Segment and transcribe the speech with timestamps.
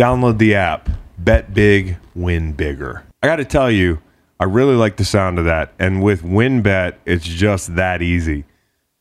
[0.00, 0.88] Download the app.
[1.18, 3.04] Bet big, win bigger.
[3.22, 4.00] I got to tell you,
[4.40, 5.74] I really like the sound of that.
[5.78, 8.46] And with WynnBET, it's just that easy.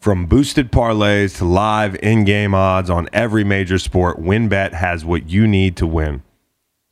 [0.01, 5.29] From boosted parlays to live in game odds on every major sport, WynnBET has what
[5.29, 6.21] you need to win.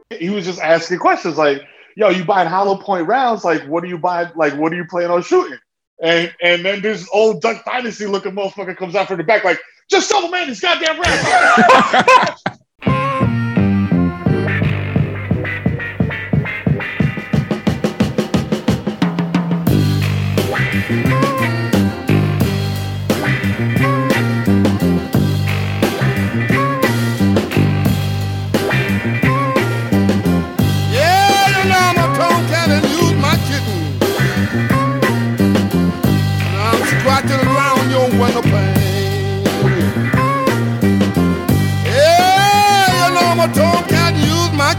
[0.09, 1.62] He was just asking questions like,
[1.95, 3.45] "Yo, you buying hollow point rounds?
[3.45, 4.31] Like, what do you buy?
[4.36, 5.59] Like, what are you planning on shooting?"
[6.02, 9.59] And and then this old Duck Dynasty looking motherfucker comes out from the back like,
[9.88, 12.42] "Just tell the man these goddamn rounds."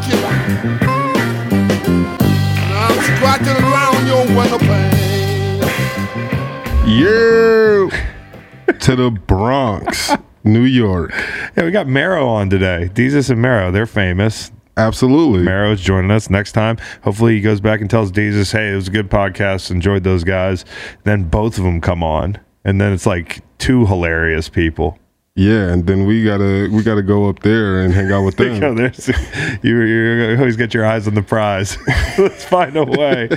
[0.08, 0.78] use my kitten.
[2.58, 4.94] And I'm scratching around your window pane.
[6.88, 7.90] Yeah.
[8.80, 10.12] to the Bronx,
[10.44, 11.12] New York.
[11.56, 12.90] Yeah, we got Mero on today.
[12.92, 14.52] Desus and Mero, they're famous.
[14.76, 15.42] Absolutely.
[15.42, 16.76] Mero's joining us next time.
[17.02, 19.70] Hopefully, he goes back and tells Desus, hey, it was a good podcast.
[19.70, 20.64] Enjoyed those guys.
[21.04, 22.38] Then both of them come on.
[22.64, 24.98] And then it's like two hilarious people.
[25.38, 28.58] Yeah, and then we gotta we gotta go up there and hang out with You
[28.58, 28.76] know, them.
[28.76, 29.08] there's,
[29.62, 31.76] you, you always get your eyes on the prize.
[32.18, 33.28] Let's find a way.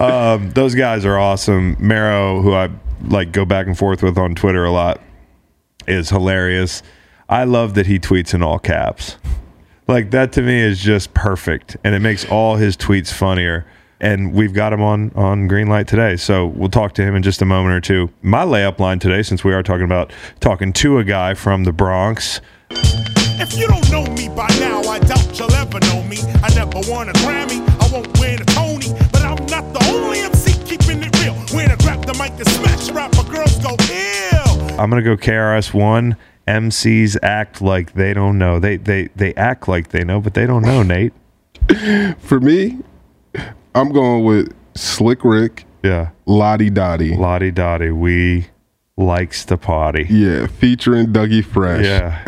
[0.00, 1.76] Um, those guys are awesome.
[1.78, 2.70] Mero, who I
[3.08, 5.02] like go back and forth with on Twitter a lot,
[5.86, 6.82] is hilarious.
[7.28, 9.18] I love that he tweets in all caps.
[9.86, 13.66] Like that to me is just perfect, and it makes all his tweets funnier.
[14.04, 17.40] And we've got him on on Greenlight today, so we'll talk to him in just
[17.40, 18.10] a moment or two.
[18.20, 21.72] My layup line today, since we are talking about talking to a guy from the
[21.72, 26.18] Bronx, If you don't know me by now, I doubt you'll ever know me.
[26.42, 30.18] I never won a Grammy, I won't win a Tony, but I'm not the only
[30.18, 31.32] MC keeping it real.
[31.56, 34.78] When I grab the mic and smash rap, my girls go ill.
[34.78, 36.18] I'm gonna go KRS One.
[36.46, 38.58] MCs act like they don't know.
[38.58, 40.82] They they they act like they know, but they don't know.
[40.82, 41.14] Nate.
[42.18, 42.80] For me,
[43.74, 46.10] I'm going with Slick Rick, Yeah.
[46.26, 47.16] La Di Da Di.
[47.16, 47.90] Lottie Dottie.
[47.90, 48.46] We
[48.96, 50.06] likes to party.
[50.08, 51.84] Yeah, featuring Dougie Fresh.
[51.84, 52.22] Yeah.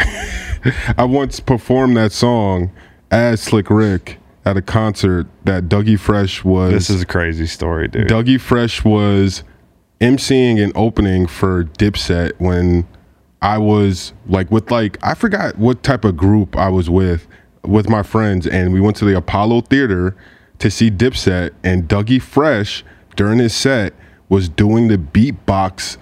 [0.98, 2.70] I once performed that song
[3.10, 6.72] as Slick Rick at a concert that Dougie Fresh was.
[6.72, 8.08] This is a crazy story, dude.
[8.08, 9.44] Dougie Fresh was
[10.00, 12.86] emceeing an opening for Dipset when
[13.40, 17.26] I was like with like I forgot what type of group I was with
[17.64, 20.14] with my friends and we went to the Apollo Theater
[20.58, 22.84] to see Dipset and Dougie Fresh
[23.14, 23.94] during his set
[24.28, 25.96] was doing the beatbox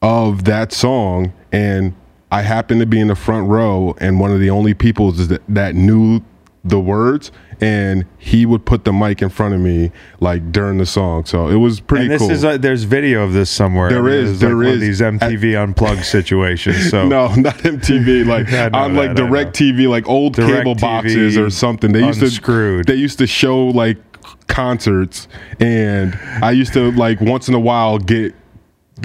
[0.00, 1.32] of that song.
[1.50, 1.94] And
[2.30, 5.42] I happened to be in the front row and one of the only people that,
[5.48, 6.20] that knew
[6.64, 9.90] the words and he would put the mic in front of me
[10.20, 13.22] like during the song so it was pretty and this cool is like, there's video
[13.24, 13.88] of this somewhere.
[13.88, 14.80] There I mean, is, there like is.
[14.80, 16.90] these MTV unplugged situations.
[16.90, 20.80] So no not mtv like on like that, direct tv like old Direct cable TV,
[20.80, 22.86] boxes or something they used unscrewed.
[22.86, 23.98] to they used to show like
[24.46, 25.26] concerts
[25.58, 28.34] and i used to like once in a while get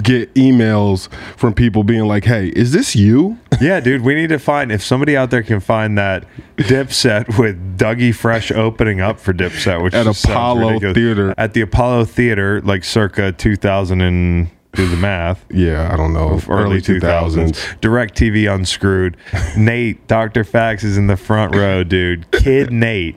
[0.02, 4.38] get emails from people being like hey is this you yeah, dude, we need to
[4.38, 6.24] find if somebody out there can find that
[6.56, 10.78] Dipset with Dougie Fresh opening up for Dipset, which At Apollo.
[10.94, 11.34] Theater.
[11.36, 15.44] At the Apollo Theater, like circa 2000 and do the math.
[15.50, 17.80] yeah i don't know early 2000s.
[17.80, 19.16] Direct TV unscrewed.
[19.56, 20.44] Nate, Dr.
[20.44, 22.30] Fax is in the front row, dude.
[22.30, 23.16] Kid Nate.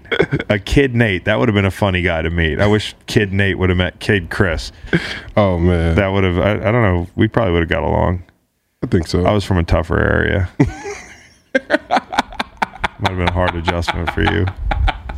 [0.49, 1.25] A kid Nate.
[1.25, 2.59] That would have been a funny guy to meet.
[2.59, 4.71] I wish Kid Nate would have met Kid Chris.
[5.37, 8.23] oh man That would have, I, I don't know, we probably would have got along.
[8.83, 10.49] i think so I was from a tougher area.
[11.69, 14.45] Might have been a hard adjustment for you.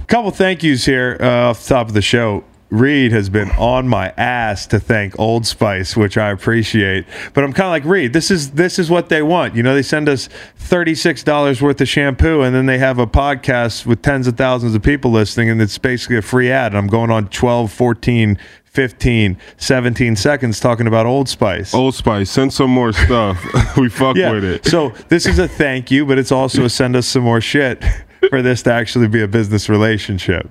[0.07, 2.43] Couple thank yous here uh, off the top of the show.
[2.73, 7.05] Reed has been on my ass to thank Old Spice, which I appreciate.
[7.33, 8.13] But I'm kind of like Reed.
[8.13, 9.53] This is this is what they want.
[9.53, 12.97] You know, they send us thirty six dollars worth of shampoo, and then they have
[12.97, 16.71] a podcast with tens of thousands of people listening, and it's basically a free ad.
[16.71, 21.75] And I'm going on 12, 14, 15, 17 seconds talking about Old Spice.
[21.75, 23.39] Old Spice, send some more stuff.
[23.77, 24.31] we fuck yeah.
[24.31, 24.65] with it.
[24.65, 27.83] So this is a thank you, but it's also a send us some more shit
[28.29, 30.49] for this to actually be a business relationship.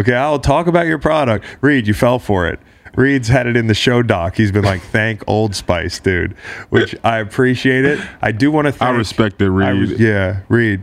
[0.00, 1.44] Okay, I'll talk about your product.
[1.60, 2.60] Reed, you fell for it.
[2.96, 4.36] Reed's had it in the show doc.
[4.36, 6.34] He's been like, "Thank Old Spice, dude,"
[6.70, 8.00] which I appreciate it.
[8.22, 8.72] I do want to.
[8.72, 8.94] Thank...
[8.94, 10.00] I respect it, I Reed.
[10.00, 10.80] yeah, Reed.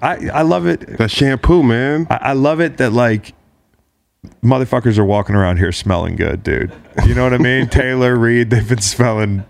[0.00, 0.98] I I love it.
[0.98, 2.06] that shampoo, man.
[2.10, 3.34] I, I love it that like
[4.42, 6.72] motherfuckers are walking around here smelling good, dude.
[7.06, 7.68] You know what I mean?
[7.70, 9.44] Taylor Reed, they've been smelling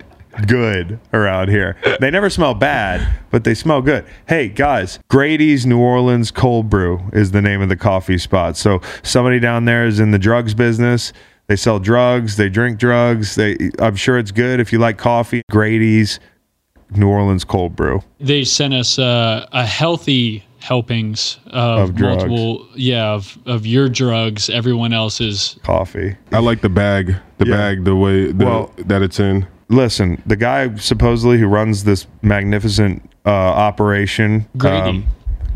[0.49, 1.77] good around here.
[2.01, 4.05] They never smell bad, but they smell good.
[4.29, 8.57] Hey guys, Grady's New Orleans Cold Brew is the name of the coffee spot.
[8.57, 11.13] So somebody down there is in the drugs business.
[11.47, 13.35] They sell drugs, they drink drugs.
[13.35, 15.43] They I'm sure it's good if you like coffee.
[15.51, 16.21] Grady's
[16.93, 18.03] New Orleans Cold Brew.
[18.19, 22.25] they sent us uh, a healthy helpings of, Of drugs.
[22.25, 26.17] multiple yeah of, of your drugs everyone else's Coffee.
[26.33, 27.57] I like the bag, the Yeah.
[27.57, 29.47] bag, the way the, Well- that it's in.
[29.71, 35.07] Listen, the guy supposedly who runs this magnificent uh, operation, Grady.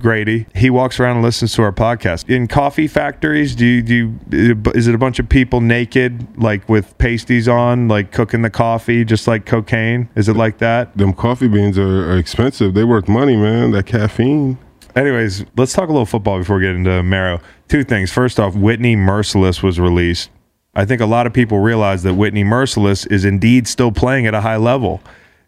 [0.00, 2.28] Grady, he walks around and listens to our podcast.
[2.28, 6.68] In coffee factories, do you, do you, is it a bunch of people naked, like
[6.68, 10.08] with pasties on, like cooking the coffee, just like cocaine?
[10.14, 10.94] Is it like that?
[10.96, 12.74] Them coffee beans are, are expensive.
[12.74, 13.70] They worth money, man.
[13.70, 14.58] That caffeine.
[14.94, 17.40] Anyways, let's talk a little football before we get into Mero.
[17.68, 18.12] Two things.
[18.12, 20.30] First off, Whitney Mercilus was released.
[20.76, 24.34] I think a lot of people realize that Whitney Mercilus is indeed still playing at
[24.34, 25.00] a high level.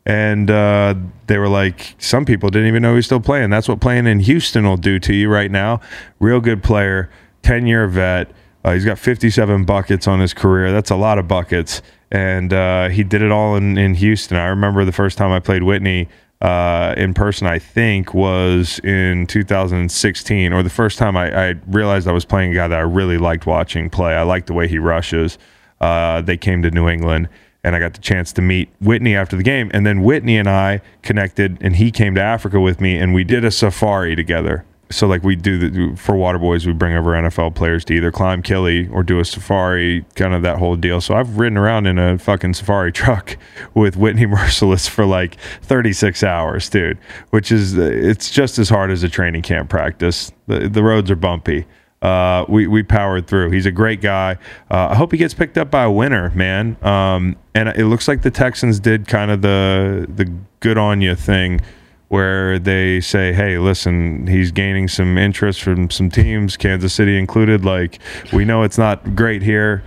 [0.05, 0.95] And uh,
[1.27, 3.51] they were like, some people didn't even know he was still playing.
[3.51, 5.81] That's what playing in Houston will do to you right now.
[6.21, 7.11] Real good player,
[7.43, 8.31] 10 year vet.
[8.65, 10.71] Uh, he's got 57 buckets on his career.
[10.71, 11.83] That's a lot of buckets.
[12.11, 14.37] And uh, he did it all in, in Houston.
[14.37, 16.09] I remember the first time I played Whitney
[16.41, 22.07] uh, in person, I think, was in 2016, or the first time I, I realized
[22.07, 24.15] I was playing a guy that I really liked watching play.
[24.15, 25.39] I liked the way he rushes.
[25.81, 27.29] Uh, they came to New England,
[27.65, 29.71] and I got the chance to meet Whitney after the game.
[29.73, 33.25] And then Whitney and I connected, and he came to Africa with me, and we
[33.25, 34.67] did a safari together.
[34.91, 38.43] So, like we do the, for Waterboys, we bring over NFL players to either climb
[38.43, 41.01] Kili or do a safari, kind of that whole deal.
[41.01, 43.37] So, I've ridden around in a fucking safari truck
[43.75, 46.99] with Whitney Mercilus for like 36 hours, dude,
[47.31, 50.31] which is it's just as hard as a training camp practice.
[50.47, 51.67] The, the roads are bumpy
[52.03, 53.51] uh, we we powered through.
[53.51, 54.37] He's a great guy.
[54.71, 56.77] Uh, I hope he gets picked up by a winner, man.
[56.83, 60.31] Um, and it looks like the Texans did kind of the the
[60.61, 61.61] good on you thing,
[62.09, 67.65] where they say, "Hey, listen, he's gaining some interest from some teams, Kansas City included.
[67.65, 67.99] Like,
[68.33, 69.83] we know it's not great here.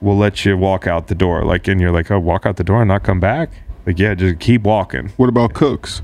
[0.00, 1.44] We'll let you walk out the door.
[1.44, 3.50] Like, and you're like, oh, walk out the door and not come back.
[3.86, 5.12] Like, yeah, just keep walking.
[5.16, 6.02] What about Cooks?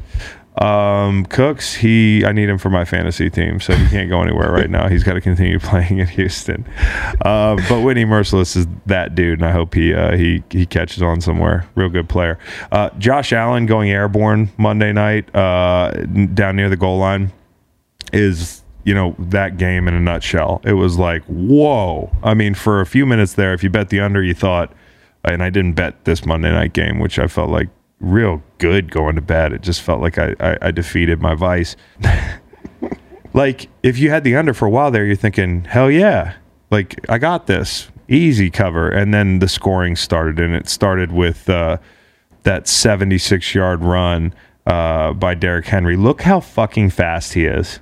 [0.61, 4.51] Um, Cooks, he I need him for my fantasy team, so he can't go anywhere
[4.51, 4.89] right now.
[4.89, 6.65] He's got to continue playing in Houston.
[7.25, 11.03] Uh, but Whitney Mercilus is that dude, and I hope he uh, he he catches
[11.03, 11.69] on somewhere.
[11.75, 12.39] Real good player.
[12.73, 15.93] Uh, Josh Allen going airborne Monday night uh,
[16.35, 17.33] down near the goal line
[18.13, 20.61] is you know that game in a nutshell.
[20.65, 22.11] It was like whoa.
[22.23, 24.73] I mean, for a few minutes there, if you bet the under, you thought,
[25.23, 27.69] and I didn't bet this Monday night game, which I felt like
[28.01, 29.53] real good going to bed.
[29.53, 31.77] It just felt like I I, I defeated my vice.
[33.33, 36.35] like if you had the under for a while there, you're thinking, hell yeah,
[36.71, 41.49] like I got this easy cover, and then the scoring started, and it started with
[41.49, 41.79] uh,
[42.45, 44.35] that 76 yard run
[44.67, 45.97] uh, by Derrick Henry.
[45.97, 47.81] Look how fucking fast he is.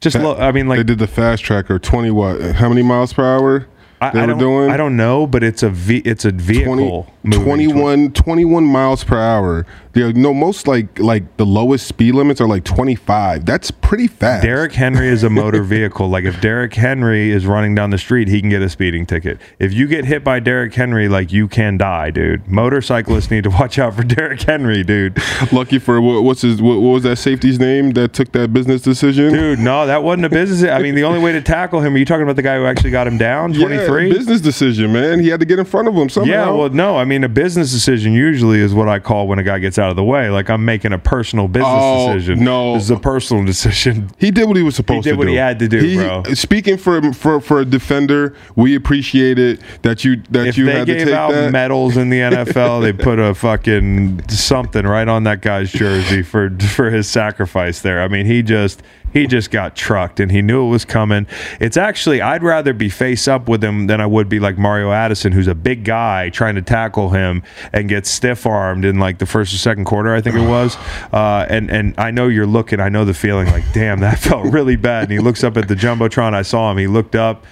[0.00, 1.78] Just look, I mean, like they did the fast tracker.
[1.78, 2.40] Twenty what?
[2.40, 3.68] How many miles per hour?
[4.00, 4.70] I, they I were don't, doing?
[4.70, 7.06] I don't know, but it's a v, it's a vehicle.
[7.22, 9.66] moving 21, 21 miles per hour.
[9.94, 13.44] Yeah, no, most like like the lowest speed limits are like twenty five.
[13.44, 14.44] That's pretty fast.
[14.44, 16.08] Derrick Henry is a motor vehicle.
[16.08, 19.40] Like if Derrick Henry is running down the street, he can get a speeding ticket.
[19.58, 22.46] If you get hit by Derrick Henry, like you can die, dude.
[22.46, 25.18] Motorcyclists need to watch out for Derrick Henry, dude.
[25.50, 28.80] Lucky for what, what's his what, what was that safety's name that took that business
[28.80, 29.32] decision?
[29.32, 30.70] Dude, no, that wasn't a business.
[30.70, 31.92] I mean, the only way to tackle him.
[31.96, 33.54] Are you talking about the guy who actually got him down?
[33.54, 34.12] Yeah, Twenty three.
[34.12, 35.18] business decision, man.
[35.18, 36.30] He had to get in front of him somehow.
[36.30, 36.96] Yeah, well, no.
[36.96, 39.90] I mean, a business decision usually is what I call when a guy gets out
[39.90, 40.30] of the way.
[40.30, 42.44] Like I'm making a personal business Oh, decision.
[42.44, 42.74] no.
[42.74, 43.79] this is a personal decision.
[44.18, 45.16] He did what he was supposed to do.
[45.18, 46.22] what he had to do, bro.
[46.34, 50.86] Speaking for for for a defender, we appreciate it that you that if you had
[50.86, 51.52] to gave take out that.
[51.52, 56.50] medals in the NFL, they put a fucking something right on that guy's jersey for
[56.58, 58.02] for his sacrifice there.
[58.02, 61.26] I mean, he just he just got trucked and he knew it was coming.
[61.60, 64.92] It's actually, I'd rather be face up with him than I would be like Mario
[64.92, 69.18] Addison, who's a big guy trying to tackle him and get stiff armed in like
[69.18, 70.76] the first or second quarter, I think it was.
[71.12, 74.52] Uh, and, and I know you're looking, I know the feeling like, damn, that felt
[74.52, 75.04] really bad.
[75.04, 76.34] And he looks up at the Jumbotron.
[76.34, 76.78] I saw him.
[76.78, 77.44] He looked up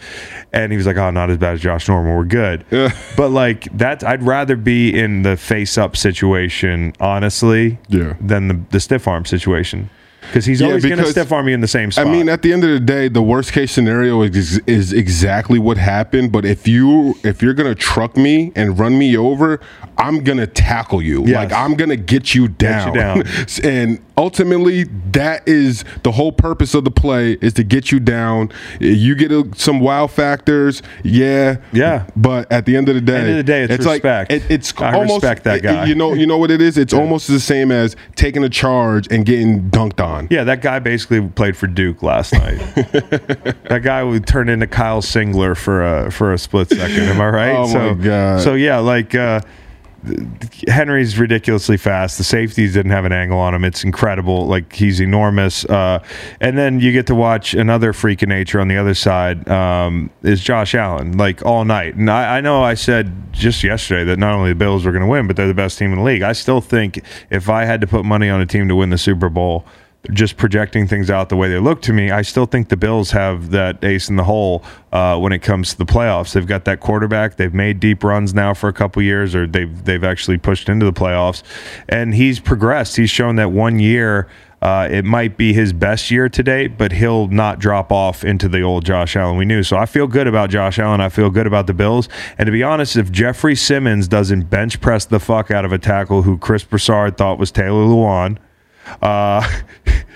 [0.52, 2.14] and he was like, oh, not as bad as Josh Norman.
[2.16, 2.64] We're good.
[3.16, 8.14] But like, that's, I'd rather be in the face up situation, honestly, Yeah.
[8.20, 9.90] than the, the stiff arm situation.
[10.20, 12.06] Because he's Yeah, always going to stiff arm you in the same spot.
[12.06, 15.58] I mean, at the end of the day, the worst case scenario is, is exactly
[15.58, 16.32] what happened.
[16.32, 19.60] But if you if you're gonna truck me and run me over,
[19.96, 21.24] I'm gonna tackle you.
[21.24, 21.34] Yes.
[21.34, 22.94] Like I'm gonna get you down.
[22.94, 23.24] you down.
[23.64, 28.50] and ultimately, that is the whole purpose of the play is to get you down.
[28.80, 32.06] You get a, some wow factors, yeah, Yeah.
[32.16, 34.30] But at the end of the day, End of the day, it's respect.
[34.30, 35.86] Like, it, it's I almost respect that guy.
[35.86, 36.76] you know, you know what it is.
[36.76, 40.07] It's almost the same as taking a charge and getting dunked on.
[40.30, 42.58] Yeah, that guy basically played for Duke last night.
[42.74, 47.04] that guy would turn into Kyle Singler for a for a split second.
[47.04, 47.48] Am I right?
[47.58, 48.40] Oh, my so, God.
[48.40, 49.40] So yeah, like uh,
[50.68, 52.18] Henry's ridiculously fast.
[52.18, 53.64] The safeties didn't have an angle on him.
[53.64, 54.46] It's incredible.
[54.46, 55.64] Like he's enormous.
[55.64, 56.02] Uh,
[56.40, 59.48] and then you get to watch another freak of nature on the other side.
[59.48, 61.96] Um, is Josh Allen like all night?
[61.96, 65.02] And I, I know I said just yesterday that not only the Bills were going
[65.02, 66.22] to win, but they're the best team in the league.
[66.22, 68.98] I still think if I had to put money on a team to win the
[68.98, 69.64] Super Bowl.
[70.10, 73.10] Just projecting things out the way they look to me, I still think the Bills
[73.10, 76.32] have that ace in the hole uh, when it comes to the playoffs.
[76.32, 77.36] They've got that quarterback.
[77.36, 80.86] They've made deep runs now for a couple years, or they've they've actually pushed into
[80.86, 81.42] the playoffs,
[81.88, 82.96] and he's progressed.
[82.96, 84.28] He's shown that one year.
[84.60, 88.48] Uh, it might be his best year to date, but he'll not drop off into
[88.48, 89.62] the old Josh Allen we knew.
[89.62, 91.00] So I feel good about Josh Allen.
[91.00, 92.08] I feel good about the Bills.
[92.38, 95.78] And to be honest, if Jeffrey Simmons doesn't bench press the fuck out of a
[95.78, 98.38] tackle who Chris Broussard thought was Taylor Lewan,
[99.02, 99.46] uh,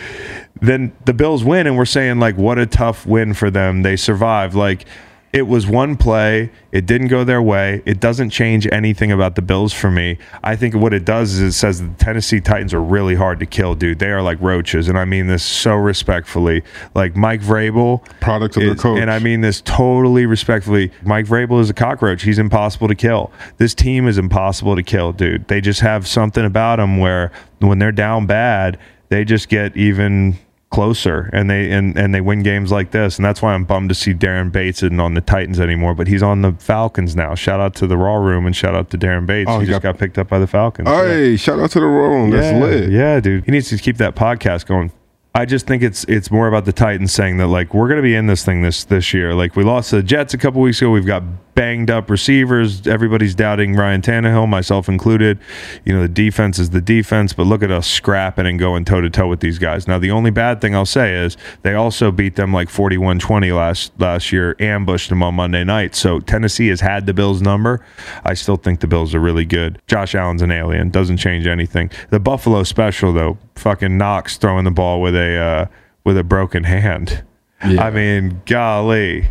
[0.61, 3.83] then the Bills win, and we're saying like, what a tough win for them.
[3.83, 4.55] They survived.
[4.55, 4.87] Like,
[5.32, 6.50] it was one play.
[6.72, 7.82] It didn't go their way.
[7.86, 10.18] It doesn't change anything about the Bills for me.
[10.44, 13.46] I think what it does is it says the Tennessee Titans are really hard to
[13.46, 13.98] kill, dude.
[13.98, 16.62] They are like roaches, and I mean this so respectfully.
[16.94, 19.00] Like Mike Vrabel, Product of their is- coach.
[19.00, 20.90] and I mean this totally respectfully.
[21.02, 22.22] Mike Vrabel is a cockroach.
[22.22, 23.32] He's impossible to kill.
[23.56, 25.48] This team is impossible to kill, dude.
[25.48, 30.36] They just have something about them where when they're down bad, they just get even
[30.73, 33.91] closer and they and, and they win games like this and that's why I'm bummed
[33.91, 37.35] to see Daren Bates isn't on the Titans anymore but he's on the Falcons now
[37.37, 39.71] shout out to the Raw Room and shout out to Daren Bates Oh, he he
[39.71, 41.07] just got- got picked up by the Falcons Yeah.
[41.07, 42.31] Hey, shout out to the Raw room.
[42.31, 42.91] That's yeah, lit.
[42.91, 43.45] Yeah, dude.
[43.45, 44.91] He needs to keep that podcast going.
[45.34, 48.14] I just think it's it's more about the Titans saying that like we're gonna be
[48.14, 49.34] in this thing this this year.
[49.34, 50.90] Like we lost to the Jets a couple weeks ago.
[50.90, 51.22] We've got
[51.54, 52.86] banged up receivers.
[52.86, 55.38] Everybody's doubting Ryan Tannehill, myself included.
[55.84, 59.00] You know, the defense is the defense, but look at us scrapping and going toe
[59.00, 59.88] to toe with these guys.
[59.88, 63.92] Now the only bad thing I'll say is they also beat them like 41-20 last
[63.98, 65.94] last year, ambushed them on Monday night.
[65.94, 67.84] So Tennessee has had the Bills number.
[68.24, 69.80] I still think the Bills are really good.
[69.86, 70.90] Josh Allen's an alien.
[70.90, 71.90] Doesn't change anything.
[72.10, 75.66] The Buffalo special though, fucking Knox throwing the ball with a uh,
[76.04, 77.25] with a broken hand.
[77.61, 79.28] I mean, golly.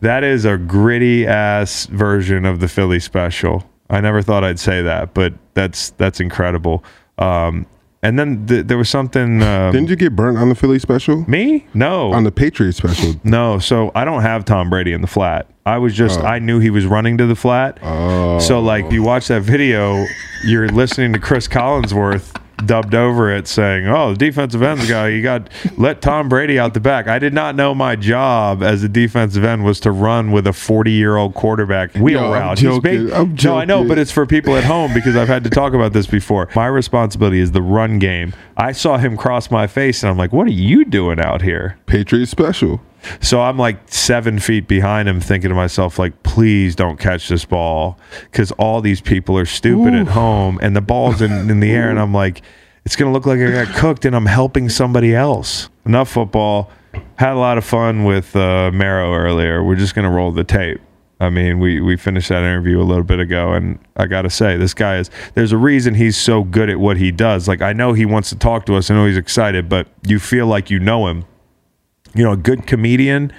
[0.00, 3.64] That is a gritty ass version of the Philly special.
[3.88, 6.84] I never thought I'd say that, but that's that's incredible.
[7.18, 7.66] Um,
[8.02, 9.42] and then th- there was something.
[9.50, 11.28] Um, Didn't you get burnt on the Philly special?
[11.28, 11.66] me?
[11.74, 12.12] No.
[12.12, 13.14] On the Patriots special.
[13.24, 15.48] No, so I don't have Tom Brady in the flat.
[15.66, 17.78] I was just I knew he was running to the flat.
[18.42, 20.06] So like you watch that video,
[20.44, 25.22] you're listening to Chris Collinsworth dubbed over it saying, "Oh, the defensive ends guy, you
[25.22, 28.88] got let Tom Brady out the back." I did not know my job as a
[28.88, 32.58] defensive end was to run with a 40-year-old quarterback wheel I'm route.
[32.58, 33.10] He's big.
[33.10, 35.72] I'm No, I know, but it's for people at home because I've had to talk
[35.72, 36.48] about this before.
[36.54, 38.32] My responsibility is the run game.
[38.56, 41.78] I saw him cross my face and I'm like, "What are you doing out here?"
[41.86, 42.80] Patriots special.
[43.20, 47.44] So I'm like seven feet behind him, thinking to myself, like, please don't catch this
[47.44, 47.98] ball,
[48.30, 51.90] because all these people are stupid at home, and the ball's in, in the air,
[51.90, 52.42] and I'm like,
[52.84, 55.68] it's gonna look like I got cooked, and I'm helping somebody else.
[55.84, 56.70] Enough football.
[57.16, 59.62] Had a lot of fun with uh, Mero earlier.
[59.62, 60.80] We're just gonna roll the tape.
[61.20, 64.30] I mean, we we finished that interview a little bit ago, and I got to
[64.30, 65.10] say, this guy is.
[65.34, 67.46] There's a reason he's so good at what he does.
[67.46, 68.90] Like I know he wants to talk to us.
[68.90, 71.26] I know he's excited, but you feel like you know him
[72.14, 73.32] you know, a good comedian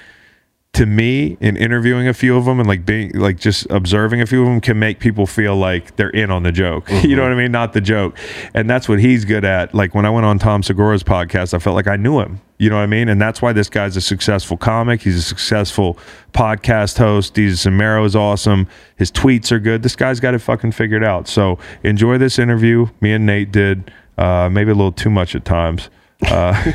[0.73, 4.25] to me in interviewing a few of them and like being like just observing a
[4.25, 6.89] few of them can make people feel like they're in on the joke.
[7.03, 7.51] you know what I mean?
[7.51, 8.17] Not the joke.
[8.53, 9.73] And that's what he's good at.
[9.73, 12.39] Like when I went on Tom Segura's podcast, I felt like I knew him.
[12.57, 13.09] You know what I mean?
[13.09, 15.01] And that's why this guy's a successful comic.
[15.01, 15.97] He's a successful
[16.31, 17.35] podcast host.
[17.35, 18.67] Jesus Samaro is awesome.
[18.95, 19.83] His tweets are good.
[19.83, 21.27] This guy's got it fucking figured out.
[21.27, 22.87] So enjoy this interview.
[23.01, 25.89] Me and Nate did uh, maybe a little too much at times.
[26.27, 26.53] Uh,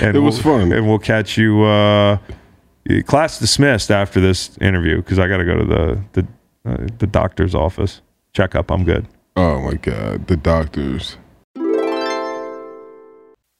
[0.00, 0.72] and It was we'll- fun.
[0.72, 1.62] and we'll catch you.
[1.62, 2.18] Uh,
[3.06, 6.26] class dismissed after this interview because I got to go to the the
[6.70, 8.00] uh, the doctor's office
[8.32, 8.70] checkup.
[8.70, 9.06] I'm good.
[9.36, 11.16] Oh my god, the doctors.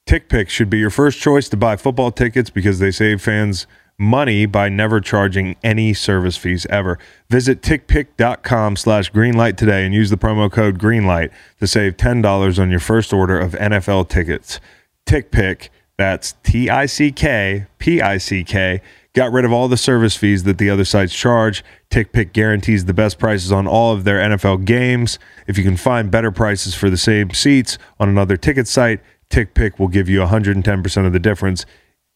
[0.09, 4.45] TickPick should be your first choice to buy football tickets because they save fans money
[4.45, 6.99] by never charging any service fees ever.
[7.31, 12.71] Visit tickpick.com slash greenlight today and use the promo code greenlight to save $10 on
[12.71, 14.61] your first order of NFL tickets.
[15.07, 18.81] TickPick, that's T-I-C-K, P-I-C-K,
[19.15, 21.65] got rid of all the service fees that the other sites charge.
[21.91, 25.19] TickPick guarantees the best prices on all of their NFL games.
[25.47, 29.79] If you can find better prices for the same seats on another ticket site, TickPick
[29.79, 31.65] will give you 110% of the difference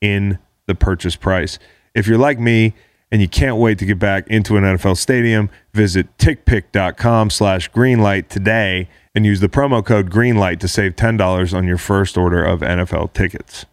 [0.00, 1.58] in the purchase price.
[1.94, 2.74] If you're like me
[3.10, 8.28] and you can't wait to get back into an NFL stadium, visit tickpick.com slash greenlight
[8.28, 12.60] today and use the promo code greenlight to save $10 on your first order of
[12.60, 13.66] NFL tickets.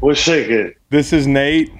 [0.00, 0.74] What's shaking?
[0.90, 1.70] This is Nate.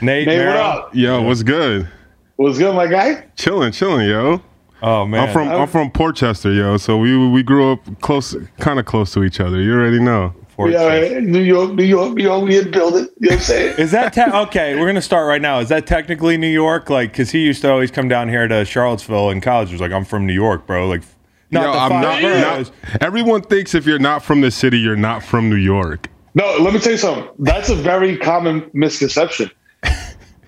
[0.00, 0.94] Nate, Nate, what up?
[0.94, 1.88] Yo, what's good?
[2.36, 3.26] What's good, my guy?
[3.36, 4.42] Chilling, chilling, yo.
[4.80, 5.26] Oh, man.
[5.26, 6.76] I'm from I'm from Port Chester, yo.
[6.76, 9.60] So we we grew up close, kind of close to each other.
[9.60, 10.34] You already know.
[10.66, 13.08] Yeah, New York, New York, New York, we in the building.
[13.20, 13.74] You know what I'm saying?
[13.78, 14.74] Is that te- okay?
[14.74, 15.60] We're gonna start right now.
[15.60, 16.90] Is that technically New York?
[16.90, 19.68] Like, cause he used to always come down here to Charlottesville in college.
[19.68, 21.02] He was like, "I'm from New York, bro." Like,
[21.50, 22.70] not Yo, the I'm five not, boroughs.
[22.92, 26.08] not- Everyone thinks if you're not from the city, you're not from New York.
[26.34, 27.28] No, let me tell you something.
[27.38, 29.50] That's a very common misconception.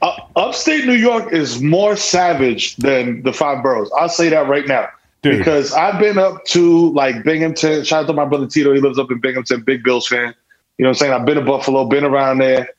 [0.02, 3.90] Uh, upstate New York is more savage than the five boroughs.
[3.99, 4.88] I'll say that right now.
[5.22, 5.38] Dude.
[5.38, 7.84] Because I've been up to like Binghamton.
[7.84, 8.72] Shout out to my brother Tito.
[8.72, 10.34] He lives up in Binghamton, big Bills fan.
[10.78, 11.12] You know what I'm saying?
[11.12, 12.70] I've been to Buffalo, been around there,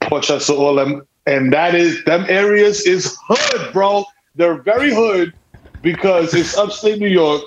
[0.00, 1.06] Port Chester, all them.
[1.26, 4.04] And that is, them areas is hood, bro.
[4.36, 5.34] They're very hood
[5.82, 7.42] because it's upstate New York.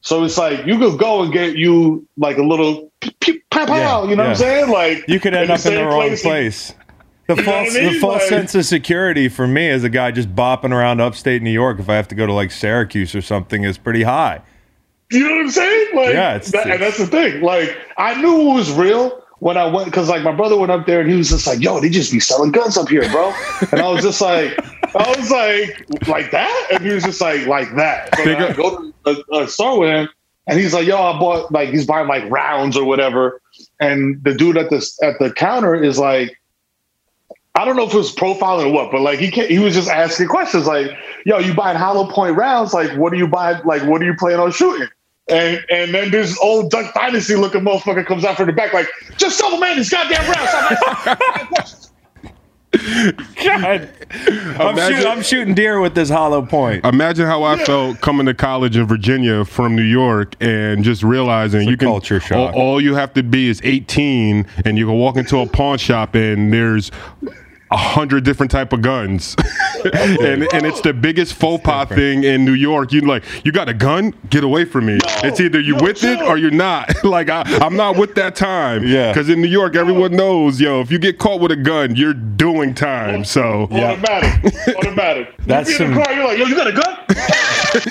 [0.00, 2.90] So it's like you could go and get you like a little
[3.50, 3.74] pow pow.
[3.76, 4.30] Yeah, you know what.
[4.30, 4.70] I'm saying?
[4.70, 6.22] Like You could end up in the wrong place.
[6.22, 6.74] place.
[7.26, 7.92] The false, I mean?
[7.94, 11.40] the false Like- sense of security for me as a guy just bopping around upstate
[11.42, 14.40] New York, if I have to go to like Syracuse or something, is pretty high.
[15.10, 15.86] You know what I'm saying?
[15.94, 17.40] Like, Yeah, it's- that, and that's the thing.
[17.42, 20.86] Like, I knew it was real when I went because, like, my brother went up
[20.86, 23.32] there and he was just like, "Yo, they just be selling guns up here, bro."
[23.72, 24.58] and I was just like,
[24.94, 28.14] I was like, like that, and he was just like, like that.
[28.16, 30.08] So I go to a, a store with him,
[30.46, 33.40] and he's like, "Yo, I bought like he's buying like rounds or whatever,"
[33.80, 36.36] and the dude at the at the counter is like.
[37.56, 39.74] I don't know if it was profiling or what, but like he can he was
[39.74, 40.90] just asking questions like,
[41.24, 42.74] "Yo, you buying hollow point rounds?
[42.74, 43.60] Like, what do you buy?
[43.60, 44.88] Like, what are you planning on shooting?"
[45.28, 48.88] And and then this old Duck Dynasty looking motherfucker comes out from the back like,
[49.16, 51.90] "Just sell the man these goddamn rounds."
[52.76, 53.08] I'm
[53.44, 56.84] God, I'm, Imagine- shoot, I'm shooting deer with this hollow point.
[56.84, 61.68] Imagine how I felt coming to college in Virginia from New York and just realizing
[61.68, 62.54] you can culture shock.
[62.54, 65.78] All, all you have to be is 18 and you can walk into a pawn
[65.78, 66.90] shop and there's
[67.74, 69.34] a hundred different type of guns,
[69.84, 72.92] and and it's the biggest faux pas thing in New York.
[72.92, 74.14] You like you got a gun?
[74.30, 74.98] Get away from me!
[75.24, 76.92] it's either you yo, with it or you're not.
[77.04, 78.84] like I, I'm not with that time.
[78.84, 79.12] Yeah.
[79.12, 82.14] because in New York, everyone knows, yo, if you get caught with a gun, you're
[82.14, 83.24] doing time.
[83.24, 83.90] So yeah.
[83.92, 85.34] automatic, automatic.
[85.46, 86.98] That's you be in some- the car, you're like, "Yo, you got a gun?"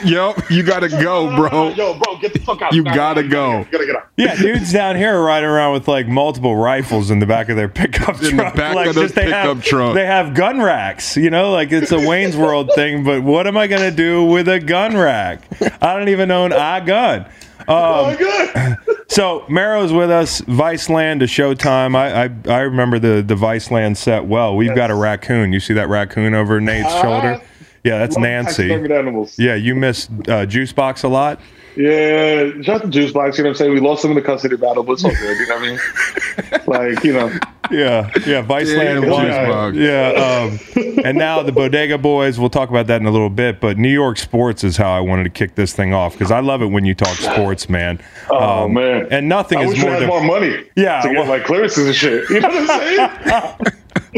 [0.05, 1.69] yep, you gotta go, bro.
[1.71, 2.73] Yo, bro, get the fuck out.
[2.73, 3.59] You Nah, gotta go.
[3.59, 4.07] You gotta get out.
[4.15, 7.57] Yeah, dudes down here are riding around with like multiple rifles in the back of
[7.57, 8.23] their pickup truck.
[8.23, 9.93] In the back like of the pickup have, truck.
[9.95, 13.03] They have gun racks, you know, like it's a Wayne's World thing.
[13.03, 15.41] But what am I gonna do with a gun rack?
[15.81, 17.25] I don't even own a gun.
[17.67, 18.77] Oh Um, my god.
[19.07, 21.95] so Mero's with us, Viceland to Showtime.
[21.95, 24.55] I, I I remember the the Viceland set well.
[24.55, 25.53] We've got a raccoon.
[25.53, 27.01] You see that raccoon over Nate's Uh-huh.
[27.01, 27.41] shoulder?
[27.83, 28.69] Yeah, that's Nancy.
[28.69, 29.37] Taxidermied animals.
[29.37, 31.39] Yeah, you miss uh, Juice Box a lot.
[31.75, 33.37] Yeah, shout to Juice Box.
[33.37, 33.73] You know what I'm saying?
[33.73, 35.37] We lost him in the custody battle, but it's all good.
[35.39, 36.93] You know what I mean?
[36.95, 37.27] like, you know,
[37.71, 39.73] Yeah, yeah, Viceland Damn, won.
[39.75, 40.11] Yeah,
[40.47, 40.59] um,
[41.03, 42.39] and now the Bodega Boys.
[42.39, 43.59] We'll talk about that in a little bit.
[43.59, 46.41] But New York sports is how I wanted to kick this thing off because I
[46.41, 47.99] love it when you talk sports, man.
[48.29, 49.07] oh Um, man.
[49.09, 50.63] and nothing I is wish more had than more money.
[50.75, 52.29] Yeah, to get well- like clearances and shit.
[52.29, 52.99] You know what I'm saying?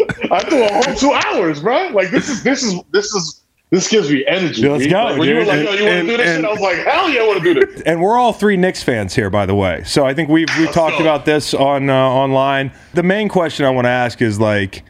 [0.32, 1.88] I threw a whole two hours, bro.
[1.94, 4.68] Like this is this is this is this gives me energy.
[4.68, 4.90] Let's B.
[4.90, 5.48] go, Like, when you were dude.
[5.48, 7.28] like, "Yo, you want to do this and- shit?" I was like, "Hell yeah, I
[7.28, 9.82] want to do this." and we're all three Knicks fans here, by the way.
[9.86, 12.72] So I think we've we talked about this on uh, online.
[12.94, 14.84] The main question I want to ask is like,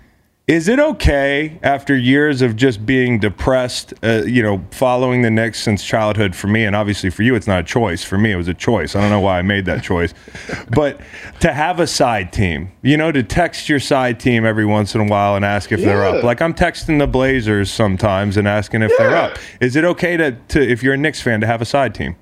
[0.48, 5.60] is it okay after years of just being depressed, uh, you know, following the Knicks
[5.60, 8.04] since childhood for me, and obviously for you, it's not a choice.
[8.04, 8.96] For me, it was a choice.
[8.96, 10.14] I don't know why I made that choice,
[10.70, 11.02] but
[11.40, 15.02] to have a side team, you know, to text your side team every once in
[15.02, 16.24] a while and ask if they're up.
[16.24, 19.40] Like I'm texting the Blazers sometimes and asking if they're up.
[19.62, 22.16] Is it okay to, to if you're a Knicks fan to have a side team?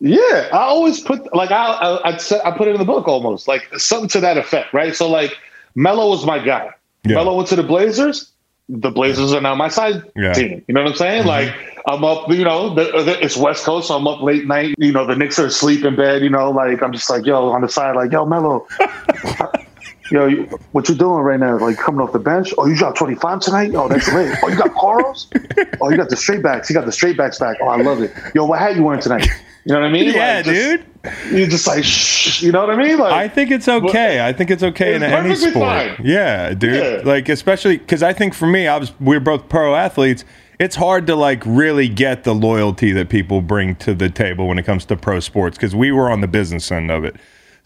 [0.00, 1.72] Yeah, I always put like I
[2.04, 4.96] I I put it in the book almost like something to that effect, right?
[4.96, 5.36] So like
[5.76, 6.72] Melo was my guy.
[7.04, 7.14] Yeah.
[7.16, 8.30] Melo went to the Blazers.
[8.68, 10.32] The Blazers are now my side Yeah.
[10.34, 10.62] team.
[10.68, 11.20] You know what I'm saying?
[11.24, 11.28] Mm-hmm.
[11.28, 11.54] Like
[11.86, 12.28] I'm up.
[12.30, 14.74] You know, the, the, it's West Coast, so I'm up late night.
[14.78, 16.22] You know, the Knicks are asleep in bed.
[16.22, 18.66] You know, like I'm just like yo on the side, like yo Melo.
[20.10, 21.58] Yo, you, what you doing right now?
[21.58, 22.52] Like coming off the bench?
[22.56, 23.74] Oh, you got 25 tonight?
[23.74, 24.36] Oh, that's late.
[24.42, 25.30] Oh, you got Carls?
[25.80, 26.68] Oh, you got the straight backs.
[26.68, 27.56] You got the straight backs back.
[27.60, 28.12] Oh, I love it.
[28.34, 29.26] Yo, what hat you wearing tonight?
[29.64, 30.12] You know what I mean?
[30.12, 30.84] Yeah, Like, just- dude.
[31.32, 32.42] You're just like, shh.
[32.42, 32.98] You know what I mean?
[32.98, 34.26] Like, I think it's okay.
[34.26, 35.54] I think it's okay in any sport.
[35.54, 35.96] fine.
[36.04, 36.74] Yeah, dude.
[36.74, 37.00] Yeah.
[37.08, 40.24] Like especially because I think for me, I was we're both pro athletes.
[40.58, 44.58] It's hard to like really get the loyalty that people bring to the table when
[44.58, 47.14] it comes to pro sports because we were on the business end of it.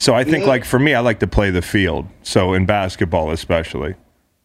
[0.02, 0.50] So I think Yeah.
[0.50, 2.06] like for me, I like to play the field.
[2.24, 3.94] So in basketball, especially.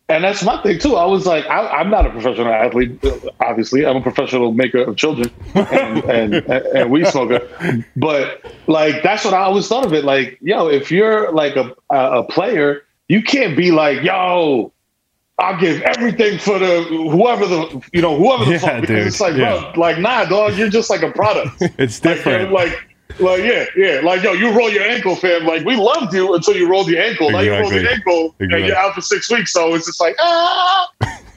[0.07, 0.95] and that's my thing too.
[0.95, 3.03] I was like, I, I'm not a professional athlete.
[3.41, 6.33] Obviously, I'm a professional maker of children and and,
[6.77, 7.41] and weed smoker.
[7.95, 10.05] But like, that's what I always thought of it.
[10.05, 14.71] Like, yo, if you're like a a player, you can't be like, yo.
[15.39, 16.81] I'll give everything for the
[17.15, 17.59] whoever the
[17.93, 19.05] you know whoever the Yeah, fuck because dude.
[19.07, 19.71] it's like Yeah.
[19.71, 22.51] bro like nah dog you're just like a product It's different.
[22.51, 22.73] Like,
[23.19, 24.01] like, yeah, yeah.
[24.03, 25.45] Like, yo, you roll your ankle, fam.
[25.45, 27.31] Like, we loved you until you rolled your ankle.
[27.31, 27.81] Now you roll Exactly.
[27.83, 28.57] your ankle Exactly.
[28.59, 29.53] and you're out for six weeks.
[29.53, 30.91] So it's just like, ah.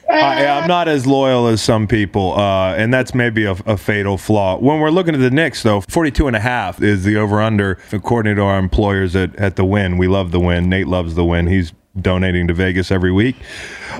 [0.09, 4.17] I, I'm not as loyal as some people, uh, and that's maybe a, a fatal
[4.17, 4.57] flaw.
[4.59, 8.35] When we're looking at the Knicks, though, 42 and a half is the over-under, according
[8.35, 9.97] to our employers at, at the win.
[9.97, 10.67] We love the win.
[10.67, 11.47] Nate loves the win.
[11.47, 13.37] He's donating to Vegas every week.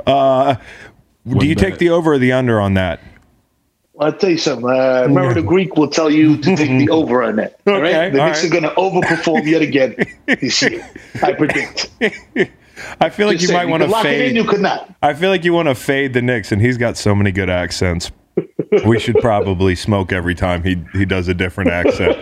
[0.06, 0.56] Uh,
[1.26, 3.00] do you take the over or the under on that?
[4.02, 4.68] I'll tell you something.
[4.68, 7.60] Uh, remember, the Greek will tell you to take the over on that.
[7.68, 8.10] All Okay, right?
[8.12, 8.48] The all Knicks right.
[8.48, 10.90] are going to overperform yet again this year.
[11.22, 11.90] I predict.
[13.00, 14.36] I feel like Just you saying, might want to lock it in, fade.
[14.36, 14.92] you could not.
[15.04, 17.50] I feel like you want to fade the Knicks, and he's got so many good
[17.50, 18.12] accents.
[18.86, 22.18] we should probably smoke every time he he does a different accent.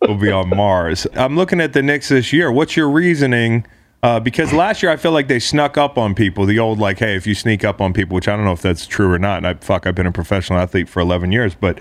[0.00, 1.06] We'll be on Mars.
[1.14, 2.50] I'm looking at the Knicks this year.
[2.50, 3.64] What's your reasoning?
[4.02, 6.44] Uh, because last year I feel like they snuck up on people.
[6.44, 8.62] The old like, hey, if you sneak up on people, which I don't know if
[8.62, 9.38] that's true or not.
[9.38, 11.78] And I fuck, I've been a professional athlete for 11 years, but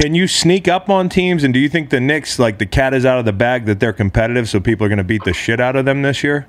[0.00, 1.44] can you sneak up on teams?
[1.44, 3.80] And do you think the Knicks, like the cat is out of the bag, that
[3.80, 6.46] they're competitive, so people are going to beat the shit out of them this year?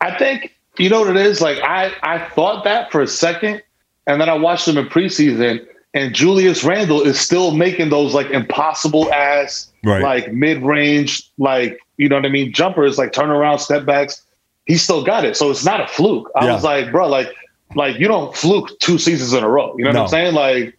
[0.00, 1.40] I think you know what it is.
[1.42, 3.62] Like I, I thought that for a second,
[4.06, 8.30] and then I watched them in preseason, and Julius Randle is still making those like
[8.30, 10.02] impossible ass, Right.
[10.02, 14.22] like mid range, like you know what I mean, jumpers, like turnaround step backs.
[14.66, 16.30] He still got it, so it's not a fluke.
[16.36, 16.54] I Yeah.
[16.54, 17.28] was like, bro, like,
[17.74, 19.74] like you don't fluke two seasons in a row.
[19.78, 20.34] You know what I'm saying?
[20.34, 20.76] Like,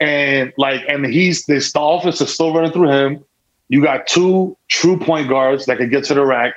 [0.00, 3.24] and like, and he's this the offense is still running through him.
[3.68, 6.54] You got two true point guards that can get to the rack.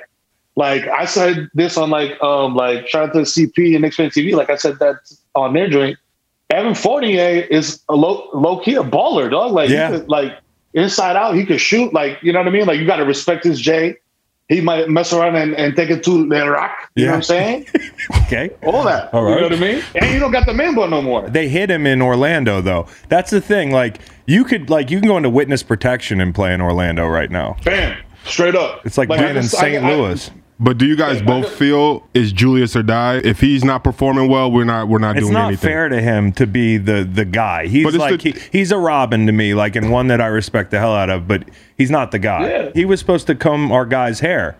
[0.56, 4.34] Like I said this on like um like shout out to CP and Fan TV.
[4.34, 4.96] Like I said that
[5.34, 5.98] on their joint.
[6.50, 9.52] Evan Fournier is a low low key a baller, dog.
[9.52, 9.90] Like Yeah.
[9.90, 10.38] could, like
[10.78, 11.92] inside out, he could shoot.
[11.92, 12.66] Like you know what I mean.
[12.66, 13.96] Like you got to respect his J.
[14.48, 16.90] He might mess around and, and take it to the rock.
[16.94, 17.66] You know what I'm saying?
[18.22, 18.50] Okay.
[18.64, 19.12] All that.
[19.14, 19.82] All You know what I mean?
[19.94, 21.28] And you don't got the man bun no more.
[21.28, 22.86] they hit him in Orlando though.
[23.08, 23.70] That's the thing.
[23.70, 27.30] Like you could like you can go into witness protection and play in Orlando right
[27.30, 27.56] now.
[27.64, 27.96] Bam.
[28.24, 28.84] Straight up.
[28.86, 29.82] It's like, I playing in St.
[29.82, 30.30] I- I- Louis.
[30.60, 33.20] But do you guys both feel is Julius or die?
[33.22, 35.68] If he's not performing well, we're not we're not it's doing not anything.
[35.68, 37.66] fair to him to be the the guy.
[37.68, 40.26] He's But like the- he, he's a Robin to me, like and one that I
[40.26, 41.28] respect the hell out of.
[41.28, 41.44] But
[41.76, 42.48] he's not the guy.
[42.48, 42.70] Yeah.
[42.74, 44.56] He was supposed to comb our guy's hair.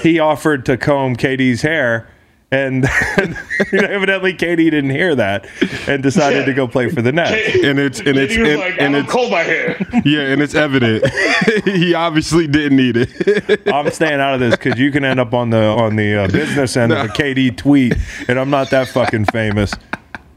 [0.00, 2.08] He offered to comb KD's hair.
[2.52, 2.84] And
[3.72, 5.46] evidently, KD didn't hear that
[5.88, 6.44] and decided Yeah.
[6.44, 7.56] to go play for the Nets.
[7.64, 9.76] And it's and it's he was and, like, and it's comb my hair.
[10.04, 11.04] yeah, and it's evident.
[11.64, 13.62] he obviously didn't need it.
[13.72, 16.28] I'm staying out of this because you can end up on the on the uh,
[16.28, 17.94] business end of a KD tweet,
[18.28, 19.72] and I'm not that fucking famous.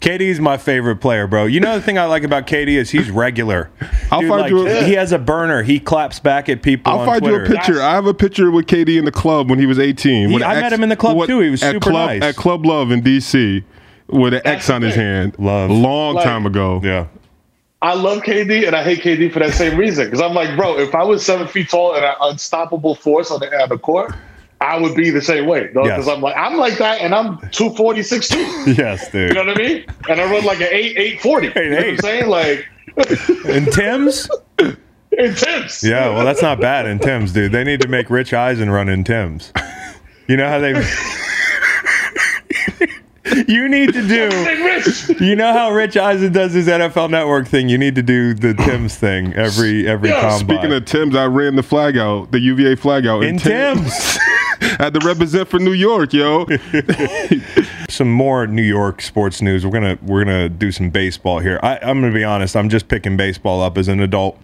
[0.06, 1.46] KD's my favorite player, bro.
[1.46, 3.72] You know the thing I like about KD is he's regular.
[4.12, 5.63] I'll Dude, find like, you a- he has a burner.
[5.63, 6.94] He claps back at people.
[6.94, 7.39] I'll find Twitter.
[7.39, 7.82] you a picture.
[7.82, 10.30] I have a picture with KD in the club when he was 18.
[10.30, 11.39] He- with an I met him in the club, too.
[11.39, 12.22] He was super club, nice.
[12.22, 13.63] At Club Love in DC
[14.08, 15.36] with an X on his hand.
[15.39, 15.72] Love.
[15.72, 16.80] Long Like- time ago.
[16.84, 17.08] Yeah,
[17.82, 20.06] I love KD and I hate KD for that same reason.
[20.06, 23.39] Because I'm like, bro, if I was seven feet tall and an unstoppable force on
[23.39, 24.13] the, on the court,
[24.65, 25.67] I would be the same way.
[25.67, 26.08] Because Yes.
[26.08, 28.78] I'm like, I'm like that and I'm 240, 6'2".
[28.78, 29.30] yes, dude.
[29.30, 29.86] You know what I mean?
[30.10, 31.47] And I run like an 8, 840.
[31.47, 32.28] You know what I'm saying?
[32.30, 32.65] Like,
[33.47, 34.30] And Timbs.
[35.17, 35.84] intense.
[35.84, 37.51] Yeah, well, that's not bad in Timbs, dude.
[37.51, 39.51] They need to make Rich Eisen run in Timbs.
[40.28, 40.71] You know how they.
[43.47, 45.23] you need to do.
[45.23, 47.69] You know how Rich Eisen does his NFL Network thing.
[47.69, 50.39] You need to do the Timbs thing every every Yeah, combine.
[50.58, 54.17] Speaking of Timbs, I ran the flag out, the UVA flag out in Timbs,
[54.80, 56.46] Had to represent for New York, yo.
[57.89, 59.65] some more New York sports news.
[59.65, 61.60] We're gonna we're gonna do some baseball here.
[61.63, 62.56] I, I'm gonna be honest.
[62.56, 64.39] I'm just picking baseball up as an adult.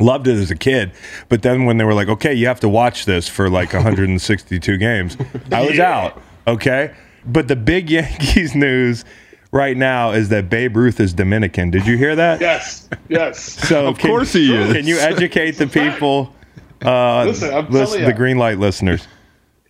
[0.00, 0.90] Loved it as a kid,
[1.28, 4.76] but then when they were like, "Okay, you have to watch this for like 162
[4.76, 5.16] games,"
[5.52, 6.20] I was out.
[6.48, 6.92] Okay,
[7.26, 9.04] but the big Yankees news
[9.52, 11.70] right now is that Babe Ruth is Dominican.
[11.70, 12.40] Did you hear that?
[12.40, 13.40] Yes, yes.
[13.68, 14.72] So Of course he is.
[14.72, 16.34] Can you educate the people,
[16.84, 18.08] uh, Listen, I'm lis- telling ya.
[18.08, 19.06] the green light listeners?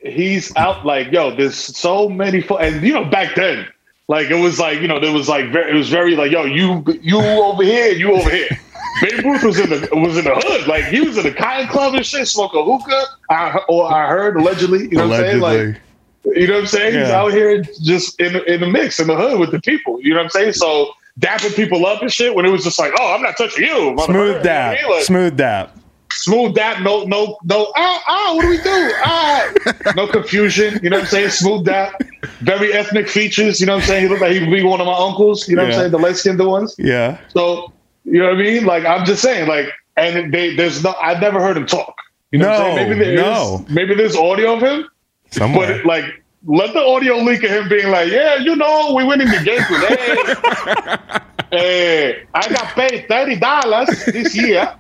[0.04, 3.66] He's out like yo there's so many fo- and you know back then
[4.08, 6.44] like it was like you know there was like very, it was very like yo
[6.44, 8.48] you you over here you over here.
[9.02, 11.66] Babe Ruth was in the was in the hood like he was in the cotton
[11.66, 13.04] club and shit smoking hookah.
[13.28, 15.40] I, or I heard allegedly you know what I'm saying?
[15.40, 15.80] Like
[16.24, 16.98] you know what I'm saying?
[17.00, 20.10] He's out here just in in the mix in the hood with the people you
[20.10, 20.52] know what I'm saying?
[20.52, 23.64] So dapping people up and shit when it was just like oh I'm not touching
[23.64, 24.08] you motherfucker.
[24.08, 24.88] You know Smooth that.
[24.88, 25.76] Like, Smooth that.
[26.14, 28.92] Smooth that no no no ah ah what do we do?
[29.04, 29.52] Ah.
[29.96, 31.30] No confusion you know what i'm saying?
[31.30, 32.00] Smooth that.
[32.40, 34.02] Very ethnic features you know what i'm saying?
[34.04, 35.90] He looked like he would be one of my uncles you know what i'm saying?
[35.92, 36.74] The light-skinned ones.
[36.78, 37.18] Yeah.
[37.28, 37.72] so
[38.04, 38.64] you know what i mean?
[38.64, 41.94] Like i'm just saying like and they there's no i've never heard him talk.
[42.32, 42.88] You know what i'm No, saying?
[42.90, 43.66] Maybe there is- no.
[43.68, 44.88] maybe there's audio of him
[45.30, 45.76] Somewhere.
[45.78, 46.04] but like
[46.46, 49.62] let the audio leak of him being like yeah you know we winning the game
[49.68, 51.20] today.
[51.50, 54.74] Hey i got paid $30 this year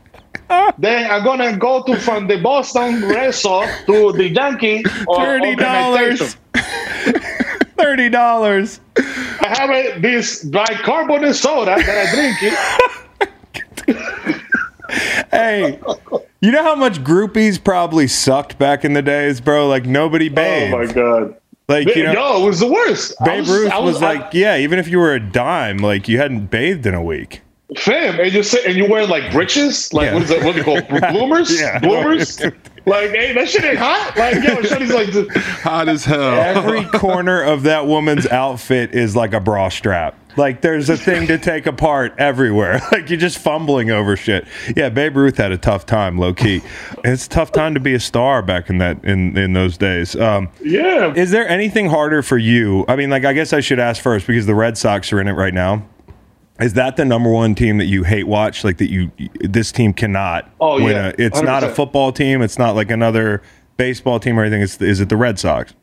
[0.78, 6.36] then I'm gonna go to from the Boston Red Sox to the Yankee Thirty dollars.
[7.76, 8.80] Thirty dollars.
[8.96, 14.40] I have a, this bicarbonate soda that I drink it.
[15.30, 15.80] Hey,
[16.40, 19.66] you know how much groupies probably sucked back in the days, bro?
[19.66, 20.74] Like nobody oh bathed.
[20.74, 21.36] Oh my god!
[21.68, 23.14] like you know, Yo, it was the worst.
[23.20, 26.08] I Babe Ruth I was, I- like, yeah, even if you were a dime, like
[26.08, 27.40] you hadn't bathed in a week.
[27.78, 30.14] Fam, and you sit and you're wearing like breeches, like Yeah.
[30.14, 30.44] what is that?
[30.44, 30.80] What do you call
[31.12, 31.60] bloomers?
[31.60, 31.78] Yeah.
[31.80, 32.40] bloomers.
[32.86, 34.12] like, hey, that shit ain't hot.
[34.16, 35.08] Like, yo, shorty's like,
[35.62, 36.34] Hot as hell.
[36.34, 40.18] Every corner of that woman's outfit is like a bra strap.
[40.36, 42.80] Like there's a thing to take apart everywhere.
[42.92, 44.46] Like you're just fumbling over shit.
[44.76, 46.60] Yeah, Babe Ruth had a tough time, low key.
[47.04, 50.16] It's a tough time to be a star back in that in in those days.
[50.16, 51.14] Um, yeah.
[51.14, 52.84] Is there anything harder for you?
[52.88, 55.28] I mean, like, I guess I should ask first because the Red Sox are in
[55.28, 55.86] it right now.
[56.60, 58.62] Is that the number one team that you hate watch?
[58.62, 61.08] Like that you this team cannot Oh, win yeah.
[61.08, 63.42] a it's not a football team, it's not like another
[63.76, 64.62] baseball team or anything.
[64.62, 65.74] It's is it the Red Sox?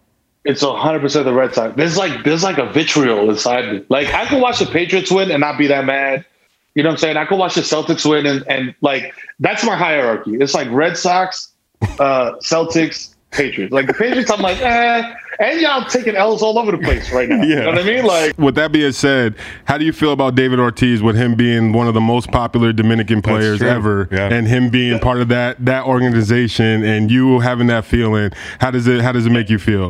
[0.45, 1.75] It's hundred percent the Red Sox.
[1.75, 3.85] There's like there's like a vitriol inside me.
[3.89, 6.25] Like I could watch the Patriots win and not be that mad.
[6.73, 7.17] You know what I'm saying?
[7.17, 10.35] I could watch the Celtics win and, and like that's my hierarchy.
[10.39, 11.51] It's like Red Sox,
[11.99, 13.71] uh, Celtics, Patriots.
[13.73, 15.13] Like the Patriots, I'm like, eh.
[15.39, 17.41] And y'all taking L's all over the place right now.
[17.43, 17.61] You Yeah.
[17.61, 18.05] know what I mean?
[18.05, 21.71] Like With that being said, how do you feel about David Ortiz with him being
[21.73, 24.27] one of the most popular Dominican players ever, Yeah.
[24.31, 28.31] and him being part of that that organization, and you having that feeling?
[28.59, 29.89] How does it How does it make you feel?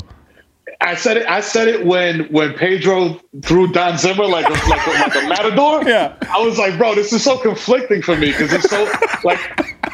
[0.81, 1.27] I said it.
[1.27, 5.27] I said it when when Pedro threw Don Zimmer like a, like a, like a
[5.29, 5.83] matador.
[5.87, 6.15] Yeah.
[6.33, 8.89] I was like, bro, this is so conflicting for me because it's so
[9.23, 9.39] like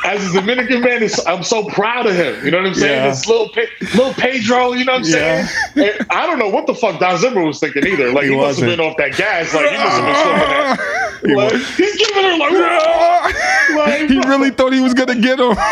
[0.06, 2.44] as a Dominican man, it's, I'm so proud of him.
[2.46, 3.04] You know what I'm saying?
[3.04, 3.10] Yeah.
[3.10, 4.74] This little Pe- little Pedro.
[4.74, 5.46] You know what I'm Yeah.
[5.76, 5.98] saying?
[6.00, 8.12] And I don't know what the fuck Don Zimmer was thinking either.
[8.14, 9.54] Like He he, must have been off that gas.
[9.54, 11.07] Like he must have been slipping that.
[11.24, 12.52] Like, he's giving her like,
[13.76, 14.30] like He bro.
[14.30, 15.56] really thought he was gonna get him.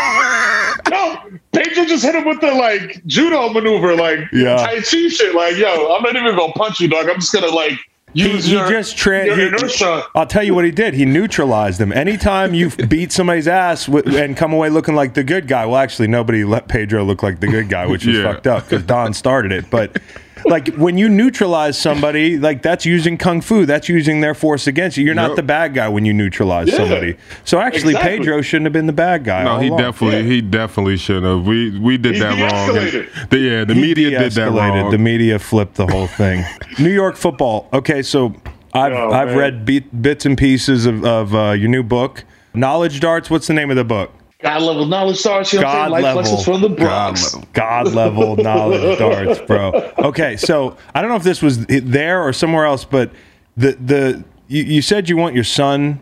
[0.88, 1.16] No,
[1.52, 4.56] Pedro just hit him with the like judo maneuver, like Yeah.
[4.56, 5.34] Tai Chi shit.
[5.34, 7.08] Like, yo, I'm not even gonna punch you, dog.
[7.08, 7.72] I'm just gonna like
[8.14, 10.94] He, use he your, just tra- your he- I'll tell you what he did.
[10.94, 11.92] He neutralized them.
[11.92, 15.76] Anytime you beat somebody's ass w- and come away looking like the good guy, well,
[15.78, 18.32] actually, nobody let Pedro look like the good guy, which is Yeah.
[18.32, 19.68] fucked up because Don started it.
[19.68, 20.00] But
[20.46, 23.66] like when you neutralize somebody, like that's using kung fu.
[23.66, 25.04] That's using their force against you.
[25.04, 25.36] You're not Yep.
[25.36, 26.76] the bad guy when you neutralize Yeah.
[26.76, 27.16] somebody.
[27.44, 28.18] So actually, Exactly.
[28.18, 29.44] Pedro shouldn't have been the bad guy.
[29.44, 29.80] No, all he along.
[29.80, 30.22] definitely Yeah.
[30.34, 31.46] he definitely shouldn't have.
[31.46, 32.74] We we did He that wrong.
[32.74, 33.28] de-escalated.
[33.30, 34.82] The- yeah, the He media did that de-escalated.
[34.82, 34.90] wrong.
[34.90, 36.44] The media flipped the whole thing.
[36.78, 37.68] New York football.
[37.72, 38.34] Okay, so
[38.72, 39.36] I've Oh, I've man.
[39.38, 43.30] read beat, bits and pieces of, of uh, your new book, Knowledge Darts.
[43.30, 44.12] What's the name of the book?
[44.46, 45.52] God level knowledge darts.
[45.52, 46.04] You know what I'm saying?
[46.04, 46.42] Life level.
[46.42, 47.34] from the God Bronx.
[47.34, 47.48] level.
[47.52, 49.92] God level knowledge darts, bro.
[49.98, 53.10] Okay, so I don't know if this was there or somewhere else, but
[53.56, 56.00] the the you, you said you want your son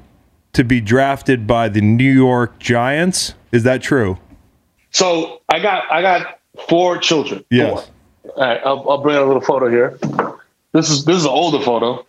[0.52, 3.34] to be drafted by the New York Giants.
[3.52, 4.18] Is that true?
[4.90, 7.44] So I got I got four children.
[7.50, 7.70] Yes.
[7.70, 8.32] Four.
[8.36, 9.98] All right, I'll, I'll bring a little photo here.
[10.72, 12.04] This is this is an older photo,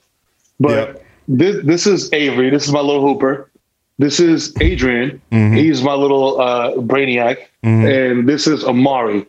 [0.60, 1.06] but Yep.
[1.28, 2.50] this this is Avery.
[2.50, 3.50] This is my little hooper.
[3.98, 5.22] This is Adrian.
[5.32, 5.56] Mm-hmm.
[5.56, 9.26] He's my little uh, brainiac, and this is Amari,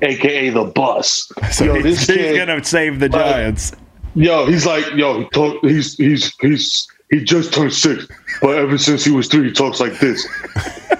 [0.00, 1.30] aka the Bus.
[1.52, 3.72] So yo, he's, this he's kid, gonna save the Giants.
[4.14, 5.28] yo, he's like, yo,
[5.62, 8.06] he's he's he's he just turned six,
[8.40, 10.26] but ever since he was three, he talks like this.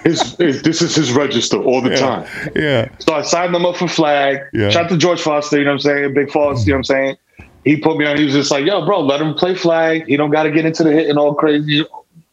[0.05, 2.29] His, his this is his register all the time.
[2.55, 2.89] Yeah.
[3.01, 4.39] So I signed them up for flag.
[4.53, 4.71] Yeah.
[4.71, 6.15] Shout out to George Foster, you know what I'm saying?
[6.15, 7.17] Big Foster, you know what I'm saying?
[7.65, 10.07] He put me on, he was just like, yo, bro, let him play flag.
[10.07, 11.85] He don't got to get into the hit and all crazy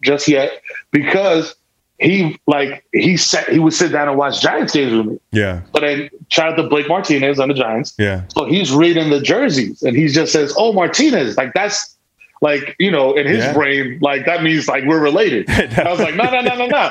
[0.03, 0.61] just yet
[0.91, 1.55] because
[1.99, 5.19] he like he sat he would sit down and watch Giants games with me.
[5.31, 5.61] Yeah.
[5.71, 7.93] But then shout out to Blake Martinez on the Giants.
[7.97, 8.23] Yeah.
[8.29, 11.95] So he's reading the jerseys and he just says, "Oh, Martinez, like that's
[12.41, 13.53] like you know in his Yeah.
[13.53, 16.89] brain like that means like we're related." I was like, "No, no, no, no, no."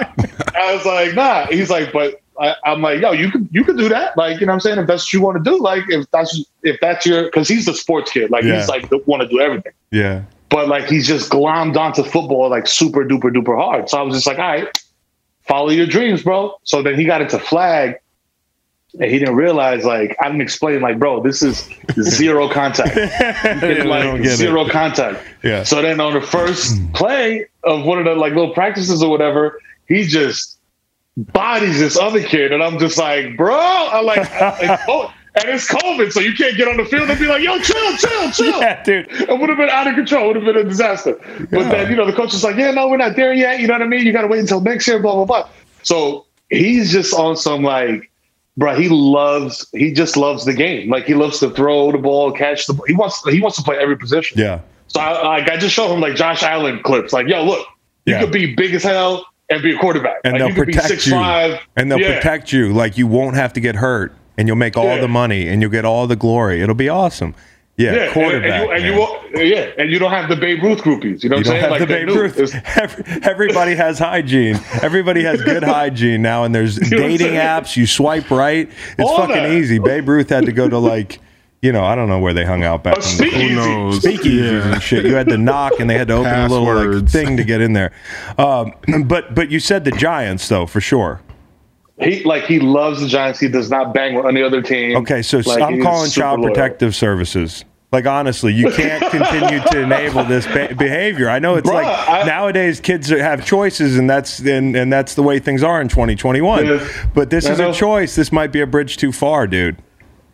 [0.54, 3.76] I was like, "Nah." He's like, "But." I, I'm like, yo, you could you could
[3.76, 4.78] do that, like you know what I'm saying.
[4.78, 7.66] If that's what you want to do, like if that's if that's your, because he's
[7.66, 8.56] the sports kid, like Yeah.
[8.56, 10.22] he's like want to do everything Yeah.
[10.52, 13.88] But like he's just glommed onto football like super duper duper hard.
[13.88, 14.78] So I was just like, all right,
[15.40, 16.54] follow your dreams, bro.
[16.64, 17.98] So then he got into flag
[19.00, 21.68] and he didn't realize like I didn't explain like, bro, this is
[22.02, 22.94] zero contact.
[22.96, 24.36] It's like get it.
[24.36, 25.24] zero contact.
[25.42, 25.62] Yeah.
[25.62, 29.58] So then on the first play of one of the like little practices or whatever,
[29.88, 30.58] he just
[31.16, 34.28] bodies this other kid, and I'm just like, bro, I'm like, it's
[34.86, 37.42] co- oh, and it's COVID, so you can't get on the field and be like,
[37.42, 38.60] yo, chill, chill, chill.
[38.60, 39.10] Yeah, dude.
[39.10, 40.24] It would have been out of control.
[40.24, 41.14] It would have been a disaster.
[41.50, 43.58] But then, you know, the coach is like, yeah, no, we're not there yet.
[43.60, 44.04] You know what I mean?
[44.04, 45.48] You got to wait until next year, blah, blah, blah.
[45.82, 48.10] So he's just on some like,
[48.58, 50.90] bro, he loves, he just loves the game.
[50.90, 52.84] Like he loves to throw the ball, catch the ball.
[52.86, 54.38] He wants, he wants to play every position.
[54.38, 54.60] Yeah.
[54.88, 57.14] So I, like, I just showed him like Josh Allen clips.
[57.14, 57.66] Like, yo, look,
[58.04, 60.18] you could be big as hell and be a quarterback.
[60.24, 61.12] And like, they'll you could protect be six you.
[61.14, 61.58] five.
[61.76, 62.16] And they'll Yeah.
[62.16, 62.74] protect you.
[62.74, 65.00] Like you won't have to get hurt and you'll make all Yeah.
[65.00, 66.60] the money and you'll get all the glory.
[66.62, 67.34] It'll be awesome.
[67.78, 67.92] Yeah.
[67.94, 68.68] Yeah, and- quarterback.
[68.70, 69.02] and, you,
[69.34, 71.22] and you yeah, and you don't have the Babe Ruth groupies.
[71.22, 71.60] You know You what I'm don't saying?
[71.62, 72.08] have Like the Babe.
[72.08, 72.38] Ruth.
[72.38, 74.60] It's- Every, everybody has hygiene.
[74.82, 77.74] Everybody has good hygiene now, and there's know dating apps.
[77.76, 78.68] You swipe right.
[78.98, 79.52] It's All fucking that.
[79.52, 79.78] easy.
[79.78, 81.18] Babe Ruth had to go to like,
[81.62, 82.96] you know, I don't know where they hung out back.
[82.96, 83.48] A in the speakeasy.
[83.48, 84.00] Who knows?
[84.00, 84.72] speakeasies Yeah.
[84.74, 85.04] and shit.
[85.06, 87.12] You had to knock, and they had to open a little like, Passwords.
[87.12, 87.92] thing to get in there.
[88.36, 88.72] Um,
[89.06, 91.20] but but you said the Giants though for sure.
[92.02, 93.40] He like he loves the Giants.
[93.40, 94.96] He does not bang with any other team.
[94.98, 96.52] Okay, so Like, I'm calling Child loyal.
[96.54, 97.64] Protective Services.
[97.92, 101.28] Like honestly, you can't continue to enable this be- behavior.
[101.28, 105.14] I know it's Bruh, like I- nowadays kids have choices, and that's and, and that's
[105.14, 106.66] the way things are in 2021.
[106.66, 107.08] Yeah.
[107.14, 108.14] But this I is a choice.
[108.14, 109.76] This might be a bridge too far, dude.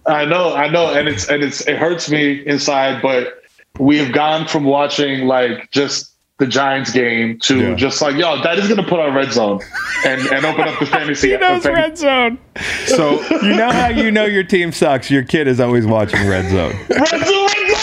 [0.06, 3.02] I know, I know, and it's and it's it hurts me inside.
[3.02, 3.42] But
[3.80, 7.74] we have gone from watching like just the Giants game to Yeah.
[7.74, 9.60] just like yo, that is gonna put on red zone
[10.06, 11.30] and and open up the fantasy.
[11.32, 12.38] the fan- red zone.
[12.86, 15.10] So You know how you know your team sucks.
[15.10, 16.74] Your kid is always watching red zone.
[16.88, 17.76] red zone, red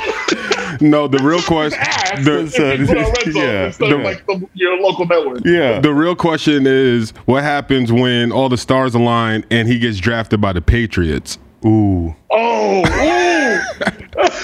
[0.80, 0.90] zone.
[0.90, 1.80] no, the real question,
[2.24, 5.42] the, if you put on red zone yeah, the- like the, your local network.
[5.46, 5.80] Yeah.
[5.80, 10.40] the real question is, what happens when all the stars align and he gets drafted
[10.42, 11.38] by the Patriots?
[11.66, 12.16] Ooh.
[12.32, 13.45] Oh, ooh.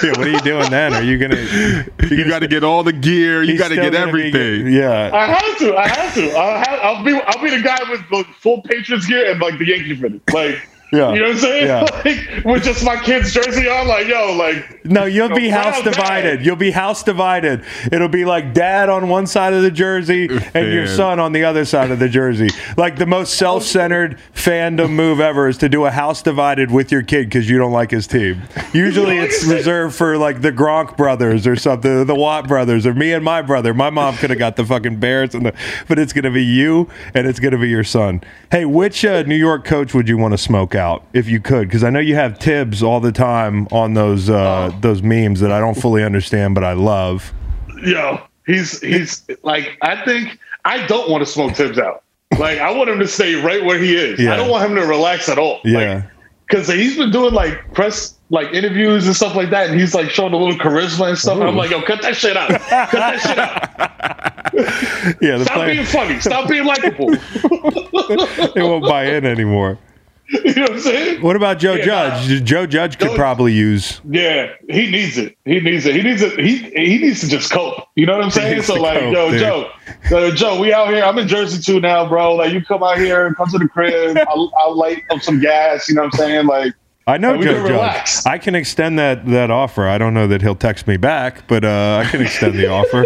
[0.03, 0.93] Yeah, what are you doing then?
[0.93, 1.85] Are you gonna?
[2.11, 3.41] You got to get all the gear.
[3.43, 4.73] You got to get gonna be- everything.
[4.73, 5.09] yeah.
[5.13, 5.75] I have to.
[5.77, 6.31] I have to.
[6.31, 7.13] I'll, have, I'll be.
[7.13, 10.21] I'll be the guy with the full Patriots gear and like the Yankee finish.
[10.33, 11.13] Like, Yeah.
[11.13, 11.67] you know what I'm saying?
[11.67, 11.87] Yeah.
[12.01, 13.87] Like, with just my kid's jersey on.
[13.87, 15.93] Like, yo, like, No, you'll be house wow, bad.
[15.93, 16.45] divided.
[16.45, 17.63] You'll be house divided.
[17.91, 21.43] It'll be like dad on one side of the jersey and your son on the
[21.43, 22.49] other side of the jersey.
[22.75, 27.03] Like the most self-centered fandom move ever is to do a house divided with your
[27.03, 28.41] kid because you don't like his team.
[28.73, 32.93] Usually it's reserved for like the Gronk brothers or something, or the Watt brothers, or
[32.95, 33.73] me and my brother.
[33.73, 35.53] My mom could have got the fucking Bears, and the,
[35.87, 38.21] but it's gonna be you and it's gonna be your son.
[38.49, 40.80] Hey, which uh, New York coach would you want to smoke out
[41.13, 41.67] if you could?
[41.67, 45.51] Because I know you have Thibs all the time on those uh, those memes that
[45.51, 47.33] I don't fully understand, but I love.
[47.83, 49.77] yo, he's he's like.
[49.81, 52.03] I think I don't want to smoke Thibs out.
[52.37, 54.19] Like, I want him to stay right where he is.
[54.19, 54.33] Yeah.
[54.33, 55.59] I don't want him to relax at all.
[55.65, 56.03] Yeah.
[56.47, 60.09] because he's been doing like press like interviews and stuff like that, and he's like
[60.09, 61.35] showing a little charisma and stuff.
[61.39, 62.49] And I'm like, yo, cut that shit out.
[62.49, 63.67] cut that shit out.
[65.21, 66.19] Yeah, Stop player, being funny.
[66.19, 67.07] Stop being likable.
[67.13, 69.79] it won't buy in anymore.
[70.45, 71.21] you know what I'm saying?
[71.21, 71.83] What about Joe Yeah,
[72.25, 72.43] Judge?
[72.43, 73.99] Joe Judge could Joe- probably use.
[74.09, 75.37] Yeah, he needs it.
[75.45, 75.95] He needs it.
[75.95, 76.39] He needs it.
[76.39, 77.87] He he needs to just cope.
[77.95, 78.61] You know what I'm saying?
[78.63, 79.39] So like, cope, yo, dude.
[79.39, 79.69] Joe,
[80.09, 81.03] yo, Joe, we out here.
[81.03, 82.35] I'm in Jersey too now, bro.
[82.35, 84.17] Like, you come out here, and come to the crib.
[84.27, 85.89] I'll, I'll light up some gas.
[85.89, 86.45] You know what I'm saying?
[86.45, 86.73] Like,
[87.07, 88.25] I know And we Joe can Judge.
[88.25, 89.87] I can extend that that offer.
[89.87, 93.05] I don't know that he'll text me back, but uh, I can extend the offer.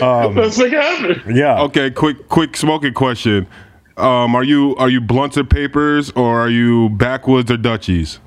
[0.34, 1.36] let's make it happen.
[1.36, 1.60] Yeah.
[1.64, 3.46] Okay, quick, quick smoking question.
[3.96, 8.20] Um, are you are you blunts and papers or are you backwoods or Dutchies?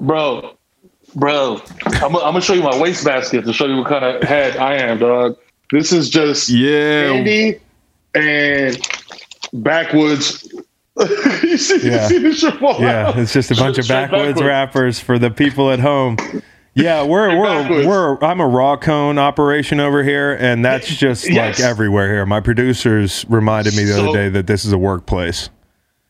[0.00, 0.56] Bro,
[1.16, 4.56] bro, I'm, I'm gonna show you my wastebasket to show you what kind of head
[4.56, 5.36] I am, dog.
[5.72, 7.58] This is just Yeah, candy
[8.14, 8.78] and
[9.52, 10.48] backwoods.
[11.42, 12.02] you see, Yeah.
[12.02, 14.42] you see this Yeah, it's just a bunch of Straight backwoods backwards.
[14.42, 16.16] rappers for the people at home.
[16.74, 21.58] Yeah, we're we're we're I'm a raw cone operation over here, and that's just Yes.
[21.58, 22.24] like everywhere here.
[22.26, 25.50] My producers reminded me the So- other day that this is a workplace.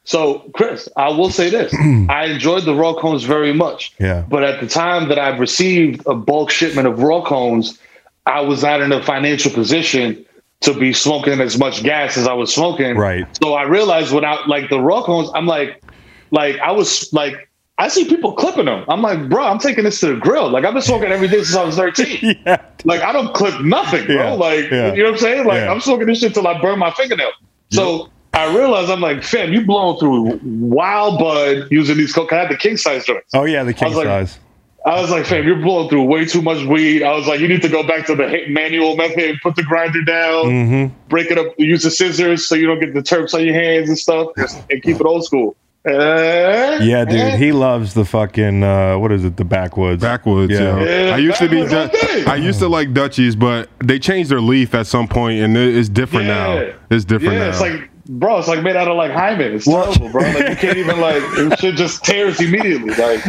[0.04, 1.72] So, Chris, I will say this:
[2.08, 3.94] I enjoyed the raw cones very much.
[4.00, 4.24] Yeah.
[4.28, 7.78] But at the time that I received a bulk shipment of raw cones,
[8.26, 10.24] I was not in a financial position
[10.60, 12.96] to be smoking as much gas as I was smoking.
[12.96, 13.26] Right.
[13.42, 15.82] So I realized without like the raw cones, I'm like,
[16.30, 17.49] like I was like,
[17.80, 18.84] I see people clipping them.
[18.88, 20.50] I'm like, bro, I'm taking this to the grill.
[20.50, 22.36] Like I've been smoking every day since I was 13.
[22.46, 22.60] Yeah.
[22.84, 24.14] Like I don't clip nothing, bro.
[24.16, 24.92] Yeah, Like yeah.
[24.92, 25.46] you know what I'm saying?
[25.46, 25.62] Like.
[25.62, 27.30] I'm smoking this shit till I burn my fingernail.
[27.70, 32.32] So I realized I'm like, fam, you blowing through wild bud using these coke.
[32.32, 33.34] I had the king size joints.
[33.34, 34.38] Oh yeah, the king was like- size.
[34.86, 37.02] I was like, fam, you're blowing through way too much weed.
[37.02, 40.02] I was like, you need to go back to the manual method, put the grinder
[40.02, 40.94] down, Mm-hmm.
[41.08, 43.90] break it up, use the scissors so you don't get the terps on your hands
[43.90, 44.28] and stuff,
[44.70, 45.54] and keep it old school.
[45.86, 47.36] Uh, Yeah, dude, eh.
[47.36, 49.36] he loves the fucking uh, what is it?
[49.36, 50.02] The backwoods.
[50.02, 50.78] Backwoods, Yeah.
[50.78, 51.06] yeah.
[51.06, 51.62] Yeah, I used to be.
[51.62, 52.24] backwoods all day.
[52.26, 55.88] I used to like Dutchies, but they changed their leaf at some point, and it's
[55.88, 56.70] different now.
[56.90, 57.48] It's different yeah, now.
[57.50, 59.54] it's like, bro, it's like made out of like hymen.
[59.54, 60.22] It's Well- terrible, bro.
[60.22, 62.90] Like you can't even like it shit just tears immediately.
[62.90, 63.24] Like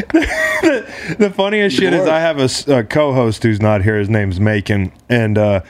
[1.18, 2.06] the funniest shit is.
[2.08, 2.38] I have
[2.68, 3.98] a co-host who's not here.
[3.98, 5.62] His name's Macon, and uh,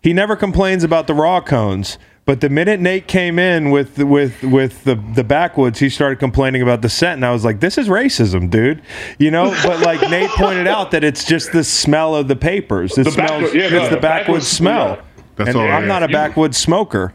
[0.00, 1.98] he never complains about the raw cones.
[2.30, 6.62] But the minute Nate came in with with with the the backwoods, he started complaining
[6.62, 8.82] about the scent, and I was like, "This is racism, dude."
[9.18, 9.50] You know.
[9.64, 12.96] But like Nate pointed out that it's just the smell of the papers.
[12.96, 13.52] It The smells.
[13.52, 14.88] yeah, it's no, the backwoods backwoods- smell.
[14.90, 15.02] yeah.
[15.34, 17.12] That's and all I'm not a backwoods smoker.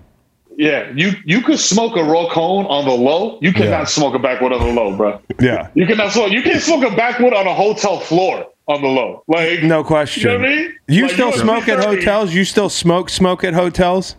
[0.58, 3.38] yeah, you you could smoke a raw cone on the low.
[3.42, 3.84] You cannot Yeah.
[3.86, 5.22] smoke a backwood on the low, bro.
[5.40, 5.70] Yeah.
[5.76, 6.34] You cannot smoke.
[6.34, 9.24] You can't smoke a backwood on a hotel floor on the low.
[9.30, 10.30] Like No question.
[10.30, 10.74] You know I mean?
[10.90, 12.34] You Like, still you smoke at hotels?
[12.34, 14.18] You still smoke smoke at hotels?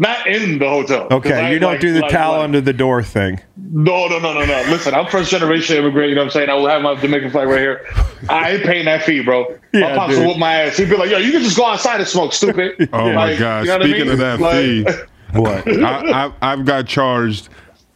[0.00, 1.08] Not in the hotel.
[1.10, 3.40] Okay, you don't like- do the like- towel like- under the door thing.
[3.70, 4.62] No, no, no, no, no.
[4.68, 6.08] Listen, I'm first generation immigrant.
[6.10, 6.48] You know what I'm saying?
[6.50, 7.84] I will have my Jamaican flag right here.
[8.28, 9.54] I ain't paying that fee, bro.
[9.74, 10.22] Yeah, my pops dude.
[10.22, 10.76] will whoop my ass.
[10.78, 13.60] He'd be like, "Yo, you can just go outside and smoke, stupid." oh my god!
[13.60, 14.12] you know what I Speaking mean?
[14.12, 14.86] of that fee,
[15.38, 15.68] What?
[15.68, 17.50] I, I, I've got charged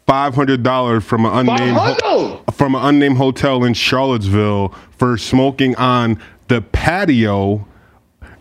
[0.07, 5.75] five hundred dollars from an unnamed ho- from an unnamed hotel in Charlottesville for smoking
[5.77, 7.67] on the patio.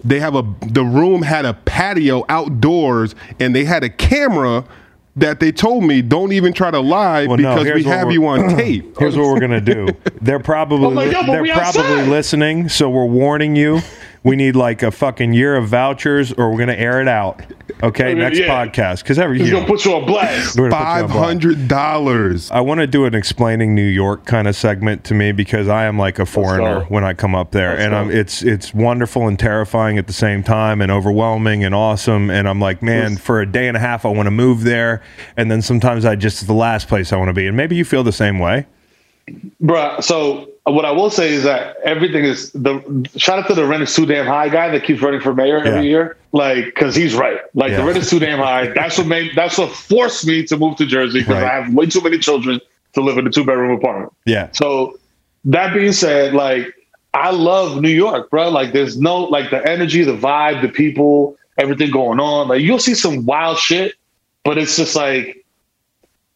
[0.03, 4.65] They have a the room had a patio outdoors, and they had a camera
[5.15, 8.25] that they told me don't even try to lie Well, because here's we have you
[8.27, 8.97] on tape.
[8.97, 9.87] Here's what we're gonna do.
[10.21, 12.07] They're probably I'm like, yo, but they're probably outside.
[12.07, 13.81] listening, so we're warning you.
[14.23, 17.41] We need like a fucking year of vouchers, or we're gonna air it out.
[17.81, 18.47] Okay, Okay, next yeah.
[18.47, 20.59] podcast because every He's year gonna put you on blast.
[20.59, 21.25] we're gonna put you on blast.
[21.25, 22.51] hundred dollars.
[22.51, 25.85] I want to do an explaining New York kind of segment to me because I
[25.85, 27.95] am like a foreigner when I come up there, Let's and.
[27.95, 32.29] I'm, it's it's wonderful and terrifying at the same time, and overwhelming and awesome.
[32.29, 35.01] And I'm like, man, for a day and a half, I want to move there,
[35.35, 37.47] and then sometimes I just the last place I want to be.
[37.47, 38.67] And maybe you feel the same way.
[39.63, 42.79] Bruh, so what I will say is that everything is the
[43.17, 45.57] shout out to the rent is too damn high guy that keeps running for mayor
[45.57, 45.71] Yeah.
[45.71, 46.17] every year.
[46.33, 47.39] Like, because he's right.
[47.55, 47.77] Like Yeah.
[47.77, 48.67] the rent is too damn high.
[48.67, 51.43] That's what made that's what forced me to move to Jersey because Right.
[51.51, 52.59] I have way too many children
[52.93, 54.13] to live in a two bedroom apartment.
[54.25, 54.99] Yeah, So
[55.45, 56.73] that being said, like
[57.13, 58.49] I love New York, bro.
[58.49, 62.47] Like there's no like the energy, the vibe, the people, everything going on.
[62.49, 63.95] Like you'll see some wild shit,
[64.45, 65.40] but it's just like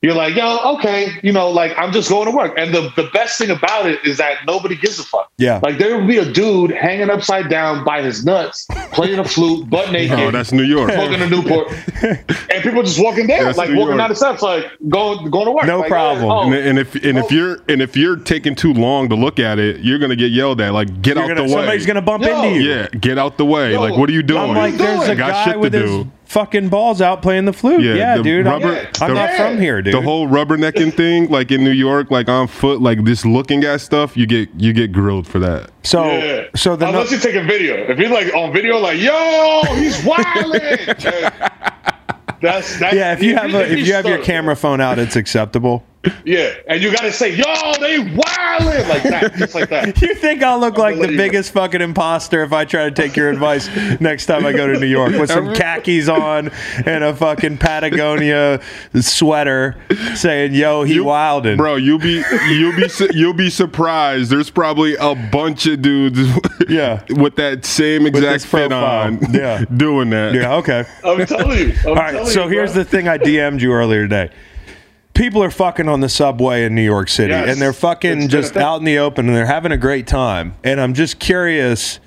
[0.06, 2.54] you're like, yo, okay, you know, like I'm just going to work.
[2.58, 5.32] And the, the best thing about it is that nobody gives a fuck.
[5.38, 5.60] Yeah.
[5.64, 9.70] Like there will be a dude hanging upside down by his nuts, playing a flute,
[9.70, 10.20] butt naked.
[10.20, 10.92] Oh, that's New York.
[10.92, 11.68] Smoking a Newport,
[12.04, 13.98] and people just walking down, That's like New walking York.
[14.00, 15.66] down the steps, like going going to work.
[15.66, 16.26] No Like, problem.
[16.32, 17.30] oh, And, and if and if oh.
[17.36, 20.62] you're and if you're taking too long to look at it, you're gonna get yelled
[20.62, 20.72] at.
[20.74, 21.62] Like, get You're out gonna- the way.
[21.62, 22.44] somebody's gonna bump Yo.
[22.44, 22.70] into you.
[22.70, 23.72] Yeah, get out the way.
[23.74, 24.42] Yo, like, what are you doing?
[24.52, 26.12] I'm like, there's a I got guy shit to with his do.
[26.36, 27.82] Fucking balls out playing the flute.
[27.82, 28.46] Yeah, Yeah, the dude.
[28.46, 29.94] rubber- I'm, I'm the- not from here, dude.
[29.94, 33.80] The whole rubbernecking thing, like in New York, like on foot, like this looking at
[33.80, 35.72] stuff, you get you get grilled for that.
[35.84, 36.44] so, Yeah.
[36.54, 39.64] so the unless no- you take a video, if you're like on video, like yo,
[39.76, 40.62] he's wilding.
[42.42, 42.94] that's that.
[42.94, 45.84] yeah, if you have a, if you have your camera phone out, it's acceptable.
[46.26, 47.44] Yeah, and you gotta say, yo,
[47.80, 50.02] they wilding like that, just like that.
[50.06, 53.30] You think I'll look like the biggest fucking imposter if I try to take your
[53.30, 53.68] advice
[54.00, 56.52] next time I go to New York with some khakis on
[56.86, 58.62] and a fucking Patagonia
[59.00, 59.76] sweater
[60.16, 64.30] saying, "Yo, he wildin'." Bro, you'll be you'll be you'll be surprised.
[64.32, 66.20] There's probably a bunch of dudes,
[66.68, 67.04] Yeah.
[67.10, 69.64] with that same exact this fit on, Yeah.
[69.78, 70.34] doing that.
[70.34, 70.86] Yeah, okay.
[71.04, 71.74] I'm telling you.
[71.84, 74.30] I'm All right, so here's the thing I DM'd you earlier today.
[75.16, 77.50] People are fucking on the subway in New York City Yes.
[77.50, 80.54] and they're fucking just out in the open and they're having a great time.
[80.64, 82.00] And I'm just curious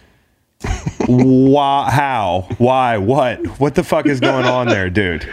[1.06, 5.28] why how why what what the fuck is going on there dude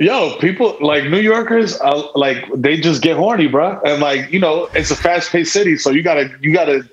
[0.00, 3.80] Yo, people like New Yorkers, uh, like they just get horny, bro.
[3.84, 6.88] And like you know, it's a fast-paced city, so you gotta you gotta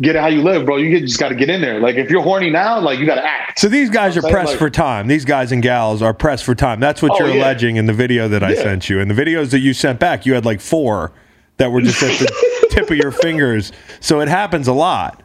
[0.00, 0.76] get it how you live, bro.
[0.76, 1.80] You just gotta get in there.
[1.80, 3.58] Like if you're horny now, like you gotta act.
[3.58, 6.44] so these guys are saying, pressed like- for time these guys and gals are pressed
[6.44, 7.42] for time that's what Oh, you're yeah.
[7.42, 8.62] alleging in the video that i Yeah.
[8.62, 11.10] sent you and the videos that you sent back you had like four
[11.56, 15.22] that were just at the tip of your fingers so it happens a lot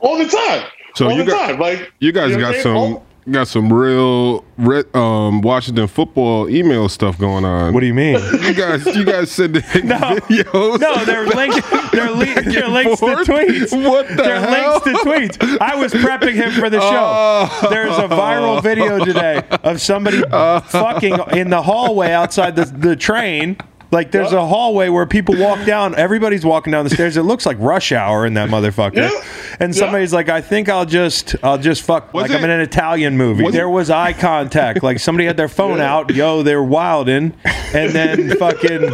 [0.00, 0.66] all the time.
[0.96, 1.60] So all you the got- time.
[1.60, 3.02] Like You guys know got some saying?
[3.30, 7.72] Got some real re- um, Washington football email stuff going on.
[7.74, 8.18] What do you mean?
[8.42, 8.84] you guys?
[8.86, 10.80] You guys sending videos?
[10.80, 11.60] No, they're links.
[11.90, 13.88] They're, li- they're links to tweets.
[13.88, 14.80] What the They're hell?
[14.84, 15.58] links to tweets.
[15.60, 17.48] I was prepping him for the show.
[17.52, 17.66] Oh.
[17.70, 23.56] There's a viral video today of somebody fucking in the hallway outside the, the train.
[23.92, 25.94] Like there's a hallway where people walk down.
[25.96, 27.16] Everybody's walking down the stairs.
[27.16, 28.96] It looks like rush hour in that motherfucker.
[29.10, 29.56] Yeah.
[29.58, 32.60] And somebody's like, "I think I'll just, I'll just fuck." Was like I'm in an
[32.60, 33.42] Italian movie.
[33.44, 34.82] was there it- was eye contact.
[34.82, 36.14] Like somebody had their phone out.
[36.14, 38.92] Yo, they're wilding, and then fucking.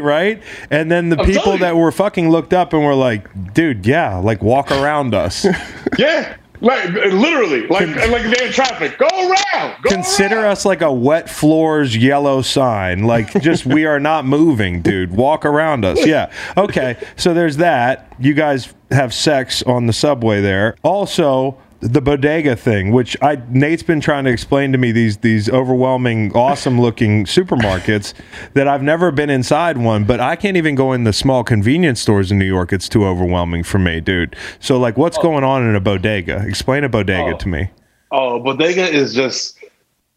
[0.00, 1.64] Right, and then the people telling you.
[1.66, 5.46] that were fucking looked up and were like, "Dude, yeah, like walk around us."
[5.98, 8.98] Yeah, like literally, like like they're in traffic.
[8.98, 9.82] Go around.
[9.82, 10.44] Go Consider around.
[10.46, 13.04] us like a wet floors yellow sign.
[13.04, 15.12] Like just we are not moving, dude.
[15.12, 16.04] Walk around us.
[16.06, 16.32] Yeah.
[16.56, 16.96] Okay.
[17.16, 18.12] So there's that.
[18.18, 20.76] You guys have sex on the subway there.
[20.82, 25.50] Also, the bodega thing, which I Nate's been trying to explain to me these these
[25.50, 28.14] overwhelming, awesome looking supermarkets
[28.54, 32.00] that I've never been inside one, but I can't even go in the small convenience
[32.00, 32.72] stores in New York.
[32.72, 34.34] It's too overwhelming for me, dude.
[34.60, 36.44] So like what's going on in a bodega?
[36.46, 37.38] Explain a bodega Oh.
[37.38, 37.70] to me.
[38.10, 39.58] Oh, bodega is just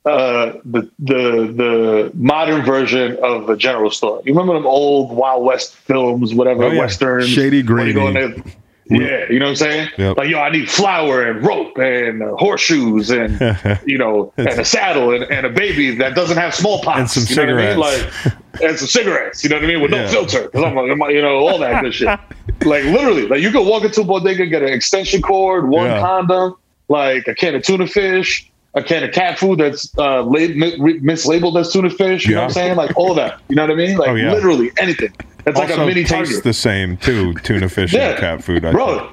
[0.05, 1.22] uh, the the
[1.53, 4.22] the modern version of a general store.
[4.24, 6.80] You remember them old Wild West films, whatever Oh, yeah.
[6.80, 8.41] westerns, Shady where
[8.89, 9.09] you go in Grady.
[9.09, 9.89] there- Yeah, you know what I'm saying?
[9.97, 10.17] Yep.
[10.17, 13.39] Like, yo, I need flour and rope and uh, horseshoes and
[13.85, 17.25] you know and a saddle and, and a baby that doesn't have smallpox And some
[17.29, 17.83] you know What I mean?
[17.83, 18.25] cigarettes.
[18.25, 19.43] Like, and some cigarettes.
[19.43, 19.81] You know what I mean?
[19.81, 20.03] With Yeah.
[20.03, 22.07] no filter, 'Cause I'm like, you know, all that good shit.
[22.65, 25.99] Like literally, like you could walk into a bodega, get an extension cord, one Yeah.
[25.99, 26.55] condom,
[26.89, 30.99] like a can of tuna fish, a can of cat food that's uh, lab- mi-
[30.99, 32.25] mislabeled as tuna fish.
[32.28, 32.75] You know what I'm saying?
[32.75, 33.41] Like all that.
[33.49, 33.97] You know what I mean?
[33.97, 34.32] Like Oh, yeah.
[34.34, 35.13] literally anything.
[35.45, 36.43] It's like a also mini tastes target.
[36.43, 37.34] the same too.
[37.36, 38.09] Tuna fish Yeah.
[38.11, 38.63] and cat food.
[38.65, 39.11] I Bro,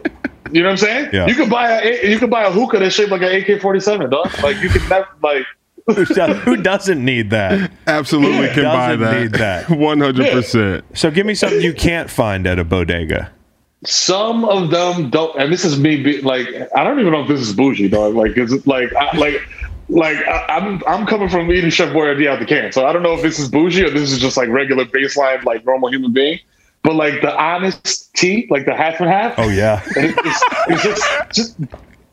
[0.52, 1.10] you know what I'm saying?
[1.12, 1.26] Yeah.
[1.26, 4.30] You could buy a you could buy a hookah that's shaped like an AK-47, dog.
[4.42, 5.46] Like you could never like.
[5.86, 7.70] Who does- Who doesn't need that?
[7.86, 9.20] Absolutely can buy Doesn't that.
[9.20, 9.70] need that.
[9.78, 10.84] One hundred percent.
[10.94, 13.30] So give me something you can't find at a bodega.
[13.86, 15.38] Some of them don't.
[15.38, 18.14] And this is me be, like I don't even know if this is bougie, dog.
[18.14, 19.40] Like is it like I, like
[19.88, 23.02] like I, I'm I'm coming from eating Chef Boyardee out the can, so I don't
[23.02, 26.12] know if this is bougie or this is just like regular baseline like normal human
[26.12, 26.38] being.
[26.82, 29.34] But like the honest tea, like the half and half.
[29.38, 29.82] Oh yeah.
[29.96, 31.56] It's, it's just, just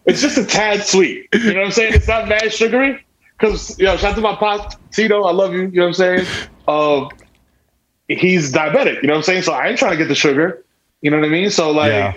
[0.06, 1.28] it's just a tad sweet.
[1.34, 1.94] You know what I'm saying?
[1.94, 3.04] It's not mad sugary.
[3.38, 5.62] Cause you know, shout out to my pop Tito, I love you.
[5.62, 6.28] You know what I'm saying?
[6.68, 7.10] Uh,
[8.08, 9.02] he's diabetic.
[9.02, 9.44] You know what I'm saying?
[9.44, 10.64] So I ain't trying to get the sugar.
[11.02, 11.50] You know what I mean?
[11.50, 12.14] So like, Yeah.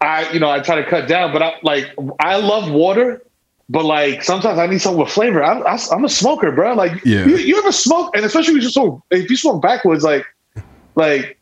[0.00, 3.22] I you know I try to cut down, but I like I love water.
[3.68, 5.42] But like sometimes I need something with flavor.
[5.42, 6.74] I'm, I, am a smoker, bro.
[6.74, 7.26] Like Yeah.
[7.26, 10.24] you, you ever smoke, and especially if you smoke, if you smoke backwards, like
[10.94, 11.38] like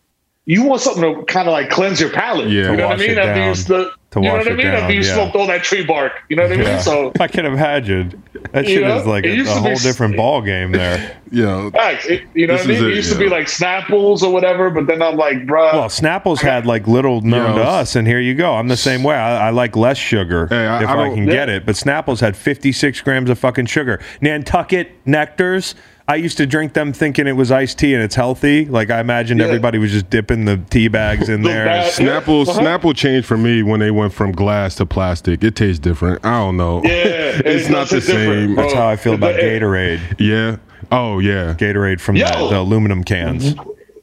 [0.47, 2.49] you want something to kind of like cleanse your palate.
[2.51, 2.71] Yeah.
[2.71, 3.11] you know what I mean.
[3.13, 3.55] it After you, down.
[3.55, 4.67] st- To you know what I mean.
[4.67, 5.15] down, After you yeah.
[5.15, 6.67] smoked all that tree bark, you know what I mean.
[6.67, 6.79] Yeah.
[6.81, 8.23] So I can imagine.
[8.53, 11.17] That shit know, is like a, a to be whole different ball game there.
[11.33, 12.89] Yo, facts, it- you know This what I mean.
[12.89, 15.73] it, It used to be like Snapples or whatever, but then I'm like, bro.
[15.73, 18.53] Well, Snapples had like little known to us, and here you go.
[18.55, 19.17] I'm the same way.
[19.17, 21.65] I, I like less sugar Hey, I- if I I, don't- can get it.
[21.65, 23.99] But Snapples had 56 grams of fucking sugar.
[24.21, 25.75] Nantucket nectars.
[26.07, 28.67] I used to drink them thinking it was iced tea and it's healthy.
[28.67, 29.47] Like I imagined Yeah.
[29.47, 31.65] everybody was just dipping the tea bags in there.
[31.65, 32.61] bag- Snapple Uh-huh.
[32.61, 35.43] Snapple changed for me when they went from glass to plastic.
[35.43, 36.23] It tastes different.
[36.25, 36.83] I don't know.
[36.85, 36.91] yeah,
[37.45, 38.55] it's not the it's different, same.
[38.55, 40.01] That's how I feel about eh, Gatorade.
[40.19, 40.57] Yeah.
[40.93, 41.55] Oh yeah.
[41.55, 43.55] Gatorade from the, the aluminum cans.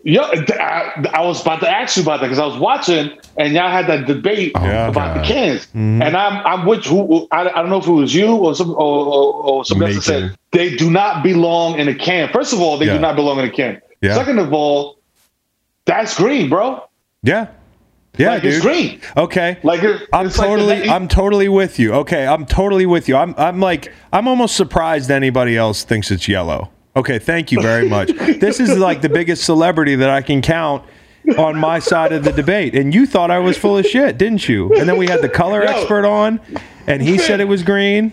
[0.04, 0.22] Yeah,
[0.60, 3.70] I, I was about to ask you about that because I was watching and y'all
[3.70, 4.88] had that debate Yeah.
[4.88, 5.24] about God.
[5.24, 6.02] the cans, Mm-hmm.
[6.02, 8.72] and I'm I'm with who I, I don't know if it was you or some
[8.72, 12.30] or, or, or somebody else that said they do not belong in a can.
[12.34, 12.94] First of all, they Yeah.
[12.94, 13.80] do not belong in a can.
[14.02, 14.16] Yeah.
[14.16, 14.98] Second of all,
[15.86, 16.84] that's green, bro.
[17.24, 17.48] Yeah.
[18.18, 18.54] Yeah, like dude.
[18.56, 19.00] it's green.
[19.16, 19.58] Okay.
[19.64, 21.94] Like it, I'm it's like totally I'm totally with you.
[21.94, 23.16] Okay, I'm totally with you.
[23.16, 26.72] I'm I'm like I'm almost surprised anybody else thinks it's yellow.
[26.96, 28.10] Okay, thank you very much.
[28.40, 30.84] this is like the biggest celebrity that I can count
[31.38, 32.76] on my side of the debate.
[32.76, 34.74] And you thought I was full of shit, didn't you?
[34.76, 35.70] And then we had the color Yo.
[35.72, 36.40] expert on
[36.88, 38.12] and he said it was green.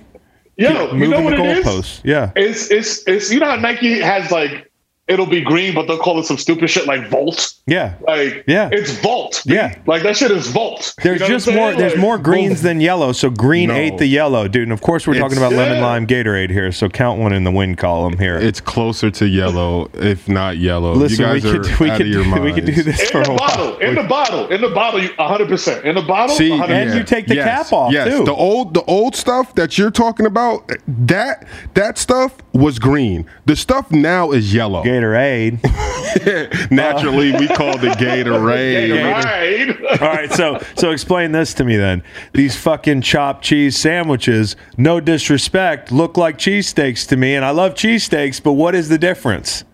[0.56, 1.66] yo, you know Moving what the it is?
[1.66, 2.00] goalposts.
[2.04, 2.30] Yeah.
[2.36, 4.67] It's it's it's you know how Nike has like
[5.08, 7.54] it'll be green, but they'll call it some stupid shit like Volt.
[7.66, 7.94] Yeah.
[8.06, 8.68] Like Yeah.
[8.72, 9.42] it's Volt.
[9.46, 9.74] Yeah.
[9.86, 10.94] like that shit is Volt.
[10.98, 11.72] You There's know just more.
[11.74, 13.74] There's Like, more greens than yellow, so green No.
[13.74, 14.64] ate the yellow, dude.
[14.64, 15.86] And of course, we're talking It's- about lemon Yeah.
[15.86, 18.36] lime Gatorade here, so count one in the win column here.
[18.36, 20.92] It's closer to yellow, if not yellow.
[20.94, 22.44] Listen, you we guys could are we out could of your do, minds.
[22.44, 23.78] we could do this for In a the bottle, while.
[23.78, 26.34] in the bottle, in the bottle, you 100 percent in the bottle.
[26.36, 26.70] See, 100%.
[26.70, 28.08] And you take the yes, cap off, yes.
[28.08, 28.24] too.
[28.24, 31.44] The old, the old stuff that you're talking about, that
[31.74, 33.26] that stuff was green.
[33.46, 34.82] The stuff now is yellow.
[34.98, 36.70] Gatorade.
[36.70, 39.24] Naturally, we uh, called it Gatorade.
[39.24, 40.00] Right.
[40.02, 42.02] All right, so so explain this to me then.
[42.32, 47.74] These fucking chopped cheese sandwiches, no disrespect, look like cheesesteaks to me, and I love
[47.74, 49.64] cheesesteaks, but what is the difference?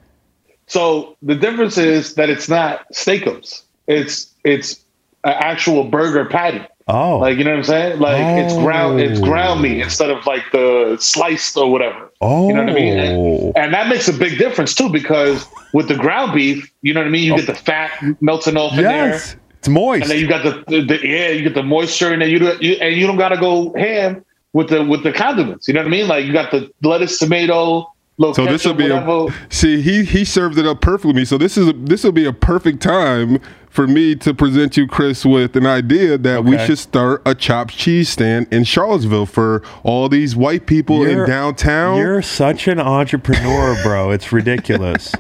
[0.66, 3.64] So the difference is that it's not Steak-umms.
[3.87, 4.85] It's it's
[5.25, 6.66] an actual burger patty.
[6.87, 7.99] Oh, Like you know what I'm saying?
[7.99, 9.85] Like it's ground it's ground meat oh.
[9.85, 12.11] instead of like the sliced or whatever.
[12.20, 12.99] oh, You know what I mean?
[12.99, 13.53] And, oh.
[13.57, 17.07] and that makes a big difference too because with the ground beef, you know what
[17.07, 17.24] I mean.
[17.24, 20.03] You get the fat melting off in there, it's moist.
[20.03, 22.39] and then you got the, the, the yeah, you get the moisture, and then you,
[22.39, 24.22] do, you and you don't gotta go ham
[24.53, 25.66] with the with the condiments.
[25.66, 26.07] You know what I mean?
[26.07, 29.27] Like you got the lettuce, tomato, So this will be whatever.
[29.29, 31.25] a see he he served it up perfectly.
[31.25, 35.25] So this is this will be a perfect time for me to present you, Chris,
[35.25, 40.09] with an idea that we should start a chopped cheese stand in Charlottesville for all
[40.09, 41.97] these white people You're- in downtown.
[41.99, 44.12] You're such an entrepreneur, bro.
[44.12, 45.12] It's ridiculous.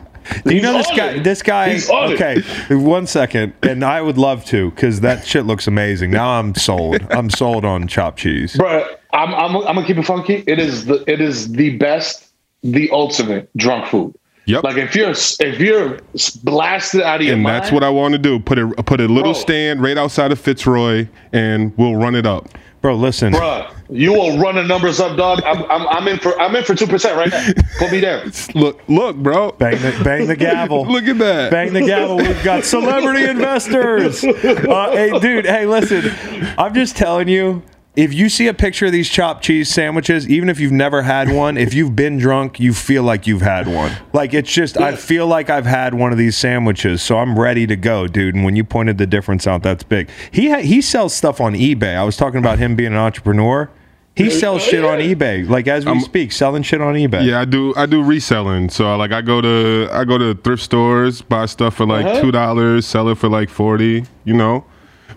[0.44, 1.06] Do you He's know this guy?
[1.10, 1.24] it.
[1.24, 1.70] This guy.
[1.72, 2.14] He's on it.
[2.22, 6.12] Okay, one second, and I would love to because that shit looks amazing.
[6.12, 7.04] Now I'm sold.
[7.10, 8.56] I'm sold on chopped cheese.
[8.56, 10.44] Bro, I'm, I'm I'm gonna keep it funky.
[10.46, 12.23] It is the it is the best,
[12.64, 14.14] the ultimate drunk food.
[14.46, 14.64] Yep.
[14.64, 15.98] Like if you're if you're
[16.42, 18.38] blasted out of your and mind, that's what I want to do.
[18.38, 19.40] Put a put a little Bro.
[19.40, 22.48] stand right outside of Fitzroy, and we'll run it up.
[22.82, 23.32] Bro, listen.
[23.32, 25.42] bro, you will run the numbers up, dog.
[25.44, 27.62] I'm, I'm, I'm in for I'm in for two percent right now.
[27.78, 28.26] Put me there.
[28.54, 29.52] Look, look, bro.
[29.52, 30.84] Bang the, bang the gavel.
[30.92, 31.50] Look at that.
[31.50, 32.18] Bang the gavel.
[32.18, 34.22] We've got celebrity investors.
[34.34, 35.46] Uh, hey, dude.
[35.46, 36.10] Hey, listen.
[36.58, 37.62] I'm just telling you.
[37.96, 41.30] If you see a picture of these chopped cheese sandwiches, even if you've never had
[41.30, 43.92] one, if you've been drunk, you feel like you've had one.
[44.12, 47.68] Like it's just, I feel like I've had one of these sandwiches, so I'm ready
[47.68, 48.34] to go, dude.
[48.34, 50.10] And when you pointed the difference out, that's big.
[50.32, 51.96] He ha- he sells stuff on eBay.
[51.96, 53.70] I was talking about him being an entrepreneur.
[54.16, 57.24] He sells shit on eBay, like as we speak, selling shit on eBay.
[57.26, 57.74] Yeah, I do.
[57.76, 58.70] I do reselling.
[58.70, 62.20] So like, I go to I go to thrift stores, buy stuff for like Uh-huh.
[62.22, 64.04] two dollars, sell it for like forty.
[64.24, 64.64] You know,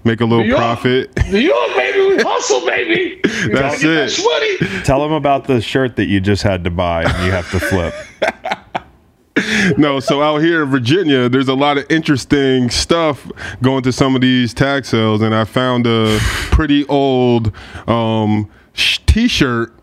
[0.03, 1.15] make a little profit.
[1.31, 1.76] New York, baby, we
[2.23, 3.19] hustle, baby.
[3.23, 4.09] You That's get it.
[4.09, 4.83] that shmoney.
[4.83, 7.59] Tell them about the shirt that you just had to buy and you have to
[7.59, 7.93] flip.
[9.77, 13.29] no, so out here in Virginia, there's a lot of interesting stuff
[13.61, 16.17] going to some of these tag sales, and I found a
[16.51, 17.53] pretty old
[17.87, 19.73] um, sh- T-shirt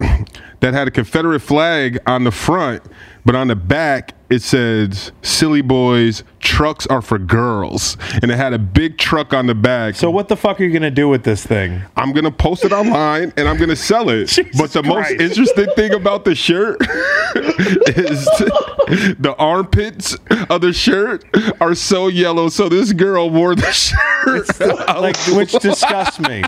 [0.61, 2.83] that had a Confederate flag on the front,
[3.25, 8.53] but on the back it says "Silly Boys trucks are for girls," and it had
[8.53, 9.95] a big truck on the back.
[9.95, 11.83] So what the fuck are you gonna do with this thing?
[11.97, 14.27] I'm gonna post it online and I'm gonna sell it.
[14.29, 16.79] Jesus but the most interesting thing about the shirt
[17.97, 18.25] is
[19.19, 20.17] the armpits
[20.49, 21.25] of the shirt
[21.61, 22.49] are so yellow.
[22.49, 24.61] So this girl wore the shirt.
[24.89, 26.43] Like, which disgusts me.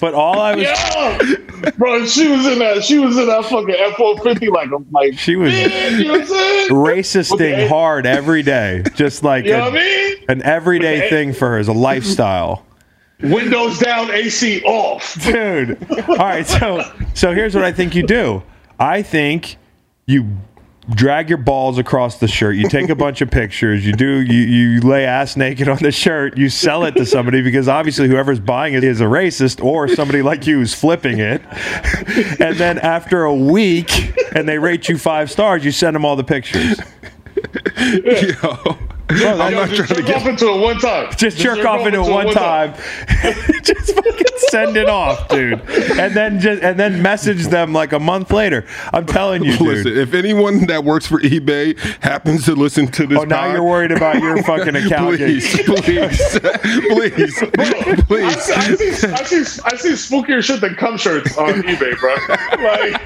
[0.00, 2.82] But all I was, Yeah, bro, she was in that.
[2.84, 4.48] She was in that fucking F one fifty.
[4.48, 5.68] Like I'm like, She was- you
[6.04, 6.68] know what I'm saying?
[6.70, 7.68] racisting Okay.
[7.68, 10.16] hard every day, just like You know a- what I mean?
[10.28, 11.10] an everyday Okay.
[11.10, 12.64] thing for her as a lifestyle.
[13.22, 15.16] Windows down, AC off.
[15.22, 15.78] dude.
[16.08, 16.82] All right, so
[17.14, 18.42] so here's what I think you do.
[18.78, 19.56] I think
[20.06, 20.26] you
[20.90, 22.56] drag your balls across the shirt.
[22.56, 23.86] You take a bunch of pictures.
[23.86, 26.36] You do you you lay ass naked on the shirt.
[26.36, 30.22] You sell it to somebody because obviously whoever's buying it is a racist or somebody
[30.22, 31.42] like you who's flipping it.
[32.40, 36.16] And then after a week, and they rate you five stars, you send them all
[36.16, 36.78] the pictures.
[39.14, 41.12] I'm not just trying to jerk get off into it one time.
[41.16, 42.74] Just jerk off into it one time.
[43.62, 45.60] just fucking send it off, dude.
[45.98, 48.66] And then just and then message them like a month later.
[48.92, 49.66] I'm telling you, dude.
[49.66, 53.52] Listen, if anyone that works for eBay happens to listen to this, Oh, now pod,
[53.52, 55.16] you're worried about your fucking account.
[55.16, 58.42] Please, please, please, I, please.
[58.42, 62.14] see, I, see, I, see, I see spookier shit than cum shirts on eBay, bro.
[62.64, 63.00] Like,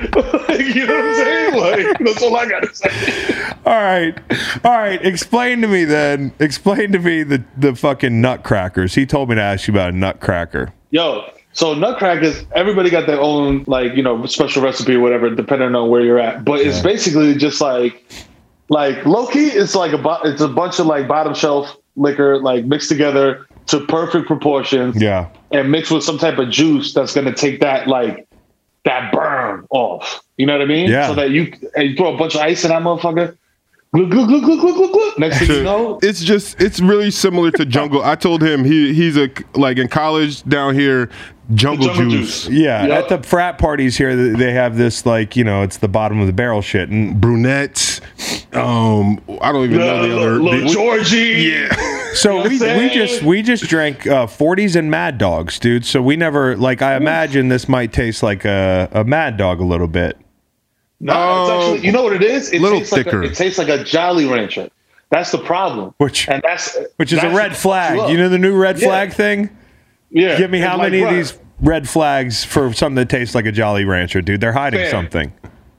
[0.00, 1.40] you know what I'm saying?
[1.50, 3.52] Like, that's all I gotta say.
[3.66, 4.16] All right,
[4.64, 5.04] all right.
[5.04, 6.32] Explain to me then.
[6.38, 8.94] Explain to me the the fucking nutcrackers.
[8.94, 10.72] He told me to ask you about a nutcracker.
[10.90, 15.74] Yo, so nutcrackers, everybody got their own like you know special recipe or whatever, depending
[15.74, 16.44] on where you're at.
[16.44, 18.04] But it's basically just like
[18.68, 19.48] like low key.
[19.48, 23.46] It's like a bu- it's a bunch of like bottom shelf liquor like mixed together
[23.66, 25.28] to perfect proportions Yeah.
[25.50, 28.26] and mixed with some type of juice that's gonna take that like
[28.84, 29.39] that burn
[29.70, 30.22] off.
[30.36, 30.88] You know what I mean?
[30.90, 31.06] Yeah.
[31.08, 33.36] So that you and you throw a bunch of ice in that motherfucker.
[33.92, 35.18] Glug, glug, glug, glug, glug, glug, glug.
[35.18, 38.02] Next thing you know, it's just it's really similar to jungle.
[38.04, 41.10] I told him he he's a like in college down here
[41.54, 42.44] jungle, jungle juice.
[42.44, 42.48] juice.
[42.56, 43.02] Yeah, Yep.
[43.02, 46.28] at the frat parties here, they have this like you know, it's the bottom of
[46.28, 48.00] the barrel shit, and brunettes.
[48.52, 50.30] Um, I don't even know the other.
[50.40, 51.50] little Georgi.
[51.50, 51.68] yeah,
[52.14, 55.84] So we, we just we just drank uh, 40s and Mad Dogs, dude.
[55.84, 59.64] So we never like I imagine this might taste like a, a Mad Dog a
[59.64, 60.18] little bit.
[61.00, 62.52] No, Oh, it's actually you know what it is.
[62.52, 63.22] It little tastes like thicker.
[63.22, 64.68] a, it tastes like a Jolly Rancher.
[65.10, 65.94] That's the problem.
[65.98, 67.98] Which- and that's Which is a that's red what flag.
[67.98, 68.88] fucks You know the new red Yeah.
[68.88, 69.50] flag thing?
[70.10, 70.36] Yeah.
[70.36, 73.34] Give me It's how like, many of bruh, these red flags for something that tastes
[73.34, 74.40] like a Jolly Rancher, dude?
[74.40, 74.90] They're hiding Fair.
[74.90, 75.32] something.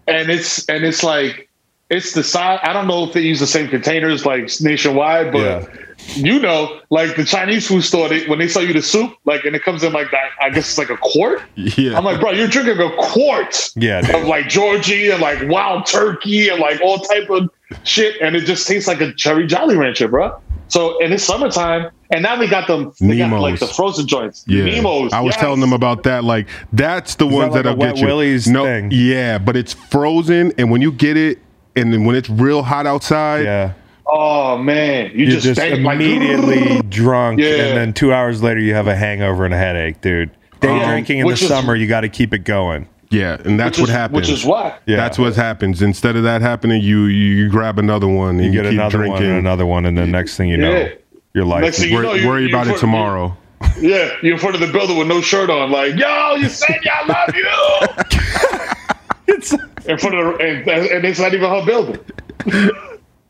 [0.07, 1.47] And it's and it's like
[1.91, 2.59] it's the size.
[2.63, 5.67] I don't know if they use the same containers like nationwide, but Yeah.
[6.15, 9.45] you know, like the Chinese food store, they, when they sell you the soup, like
[9.45, 10.29] and it comes in like that.
[10.41, 11.41] I guess it's like a quart.
[11.55, 11.95] Yeah.
[11.97, 14.15] I'm like, bro, you're drinking a quart Yeah, dude.
[14.15, 17.49] of like Georgi and like wild turkey and like all type of
[17.83, 20.35] shit, and it just tastes like a cherry Jolly Rancher, bro.
[20.69, 22.93] So and it's summertime, and now they got them.
[23.01, 24.45] They got like the frozen joints.
[24.47, 25.11] Yeah, Nemos.
[25.11, 25.41] I was yes.
[25.41, 26.23] telling them about that.
[26.23, 28.07] Like that's the ones like that'll a Wet get you.
[28.07, 28.89] Willie's no, thing?
[28.93, 31.39] yeah, but it's frozen, and when you get it,
[31.82, 33.73] and then when it's real hot outside, Yeah.
[34.13, 37.47] Oh man, you You're just, just think, like, immediately drunk, Yeah.
[37.67, 40.32] and then two hours later you have a hangover and a headache, dude.
[40.59, 42.88] Day Um, drinking in the is- summer, you got to keep it going.
[43.09, 44.15] yeah, and that's which what is, happens.
[44.15, 44.73] Which is why.
[44.86, 44.97] Yeah.
[44.97, 45.82] That's what happens.
[45.82, 48.97] Instead of that happening, you you grab another one and You you, get keep another
[48.97, 49.13] drinking.
[49.13, 50.89] one and another one, and then next thing you know, Yeah.
[51.34, 51.61] your life.
[51.61, 53.38] Next is- thing you Wor- know, you- worry you about it tomorrow.
[53.79, 56.79] Yeah, you're in front of the building with no shirt on, like, yo, you said
[56.84, 57.47] y'all love you.
[59.86, 61.99] It's- in front of the, and, and it's not even her building.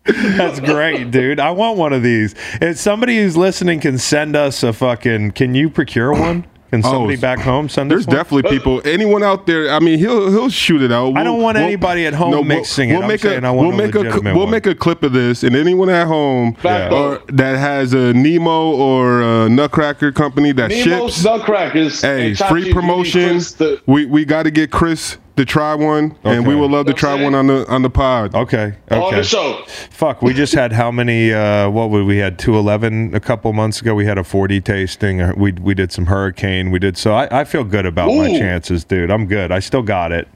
[0.06, 1.40] That's great, dude.
[1.40, 2.34] I want one of these.
[2.60, 6.46] If somebody who's listening can send us a fucking, can you procure one?
[6.72, 8.16] Can somebody oh, back home send There's us one?
[8.16, 8.82] definitely people.
[8.86, 9.70] Anyone out there?
[9.70, 11.18] I mean, he'll he'll shoot it out.
[11.18, 12.96] I don't want anybody at home no, mixing it.
[12.96, 14.52] I'm make saying a I want we'll a make a we'll one.
[14.52, 18.72] make a clip of this, and anyone at home Back or that has a Nemo
[18.72, 21.26] or a Nutcracker company that Nemo's ships.
[21.26, 22.02] Nutcrackers.
[22.02, 23.42] Hey, free you need promotion.
[23.42, 26.62] Chris We we got to get Chris to try one, and we Okay.
[26.62, 27.24] would love to try it.
[27.24, 28.36] one on the on the pod.
[28.36, 28.58] Okay.
[28.58, 28.76] okay.
[28.92, 29.24] on the Okay.
[29.24, 29.62] show.
[29.90, 30.22] Fuck.
[30.22, 31.34] We just had how many?
[31.34, 32.38] Uh, what would we had?
[32.38, 33.96] Two eleven a couple months ago.
[33.96, 35.34] We had a forty tasting.
[35.38, 36.72] We we did some hurricane.
[36.72, 37.14] We did so.
[37.14, 39.10] I, I feel good about my chances, dude.
[39.12, 39.52] I'm good.
[39.52, 40.28] I still got it.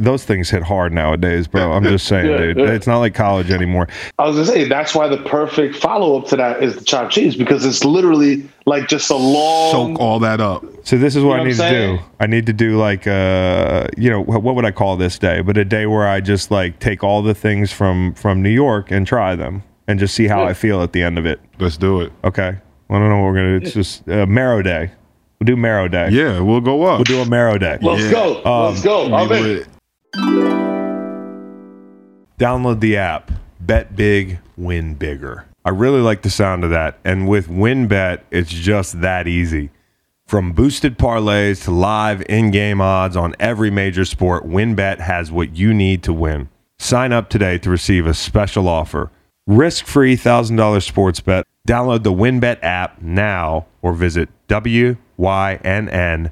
[0.00, 1.72] Those things hit hard nowadays, bro.
[1.72, 2.58] I'm just saying, Yeah, dude.
[2.58, 2.70] yeah.
[2.72, 3.86] It's not like college anymore.
[4.18, 7.12] I was gonna say that's why the perfect follow up to that is the chopped
[7.12, 9.70] cheese because it's literally like just a long.
[9.94, 10.64] Soak all that up.
[10.84, 12.02] So this is what know I need what I'm to do.
[12.20, 15.42] I need to do like uh you know what would I call this day?
[15.42, 18.90] But a day where I just like take all the things from from New York
[18.90, 20.48] and try them and just see how Yeah.
[20.50, 21.40] I feel at the end of it.
[21.58, 22.12] Let's do it.
[22.24, 22.56] Okay.
[22.88, 23.66] I don't know what we're gonna do.
[23.66, 24.90] It's just uh, Mero day.
[25.38, 26.10] We'll do Mero day.
[26.10, 26.98] Yeah, we'll go up.
[26.98, 27.78] We'll do a Mero day.
[27.80, 28.10] Let's Yeah.
[28.10, 28.66] go.
[28.68, 29.14] Let's go.
[29.14, 29.64] I'm in.
[32.38, 33.30] Download the app.
[33.60, 35.46] Bet big, win bigger.
[35.64, 36.98] I really like the sound of that.
[37.04, 39.70] And with WynnBET, it's just that easy.
[40.26, 45.74] From boosted parlays to live in-game odds on every major sport, WynnBET has what you
[45.74, 46.48] need to win.
[46.78, 49.10] Sign up today to receive a special offer.
[49.46, 51.44] Risk-free $1,000 sports bet.
[51.68, 56.30] Download the WynnBET app now or visit wynnbet.com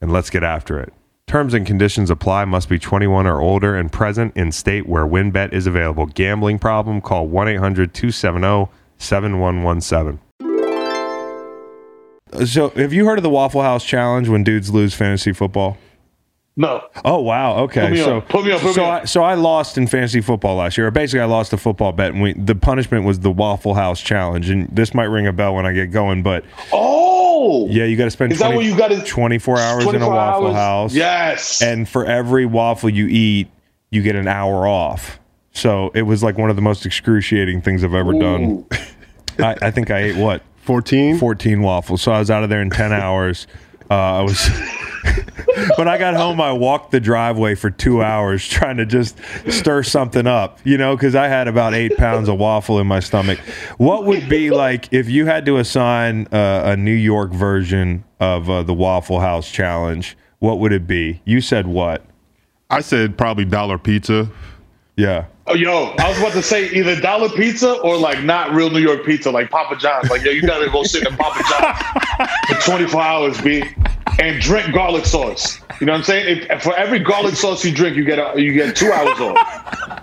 [0.00, 0.92] and let's get after it.
[1.26, 2.44] Terms and conditions apply.
[2.44, 6.06] Must be 21 or older and present in state where WynnBET is available.
[6.06, 7.00] Gambling problem?
[7.00, 10.18] Call 1-800-270-7117.
[12.46, 15.78] So, have you heard of the Waffle House challenge when dudes lose fantasy football?
[16.58, 16.82] No.
[17.04, 17.82] Oh wow, okay.
[17.82, 19.02] Put me so on, put me on, put me so on.
[19.02, 20.90] I so I lost in fantasy football last year.
[20.90, 24.48] Basically, I lost a football bet, and we, the punishment was the Waffle House challenge.
[24.48, 27.15] And this might ring a bell when I get going, but Oh.
[27.70, 30.02] Yeah, you got to spend Is that 20 where you got to 24 hours in
[30.02, 30.54] a Waffle hours?
[30.54, 30.94] House.
[30.94, 31.62] Yes.
[31.62, 33.48] and for every waffle you eat,
[33.90, 35.18] you get an hour off.
[35.52, 38.66] So it was like one of the most excruciating things I've ever done.
[39.38, 41.18] I, I think I ate what 14?
[41.18, 42.02] 14 waffles.
[42.02, 43.46] So I was out of there in 10 hours.
[43.90, 44.48] Uh, I was.
[45.76, 49.18] when I got home, I walked the driveway for two hours trying to just
[49.48, 53.00] stir something up, you know, because I had about eight pounds of waffle in my
[53.00, 53.38] stomach.
[53.78, 58.50] What would be like if you had to assign uh, a New York version of
[58.50, 60.16] uh, the Waffle House Challenge?
[60.38, 61.22] What would it be?
[61.24, 62.04] You said what?
[62.68, 64.28] I said probably dollar pizza.
[64.96, 65.26] Yeah.
[65.46, 68.80] Oh, yo, I was about to say either dollar pizza or like not real New
[68.80, 70.10] York pizza, like Papa John's.
[70.10, 72.05] Like, yo, you gotta go sit in Papa John's
[72.48, 73.62] for 24 hours, B,
[74.18, 75.60] and drink garlic sauce.
[75.80, 76.46] You know what I'm saying?
[76.50, 80.02] If, for every garlic sauce you drink, you get a, you get two hours off.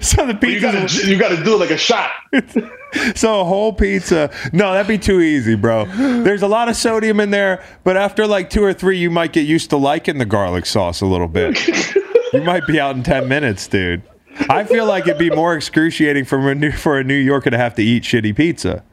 [0.00, 1.08] So the pizza.
[1.08, 2.10] you gotta do it like a shot.
[3.14, 4.30] So a whole pizza.
[4.52, 5.86] No, that'd be too easy, bro.
[5.86, 9.32] There's a lot of sodium in there, but after like two or three, you might
[9.32, 11.58] get used to liking the garlic sauce a little bit.
[12.34, 14.02] you might be out in ten minutes, dude.
[14.50, 17.56] I feel like it'd be more excruciating for a New, for a New Yorker to
[17.56, 18.84] have to eat shitty pizza.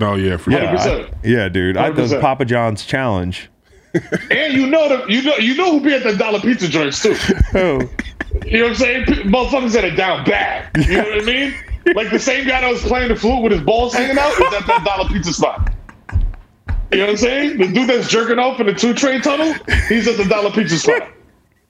[0.00, 0.76] Oh yeah, for Yeah.
[0.78, 1.76] I- yeah, dude.
[1.76, 3.50] I the Papa John's challenge.
[4.30, 7.02] And you know the you know you know who be at the dollar pizza joints
[7.02, 7.16] too.
[7.54, 7.80] Oh,
[8.46, 9.04] You know what I'm saying?
[9.06, 10.70] P- Motherfuckers that are down bad.
[10.76, 11.54] You know what I mean?
[11.94, 14.52] Like the same guy that was playing the flute with his balls hanging out is
[14.52, 15.72] at that dollar pizza spot.
[16.92, 17.56] You know what I'm saying?
[17.56, 19.54] The dude that's jerking off in the two train tunnel,
[19.88, 21.08] he's at the dollar pizza spot.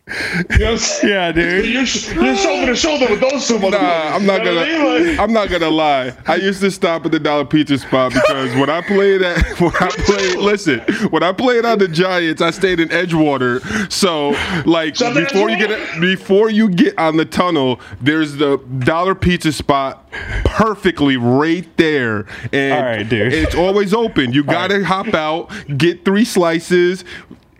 [0.08, 1.12] You know what I'm saying?
[1.12, 1.64] Yeah, dude.
[1.66, 3.72] You're, you're shoulder to shoulder with those two motherfuckers.
[3.72, 4.54] Nah, I'm not gonna.
[4.56, 5.06] what I mean?
[5.08, 6.12] Like- I'm not gonna lie.
[6.26, 9.72] I used to stop at the dollar pizza spot because when I played at when
[9.80, 10.80] I played, listen,
[11.10, 13.60] when I played on the Giants, I stayed in Edgewater.
[13.92, 14.30] So
[14.68, 19.52] like to before you get before you get on the tunnel, there's the dollar pizza
[19.52, 20.10] spot
[20.44, 23.32] perfectly right there, and All right, dude.
[23.32, 24.32] it's always open.
[24.32, 27.04] You gotta hop out, get three slices.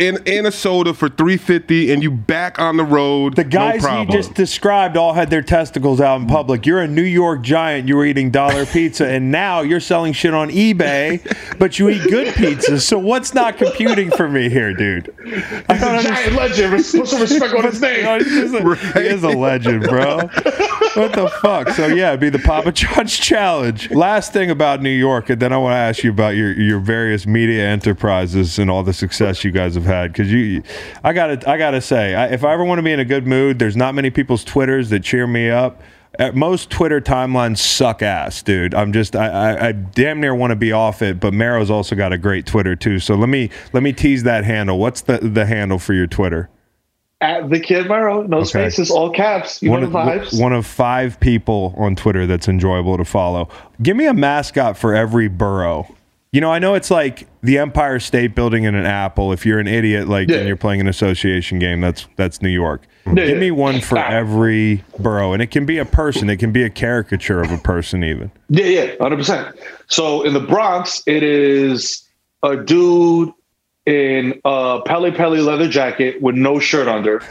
[0.01, 3.35] And, and a soda for three fifty, and you back on the road.
[3.35, 6.67] The guys no he just described all had their testicles out in public.
[6.67, 7.89] You're a New York giant.
[7.89, 11.21] You were eating dollar pizza, and now you're selling shit on eBay,
[11.59, 12.79] but you eat good pizza.
[12.79, 15.13] So what's not computing for me here, dude?
[15.19, 16.05] I He's don't a understand.
[16.05, 16.73] giant legend.
[16.75, 18.25] Res- Put some respect on his No, name.
[18.25, 20.19] he's just a- He is a legend, bro.
[20.95, 21.71] What the fuck?
[21.71, 23.91] So yeah, it'd be the Papa John's challenge.
[23.91, 26.79] Last thing about New York, and then I want to ask you about your your
[26.79, 30.13] various media enterprises and all the success you guys have had.
[30.13, 30.63] Because you,
[31.03, 33.27] I gotta I gotta say, I, if I ever want to be in a good
[33.27, 35.83] mood, there's not many people's twitters that cheer me up.
[36.19, 38.75] Uh, Most Twitter timelines suck ass, dude.
[38.75, 41.95] I'm just I, I, I damn near want to be off it, but Mero's also
[41.97, 42.99] got a great Twitter too.
[42.99, 44.79] So let me let me tease that handle.
[44.79, 46.49] What's the the handle for your Twitter?
[47.21, 49.61] At the Kid Mero, no spaces, all caps.
[49.61, 50.41] You one know the of, vibes.
[50.41, 53.49] one of five people on Twitter that's enjoyable to follow.
[53.83, 55.93] Give me a mascot for every borough.
[56.31, 59.33] You know, I know it's like the Empire State Building in an apple.
[59.33, 60.39] If you're an idiot, like Yeah.
[60.39, 62.83] and you're playing an association game, that's that's New York.
[63.07, 64.09] Yeah, Give me one for Ah.
[64.11, 66.29] every borough, and it can be a person.
[66.29, 68.31] It can be a caricature of a person, even.
[68.51, 69.57] Yeah, yeah, hundred percent.
[69.87, 72.03] So in the Bronx, it is
[72.43, 73.33] a dude
[73.87, 77.23] in a Pelle Pelle leather jacket with no shirt under,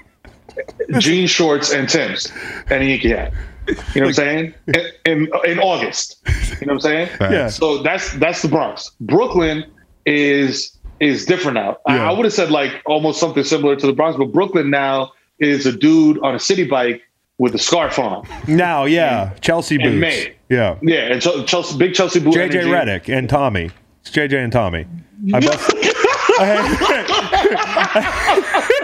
[0.98, 2.32] jean shorts and Timbs,
[2.70, 3.34] and a Yankee hat.
[3.68, 4.54] You know what I'm saying?
[4.68, 6.16] In, in in August.
[6.60, 7.08] You know what I'm saying?
[7.20, 7.48] Yeah.
[7.48, 8.92] So that's that's the Bronx.
[9.00, 9.64] Brooklyn
[10.06, 11.76] is is different now.
[11.86, 12.10] I, Yeah.
[12.10, 15.66] I would have said like almost something similar to the Bronx, but Brooklyn now is
[15.66, 17.02] a dude on a city bike
[17.38, 18.26] with a scarf on.
[18.48, 19.86] Now, yeah, Chelsea boots.
[19.88, 20.34] And May.
[20.48, 22.34] Yeah, Yeah, and Chel- Chelsea, big Chelsea boot.
[22.34, 22.68] JJ energy.
[22.70, 23.70] Redick and Tommy.
[24.00, 24.86] It's JJ and Tommy.
[25.32, 25.70] I must.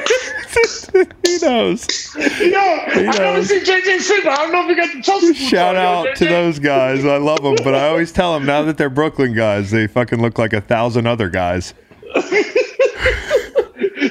[1.25, 1.87] he knows.
[2.17, 3.49] Yo, I never knows.
[3.49, 4.27] seen JJ Smith.
[4.27, 7.05] I don't know if he got the Chelsea Shout out to those guys.
[7.05, 10.21] I love them, but I always tell them now that they're Brooklyn guys, they fucking
[10.21, 11.75] look like a thousand other guys.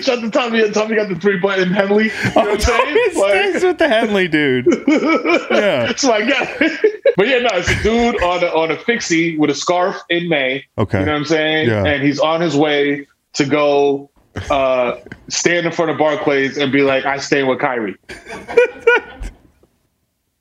[0.02, 0.70] Shout the Tommy.
[0.72, 2.06] Tommy got the three button Henley.
[2.06, 3.54] You know oh, what I'm saying?
[3.54, 4.66] Like, with the Henley dude.
[5.54, 5.86] Yeah.
[5.86, 6.56] that's my guy.
[7.16, 10.28] but yeah, no, it's a dude on a, on a fixie with a scarf in
[10.28, 10.66] May.
[10.78, 11.00] Okay.
[11.00, 11.70] You know what I'm saying?
[11.70, 11.86] Yeah.
[11.86, 14.10] And he's on his way to go
[14.50, 14.98] uh,
[15.30, 17.96] stand in front of Barclays and be like, I stay with Kyrie.
[18.10, 18.16] you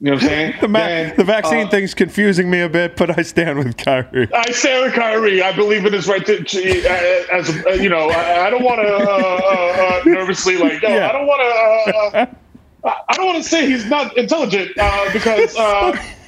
[0.00, 0.54] know what I'm saying?
[0.60, 3.76] The, ma- Then, the vaccine uh, thing's confusing me a bit, but I stand with
[3.76, 4.28] Kyrie.
[4.32, 5.42] I stand with Kyrie.
[5.42, 8.08] I believe in his right to, to uh, as uh, you know.
[8.10, 10.80] I, I don't want to uh, uh, uh, nervously like.
[10.82, 11.08] Yeah.
[11.08, 12.36] I don't want to.
[12.84, 15.56] I don't want to say he's not intelligent uh, because.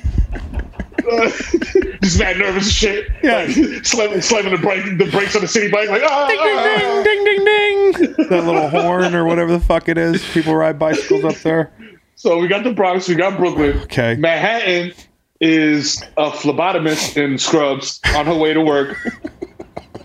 [1.07, 3.09] Uh, uh, mad nervous as shit.
[3.23, 3.45] Yeah.
[3.45, 7.05] Like, slamming, slamming the brake, the brakes on the city bike, like ah, Ding, ding,
[7.05, 8.29] ding, ding, ding, ding.
[8.29, 10.25] That little horn or whatever the fuck it is.
[10.33, 11.73] People ride bicycles up there.
[12.17, 13.79] So we got the Bronx, we got Brooklyn.
[13.83, 14.17] Okay.
[14.17, 14.93] Manhattan
[15.41, 18.97] is a phlebotomist in scrubs on her way to work.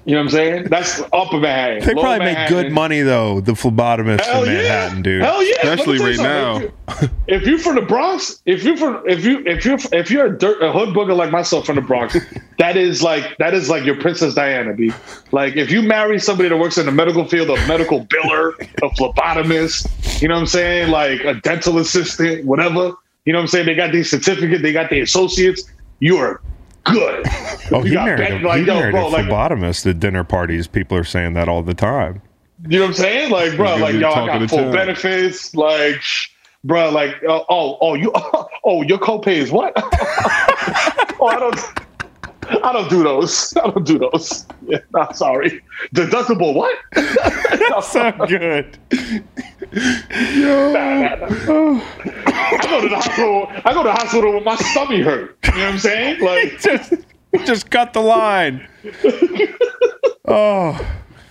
[0.10, 0.64] You know what I'm saying?
[0.70, 1.86] That's upper Manhattan.
[1.86, 3.41] They Lower probably make good money though.
[3.41, 4.57] The phlebotomists Hell in yeah.
[4.57, 5.22] Manhattan, dude.
[5.22, 5.55] Hell yeah.
[5.57, 6.72] Especially right something.
[6.88, 10.10] If, you, if you're from the Bronx, if you from if you if you if
[10.10, 12.18] you're a, dirt, a hood booger like myself from the Bronx,
[12.57, 14.91] that is like that is like your Princess Diana, B.
[15.32, 18.89] Like if you marry somebody that works in the medical field, a medical biller, a
[18.95, 22.95] phlebotomist, you know what I'm saying, like a dental assistant, whatever.
[23.26, 23.68] You know what I'm saying?
[23.68, 25.72] They got these certificates, they got the associates.
[25.99, 26.41] You are
[26.84, 27.26] good.
[27.72, 30.68] Oh, he married, a, like, he married bro, a like- phlebotomist at dinner parties.
[30.68, 32.22] People are saying that all the time.
[32.68, 33.32] You know what I'm saying?
[33.32, 35.56] Like, bro, like, y'all got full benefits.
[35.56, 36.02] Like,
[36.64, 38.12] bro, like, uh, oh, oh, you,
[38.66, 39.72] oh, your copay is what?
[39.78, 43.56] oh, I don't, I don't do those.
[43.64, 44.46] I don't do those.
[44.68, 45.62] Yeah, I'm sorry.
[45.96, 46.78] Deductible what?
[46.94, 48.78] That's So good.
[49.72, 51.82] Nah, nah, nah.
[52.05, 53.47] I go to the hospital.
[53.65, 55.38] I go to the hospital with my stomach hurt.
[55.45, 56.22] You know what I'm saying?
[56.24, 56.93] Like, just,
[57.45, 58.67] just cut the line.
[60.26, 60.74] Oh,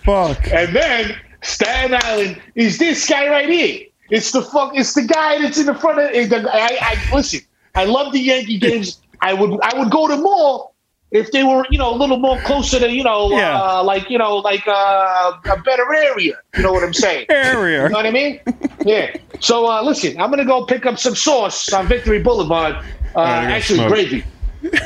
[0.04, 0.50] fuck.
[0.52, 3.86] and then Staten Island is this guy right here.
[4.10, 4.72] It's the fuck.
[4.76, 6.10] It's the guy that's in the front of.
[6.12, 7.40] the- I, I listen.
[7.76, 9.00] I love the Yankee games.
[9.20, 9.60] I would.
[9.62, 10.70] I would go to more
[11.10, 13.60] if they were, you know, a little more closer to, you know, Yeah.
[13.60, 16.34] uh, like, you know, like uh, a better area.
[16.56, 17.26] You know what I'm saying?
[17.30, 17.84] Area.
[17.84, 18.40] You know what I mean?
[18.84, 19.16] Yeah.
[19.40, 22.76] So uh, listen, I'm gonna go pick up some sauce on Victory Boulevard.
[23.16, 23.88] Uh, actually, smoke.
[23.92, 24.24] gravy.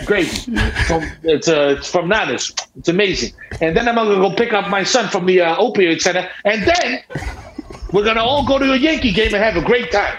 [0.05, 0.29] Gravy.
[0.87, 2.53] From, it's uh, it's from Nanas.
[2.77, 3.33] It's amazing.
[3.61, 6.29] And then I'm gonna go pick up my son from the uh, opioid center.
[6.45, 7.03] And then
[7.93, 10.17] We're gonna all go to a Yankee game and have a great time.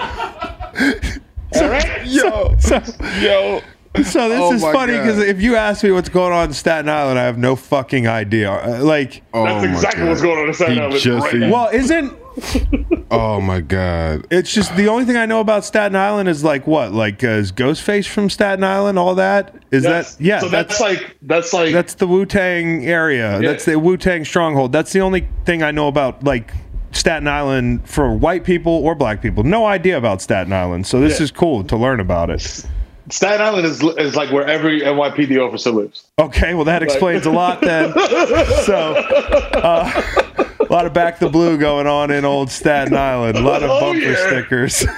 [1.56, 2.06] all right?
[2.06, 2.82] Yo, so,
[3.22, 3.62] Yo,
[4.04, 6.90] so this Oh is funny because if you ask me what's going on in Staten
[6.90, 8.52] Island, I have no fucking idea.
[8.52, 11.36] Uh, Like, oh That's my exactly what's going on in Staten He Island just- right
[11.36, 11.52] now.
[11.52, 12.14] well, isn't
[13.12, 14.26] Oh my god.
[14.32, 17.28] it's just the only thing I know about Staten Island is like what, like uh,
[17.28, 18.98] is Ghostface from Staten Island?
[18.98, 20.24] All that is That's- that?
[20.24, 23.40] Yeah, So that's, like that's like That's the Wu Tang area.
[23.40, 23.50] Yeah.
[23.50, 24.72] That's the Wu Tang stronghold.
[24.72, 26.52] That's the only thing I know about like
[26.92, 29.44] Staten Island for white people or black people.
[29.44, 30.88] No idea about Staten Island.
[30.88, 31.26] So this Yeah.
[31.26, 32.66] is cool to learn about it.
[33.10, 36.06] Staten Island is is like where every NYPD officer lives.
[36.20, 37.94] Okay, well that explains a lot then.
[38.64, 39.92] So uh,
[40.60, 43.38] a lot of back the blue going on in old Staten Island.
[43.38, 44.28] A lot of Oh, bumper yeah.
[44.28, 44.86] stickers.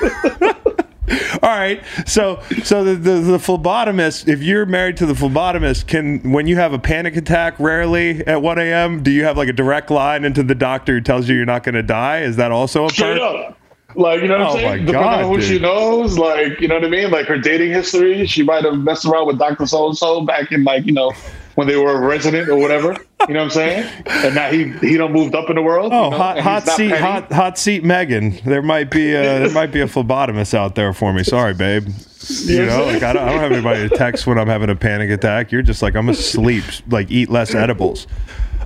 [1.43, 4.27] All right, so so the, the the phlebotomist.
[4.27, 8.41] If you're married to the phlebotomist, can when you have a panic attack, rarely at
[8.41, 11.35] 1 a.m., do you have like a direct line into the doctor who tells you
[11.35, 12.21] you're not going to die?
[12.21, 13.49] Is that also a Straight perk?
[13.51, 13.57] up.
[13.95, 14.65] Like, you know what Oh I'm saying?
[14.67, 15.45] my Depending God, on who dude.
[15.47, 17.11] she knows, like, you know what I mean?
[17.11, 19.65] Like her dating history, she might have messed around with Dr.
[19.65, 21.11] So and so back in like, you know,
[21.55, 22.95] when they were a resident or whatever.
[23.27, 23.89] You know what I'm saying?
[24.07, 25.91] And now he he don't moved up in the world.
[25.93, 27.01] Oh, you know, hot, hot seat, petty.
[27.01, 28.37] hot, hot seat, Megan.
[28.45, 31.23] There might be a there might be a phlebotomist out there for me.
[31.23, 31.87] Sorry, babe.
[32.27, 34.75] You know, like I don't, I don't have anybody to text when I'm having a
[34.75, 35.51] panic attack.
[35.51, 36.63] You're just like I'm asleep.
[36.89, 38.07] Like eat less edibles.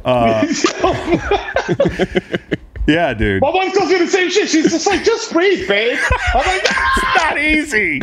[0.06, 0.48] Uh,
[2.90, 3.42] yeah, dude.
[3.42, 4.50] My wife tells me the same shit.
[4.50, 5.98] She's just like, just breathe, babe.
[6.34, 6.62] I'm like,
[6.98, 8.02] It's not easy.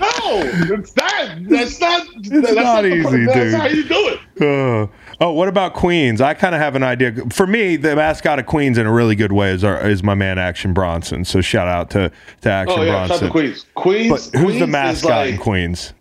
[0.00, 1.38] no, it's not.
[1.48, 2.06] That's not.
[2.22, 3.54] that's not the- easy, that's dude.
[3.54, 4.20] how you do it.
[4.40, 4.86] Uh,
[5.20, 6.20] oh, what about Queens?
[6.20, 7.12] I kind of have an idea.
[7.30, 10.14] For me, the mascot of Queens in a really good way is our, is my
[10.14, 11.24] man Action Bronson.
[11.24, 12.10] So shout out to
[12.40, 13.26] to Action Oh yeah, shout Bronson.
[13.26, 13.66] out to Queens.
[13.74, 14.10] Queens.
[14.30, 15.92] But who's Queens the mascot in Queens?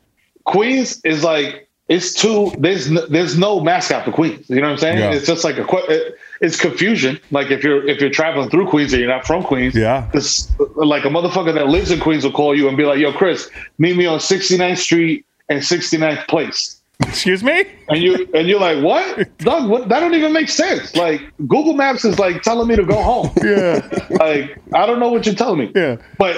[0.46, 2.52] Queens is like it's too.
[2.58, 4.50] There's no, there's no mascot for Queens.
[4.50, 4.98] You know what I'm saying?
[4.98, 5.12] Yeah.
[5.14, 7.20] It's just like a it, it's confusion.
[7.32, 10.08] Like if you're if you're traveling through Queens and you're not from Queens, Yeah.
[10.14, 13.12] This like a motherfucker that lives in Queens will call you and be like, "Yo,
[13.14, 17.66] Chris, meet me on 69th Street and 69th Place." Excuse me.
[17.90, 19.70] And you and you're like, "What, Doug?
[19.70, 19.90] What?
[19.90, 23.32] That don't even make sense." Like Google Maps is like telling me to go home.
[23.44, 23.82] Yeah.
[24.12, 25.72] like I don't know what you're telling me.
[25.74, 25.98] Yeah.
[26.20, 26.36] But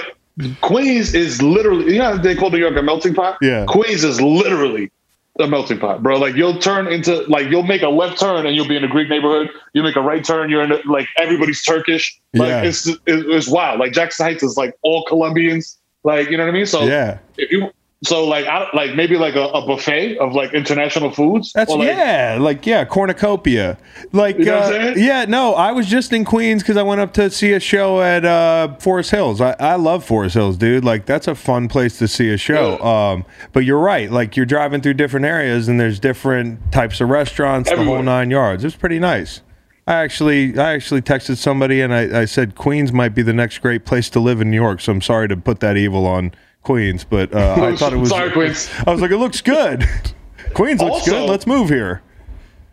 [0.60, 3.38] Queens is literally, you know, they call New York a melting pot.
[3.42, 3.64] Yeah.
[3.66, 4.90] Queens is literally
[5.38, 6.18] a melting pot, bro.
[6.18, 8.88] Like you'll turn into, like you'll make a left turn and you'll be in a
[8.88, 9.50] Greek neighborhood.
[9.74, 12.18] You make a right turn, you're in a, like everybody's Turkish.
[12.34, 12.62] Like Yeah.
[12.62, 13.78] it's it- it's wild.
[13.80, 15.78] Like Jackson Heights is like all Colombians.
[16.04, 16.66] Like you know what I mean?
[16.66, 17.18] So Yeah.
[17.36, 17.70] if you
[18.04, 21.52] so like I like maybe like a, a buffet of like international foods.
[21.54, 23.78] That's Or, like, yeah, like yeah, cornucopia.
[24.12, 27.14] Like You know uh, yeah, no, I was just in Queens because I went up
[27.14, 29.40] to see a show at uh, Forest Hills.
[29.40, 30.84] I, I love Forest Hills, dude.
[30.84, 32.78] Like that's a fun place to see a show.
[32.80, 33.24] Um,
[33.54, 34.10] but you're right.
[34.10, 38.30] Like you're driving through different areas and there's different types of restaurants, the whole nine
[38.30, 38.62] yards.
[38.62, 39.40] It's pretty nice.
[39.88, 43.58] I actually, I actually texted somebody and I, I said Queens might be the next
[43.58, 44.80] great place to live in New York.
[44.80, 46.32] So I'm sorry to put that evil on
[46.66, 48.10] Queens, but uh, I thought it was.
[48.10, 48.68] Sorry, Queens.
[48.86, 49.84] I was like, it looks good.
[50.54, 51.30] Queens looks Also- good.
[51.30, 52.02] Let's move here.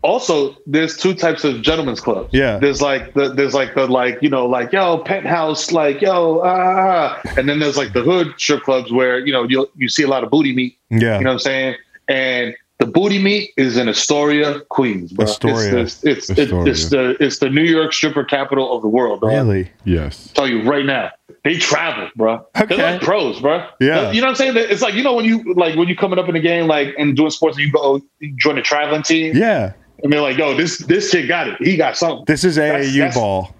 [0.02, 2.28] also there's two types of gentlemen's clubs.
[2.32, 2.58] Yeah.
[2.58, 7.18] There's like the there's like the like you know like yo penthouse like yo ah,
[7.38, 10.08] and then there's like the hood strip clubs where you know you you see a
[10.08, 10.76] lot of booty meat.
[10.90, 11.18] Yeah.
[11.18, 11.76] You know what I'm saying?
[12.08, 15.24] And the booty meat is in Astoria, Queens, bro.
[15.24, 15.78] Astoria.
[15.78, 16.70] It's, it's, it's, Astoria.
[16.72, 19.30] it's the it's the New York stripper capital of the world, bro.
[19.30, 19.70] Really?
[19.84, 20.30] Yes.
[20.34, 21.10] tell you right now,
[21.44, 22.44] they travel, bro.
[22.56, 22.76] Okay.
[22.76, 23.66] They're like pros, bro.
[23.80, 24.10] Yeah.
[24.10, 24.54] You know what I'm saying?
[24.56, 26.94] It's like you know when you like when you coming up in the game, like
[26.98, 29.72] and doing sports, and you go you join a traveling team, Yeah.
[30.02, 31.56] and they're like, "Yo, this this kid got it.
[31.62, 33.54] He got something." This is That's- AAU that's- ball.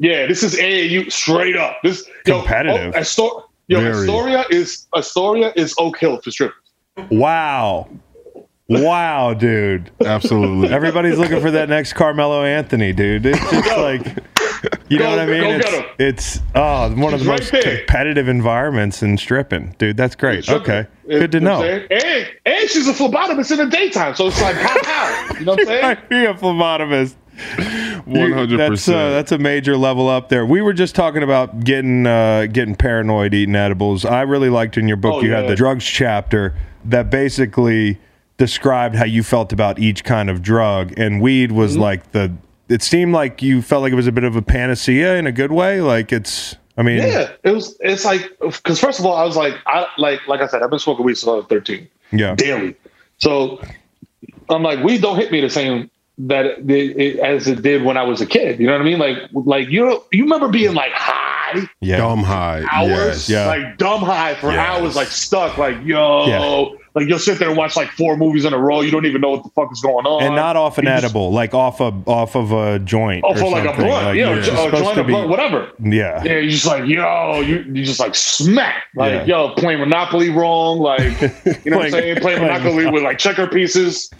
[0.00, 1.78] Yeah, this is AAU straight up.
[1.82, 2.92] This yo, oh, Competitive.
[2.94, 6.54] Oh, Astor- yo, Astoria is Astoria is Oak Hill for strippers.
[7.10, 7.88] Wow.
[8.68, 9.90] Wow, dude.
[10.04, 10.68] Absolutely.
[10.68, 13.24] Everybody's looking for that next Carmelo Anthony, dude.
[13.24, 14.06] It's just like
[14.90, 15.60] you know Go- what I mean?
[15.64, 17.78] It's, it's oh one of the right most there.
[17.78, 19.74] competitive environments in stripping.
[19.78, 20.46] Dude, that's great.
[20.48, 20.86] Okay.
[21.08, 21.60] Good to know know.
[21.60, 22.26] what I'm saying?
[22.44, 25.28] And and she's a phlebotomist in the daytime, so it's like pow.
[25.38, 25.82] You know what I'm saying?
[25.82, 27.14] Might be a phlebotomist.
[28.04, 29.12] One hundred That's uh, percent.
[29.12, 30.44] that's a major level up there.
[30.44, 34.04] We were just talking about getting uh, getting paranoid eating edibles.
[34.04, 36.54] I really liked in your book Oh, you had the drugs chapter
[36.84, 37.98] that basically
[38.38, 41.82] described how you felt about each kind of drug, and weed was Mm-hmm.
[41.82, 42.32] like the.
[42.68, 45.32] It seemed like you felt like it was a bit of a panacea in a
[45.32, 45.80] good way.
[45.80, 46.56] Like it's.
[46.76, 47.76] I mean, Yeah, it was.
[47.80, 50.70] It's like because first of all, I was like, I like like I said, I've
[50.70, 51.88] been smoking weed since I was 13.
[52.12, 52.74] yeah, daily.
[53.18, 53.60] So
[54.48, 57.96] I'm like, weed don't hit me the same that it, it, as it did when
[57.96, 58.60] I was a kid.
[58.60, 58.98] You know what I mean?
[58.98, 61.96] Like, like you know, you remember being like high yeah.
[61.96, 62.62] Dumb high.
[62.70, 63.30] hours, Yes.
[63.30, 63.46] Yeah.
[63.46, 64.58] like dumb high for Yes.
[64.68, 66.76] hours, like stuck, like yo, Yeah.
[66.98, 68.80] Like you'll sit there and watch like four movies in a row.
[68.80, 70.24] You don't even know what the fuck is going on.
[70.24, 73.22] and not off an You just- edible, like off a off of a joint.
[73.24, 75.04] Oh, or for like a blunt, yeah, or just jo- a supposed joint, to a
[75.04, 75.70] be- blunt, whatever.
[75.80, 79.24] Yeah, Yeah, you're just like, yo, you you just like smack, like Yeah.
[79.24, 81.00] yo, playing Monopoly wrong, like
[81.64, 84.10] you know what I'm saying, playing playing Monopoly with like checker pieces,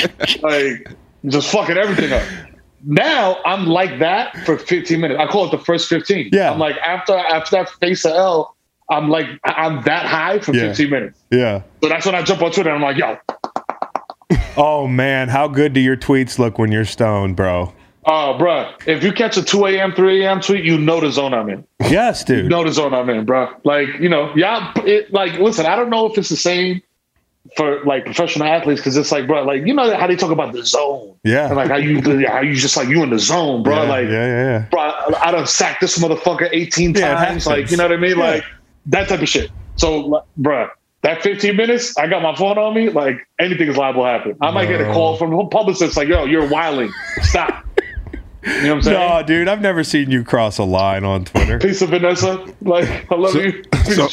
[0.42, 0.88] like
[1.26, 2.22] just fucking everything up.
[2.84, 5.20] Now I'm like that for 15 minutes.
[5.20, 6.30] I call it the first 15.
[6.32, 6.52] Yeah.
[6.52, 8.54] I'm like after after that face of L,
[8.90, 10.68] I'm like I- I'm that high for Yeah.
[10.68, 11.20] 15 minutes.
[11.30, 11.62] yeah.
[11.82, 13.16] So that's when I jump on Twitter and I'm like, yo,
[14.56, 17.72] Oh man, how good do your tweets look when you're stoned, bro?
[18.06, 20.40] uh, bruh, if you catch a 2 a.m., 3 a.m.
[20.40, 21.62] tweet, you know the zone I'm in.
[21.90, 22.44] Yes, dude.
[22.44, 23.50] You know the zone I'm in, bro.
[23.64, 26.80] Like, you know, y'all, it, like, listen, I don't know if it's the same
[27.54, 30.54] for like professional athletes because it's like, bro, like, you know how they talk about
[30.54, 31.16] the zone.
[31.22, 31.48] Yeah.
[31.48, 33.74] And like how you, how you just like, you in the zone, bro.
[33.82, 34.66] yeah, like, yeah, yeah, yeah.
[34.70, 34.80] bro,
[35.20, 37.46] I done sacked this motherfucker 18 Yeah, times.
[37.46, 38.16] Like, you know what I mean?
[38.16, 38.24] Yeah.
[38.24, 38.44] Like,
[38.88, 39.50] that type of shit.
[39.76, 40.68] So, like, bro,
[41.02, 42.90] that 15 minutes, I got my phone on me.
[42.90, 44.36] Like, anything is liable to happen.
[44.40, 46.90] I might get a call from a publicist, like, yo, you're wilding.
[47.22, 47.64] Stop.
[48.44, 49.08] You know what I'm saying?
[49.10, 51.58] No, dude, I've never seen you cross a line on Twitter.
[51.60, 52.46] Peace of Vanessa.
[52.62, 53.62] Like, I love So- you.
[53.88, 54.08] So-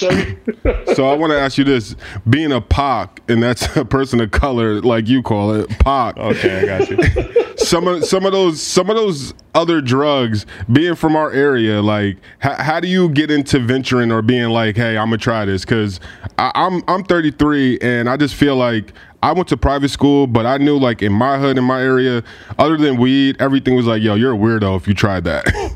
[0.93, 1.95] So I want to ask you this:
[2.29, 6.17] being a POC, and that's a person of color, like you call it, POC.
[6.17, 7.44] Okay, I got you.
[7.57, 12.17] Some of some of those some of those other drugs, being from our area, like
[12.39, 15.63] how, how do you get into venturing or being like, hey, I'm gonna try this?
[15.63, 15.99] Because
[16.37, 18.93] I'm I'm 33 and I just feel like.
[19.23, 22.21] I went to private school, but I knew like in my hood, in my area,
[22.59, 25.45] other than weed, everything was like, yo, you're a weirdo if you tried that.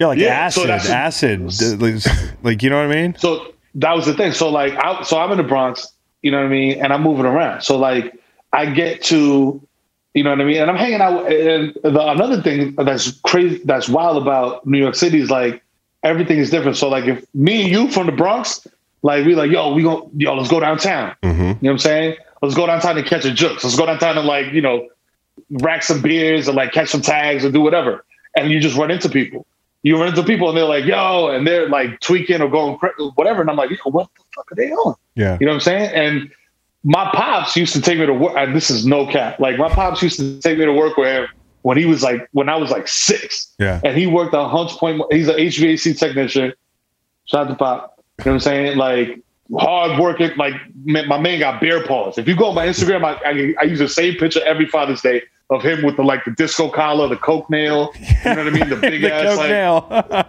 [0.00, 2.02] Yeah, like Yeah, acid, that's- acid, like-
[2.42, 3.14] like you know what I mean?
[3.16, 4.32] So that was the thing.
[4.32, 5.86] So like, I, so I'm in the Bronx,
[6.22, 7.60] you know what I mean, and I'm moving around.
[7.60, 8.18] So like,
[8.52, 9.62] I get to,
[10.14, 11.30] you know what I mean, and I'm hanging out.
[11.30, 15.62] And the, another thing that's crazy, that's wild about New York City is like
[16.02, 16.76] everything is different.
[16.76, 18.66] So like, if me and you from the Bronx,
[19.02, 21.14] like we like, yo, we go, yo, let's go downtown.
[21.22, 21.40] Mm-hmm.
[21.40, 22.16] You know what I'm saying?
[22.42, 23.62] Let's go downtown and catch a jukes.
[23.62, 24.88] Let's go downtown and like, you know,
[25.50, 28.04] rack some beers and like catch some tags or do whatever.
[28.36, 29.46] And you just run into people.
[29.82, 32.92] You run into people and they're like, yo, and they're like tweaking or going cra-
[33.14, 33.40] whatever.
[33.40, 34.94] And I'm like, yo, what the fuck are they on?
[35.14, 35.38] Yeah.
[35.40, 35.94] You know what I'm saying?
[35.94, 36.30] And
[36.82, 38.34] my pops used to take me to work.
[38.36, 39.38] And this is no cap.
[39.38, 41.26] Like my pops used to take me to work him
[41.62, 43.52] when he was like, when I was like six.
[43.58, 43.80] Yeah.
[43.84, 45.02] And he worked on Hunts Point.
[45.10, 46.52] He's an HVAC technician.
[47.26, 48.02] Shout out to Pop.
[48.18, 48.78] You know what I'm saying?
[48.78, 49.20] Like
[49.58, 50.30] hard working.
[50.36, 50.54] Like
[50.84, 52.18] my man got bear paws.
[52.18, 55.02] If you go on my Instagram, I, I, I use the same picture every Father's
[55.02, 57.92] Day of him with the like the disco collar, the coke nail.
[57.98, 58.68] You know what I mean?
[58.68, 59.86] The big the ass coke like nail.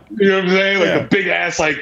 [0.19, 0.79] you know what I'm saying?
[0.79, 0.99] Like Yeah.
[0.99, 1.77] the big ass like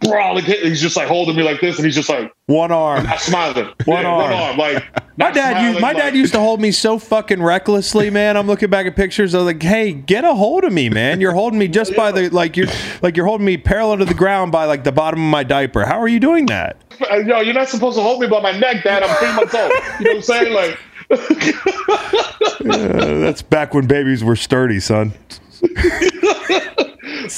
[0.00, 0.44] brawling.
[0.44, 3.04] He's just like holding me like this, and he's just like one arm.
[3.04, 3.66] not smiling.
[3.86, 4.22] One Yeah, arm.
[4.30, 4.56] One arm.
[4.58, 4.84] Like
[5.16, 8.36] My dad, used, my like- dad used to hold me so fucking recklessly, man.
[8.36, 9.34] I'm looking back at pictures.
[9.34, 11.20] I was like, "Hey, get a hold of me, man.
[11.20, 12.66] You're holding me just by the like you're
[13.02, 15.84] like you're holding me parallel to the ground by like the bottom of my diaper.
[15.86, 16.76] How are you doing that?
[17.26, 19.02] Yo, you're not supposed to hold me by my neck, Dad.
[19.02, 19.70] I'm three months old.
[20.00, 20.52] You know what I'm saying?
[20.54, 20.78] Like,
[22.66, 25.12] Uh, that's back when babies were sturdy, son.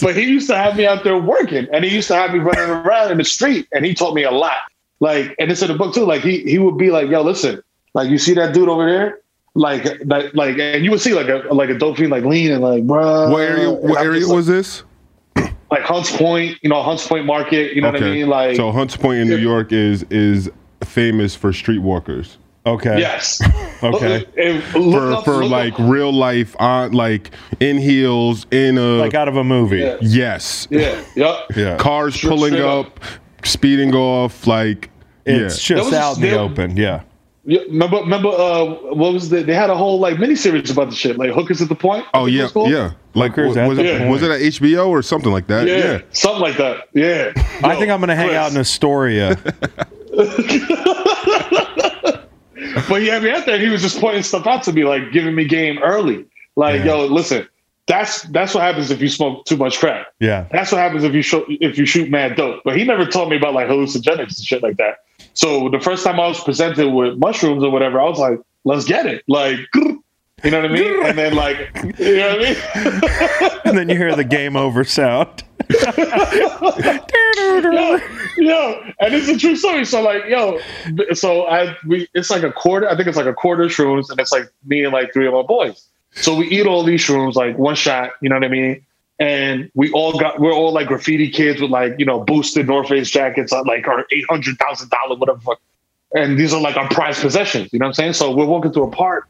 [0.01, 2.39] but he used to have me out there working, and he used to have me
[2.39, 4.57] running around in the street, and he taught me a lot.
[5.01, 6.05] Like, and it's in the book too.
[6.05, 7.61] Like, he he would be like, "Yo, listen,
[7.95, 9.21] like you see that dude over there."
[9.55, 12.61] Like that, like, and you would see like a like a dope fiend like leaning,
[12.61, 13.31] like, bro.
[13.31, 13.73] what area?
[13.73, 14.85] What area was this?
[15.71, 16.59] like Hunts Point?
[16.63, 17.75] You know, Hunts Point Market.
[17.75, 18.29] You know what I mean?
[18.29, 20.51] Like, so Hunts Point in New York is is
[20.85, 22.37] famous for streetwalkers.
[22.67, 22.99] Okay.
[22.99, 23.41] yes,
[23.83, 24.27] Okay.
[24.37, 28.77] And look For up- for look like up- real life on like in heels in
[28.77, 29.79] a Like out of a movie.
[29.79, 29.97] Yeah.
[30.01, 31.37] yes yeah, yep.
[31.57, 31.77] Yeah.
[31.77, 33.01] cars Straight- pulling straight up, up.
[33.47, 34.91] speeding off like
[35.25, 35.77] It's yeah.
[35.77, 36.77] just was out in the open.
[36.77, 37.03] Yeah.
[37.49, 39.45] Yeah, remember, remember, uh, what was the?
[39.45, 42.05] They had a whole like miniseries about the shit, like Hookers at the Point.
[42.13, 42.91] Oh think yeah, yeah.
[43.15, 44.11] Like Hookers wa- at was, the it, Point.
[44.11, 45.69] was it at HBO or something like that?
[45.69, 46.01] yeah, Yeah.
[46.11, 46.89] something like that.
[46.93, 47.31] Yeah,
[47.63, 48.37] I Yo, think I'm gonna hang Chris.
[48.39, 49.37] out in Astoria.
[52.89, 54.85] But he had me out there, and he was just pointing stuff out to me,
[54.85, 56.25] like giving me game early.
[56.57, 56.87] Like, Yeah.
[56.97, 57.49] yo, listen,
[57.87, 60.07] that's that's what happens if you smoke too much crack.
[60.21, 60.47] yeah.
[60.51, 62.63] That's what happens if you show, if you shoot mad dope.
[62.65, 64.97] But he never told me about like hallucinogenics and shit like that.
[65.35, 68.85] So the first time I was presented with mushrooms or whatever, I was like, let's
[68.85, 69.23] get it.
[69.29, 69.59] Like,
[70.45, 71.07] you know what I mean?
[71.07, 71.57] And then like,
[71.99, 72.57] you know what I mean?
[73.65, 75.43] And then you hear the game over sound.
[75.71, 75.79] yo,
[78.37, 79.85] yo, and it's a true story.
[79.85, 80.61] So like, yo,
[81.15, 82.89] so I we it's like a quarter.
[82.89, 85.35] I think it's like a quarter shrooms, and it's like me and like three of
[85.35, 85.89] my boys.
[86.13, 88.11] So we eat all these shrooms like one shot.
[88.21, 88.85] You know what I mean?
[89.19, 92.89] And we all got we're all like graffiti kids with like you know boosted North
[92.89, 95.57] Face jackets on like our eight hundred thousand dollar whatever.
[96.15, 97.73] And these are like our prized possessions.
[97.73, 98.13] You know what I'm saying?
[98.13, 99.29] So we're walking through a park.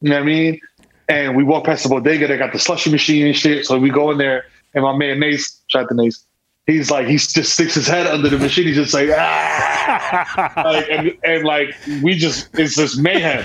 [0.00, 0.60] You know what I mean?
[1.08, 2.26] And we walk past the bodega.
[2.28, 3.66] They got the slushy machine and shit.
[3.66, 4.44] So we go in there,
[4.74, 6.24] and my man Nace, shout out to Nace,
[6.68, 8.66] he's like he just sticks his head under the machine.
[8.66, 13.44] He's just like ah, like and, and like we just it's just mayhem.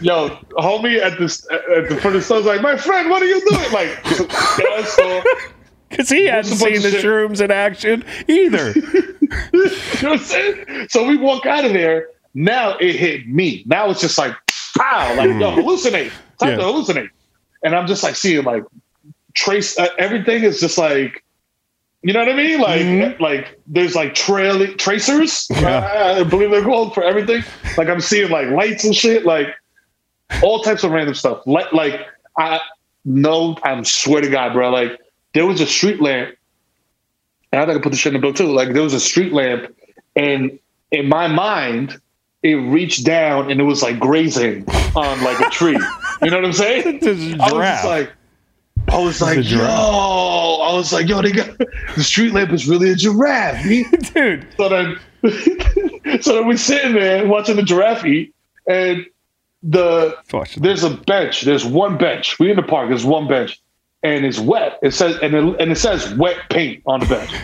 [0.00, 3.26] Yo, homie at this at the front of the store's like, my friend, what are
[3.26, 3.72] you doing?
[3.72, 3.88] Like,
[4.58, 5.22] yeah, so
[5.88, 7.04] Because he hadn't What's a bunch seen the shit?
[7.04, 8.72] shrooms in action either.
[9.52, 9.60] you
[10.02, 10.88] know what I'm saying?
[10.90, 12.08] So we walk out of there.
[12.34, 13.64] Now it hit me.
[13.66, 14.36] Now it's just like
[14.80, 15.56] pow, like yo, mm.
[15.56, 16.12] hallucinate.
[16.38, 17.10] Time to hallucinate.
[17.62, 18.64] And I'm just like seeing like
[19.34, 21.24] trace uh, everything is just like
[22.02, 22.60] you know what I mean?
[22.60, 23.22] Like mm-hmm.
[23.22, 25.78] like there's like trail tracers, Yeah.
[25.78, 27.42] Uh, I believe they're called for everything.
[27.76, 29.48] Like I'm seeing like lights and shit, like
[30.42, 31.42] all types of random stuff.
[31.46, 32.06] Like like
[32.38, 32.60] I
[33.04, 34.70] no, I'm swear to God, bro.
[34.70, 34.98] Like
[35.34, 36.34] there was a street lamp.
[37.52, 38.50] And I think I put the shit in the book too.
[38.50, 39.74] Like there was a street lamp,
[40.14, 40.58] and
[40.92, 42.00] in my mind,
[42.42, 44.64] it reached down and it was like grazing
[44.96, 45.78] on like a tree.
[46.22, 47.00] You know what I'm saying?
[47.00, 48.12] This is a I was like,
[48.88, 49.60] I was like, yo.
[49.60, 53.62] I was like, yo, they got the street lamp is really a giraffe.
[54.14, 54.98] Dude, So then,
[56.20, 58.34] so then we sitting there watching the giraffe eat,
[58.66, 59.06] and
[59.62, 60.16] the
[60.56, 61.42] there's a bench.
[61.42, 62.38] There's one bench.
[62.38, 62.88] We in the park.
[62.88, 63.60] There's one bench,
[64.02, 64.78] and it's wet.
[64.82, 67.32] It says and it, and it says wet paint on the bench.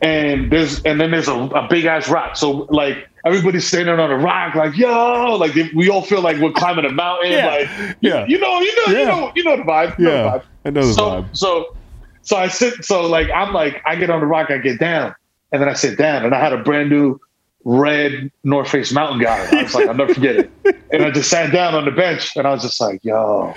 [0.00, 2.36] And there's and then there's a, a big ass rock.
[2.36, 6.52] So like everybody's standing on a rock, like yo, like we all feel like we're
[6.52, 7.32] climbing a mountain.
[7.32, 7.46] Yeah.
[7.46, 8.26] Like Yeah.
[8.26, 8.98] you know, you know, Yeah.
[9.00, 9.98] you know, you know the vibe.
[9.98, 10.44] You know the yeah, vibe.
[10.64, 11.36] I know the So vibe.
[11.36, 11.76] so
[12.22, 12.84] so I sit.
[12.84, 15.14] So like I'm like I get on the rock, I get down,
[15.52, 17.18] and then I sit down, and I had a brand new
[17.64, 19.48] red North Face mountain guy.
[19.52, 20.50] I was like, I'll never forget it.
[20.92, 23.54] And I just sat down on the bench, and I was just like, yo.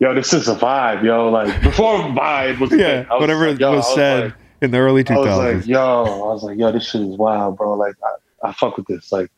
[0.00, 1.30] Yo, this is a vibe, yo.
[1.30, 4.34] Like before vibe was Yeah, was whatever just like, yo, I was was said like-
[4.60, 5.54] in the early I was 2000s.
[5.58, 7.74] like, yo, I was like, yo, this shit is wild, bro.
[7.74, 8.08] Like, I,
[8.44, 9.10] I fuck with this.
[9.10, 9.30] Like,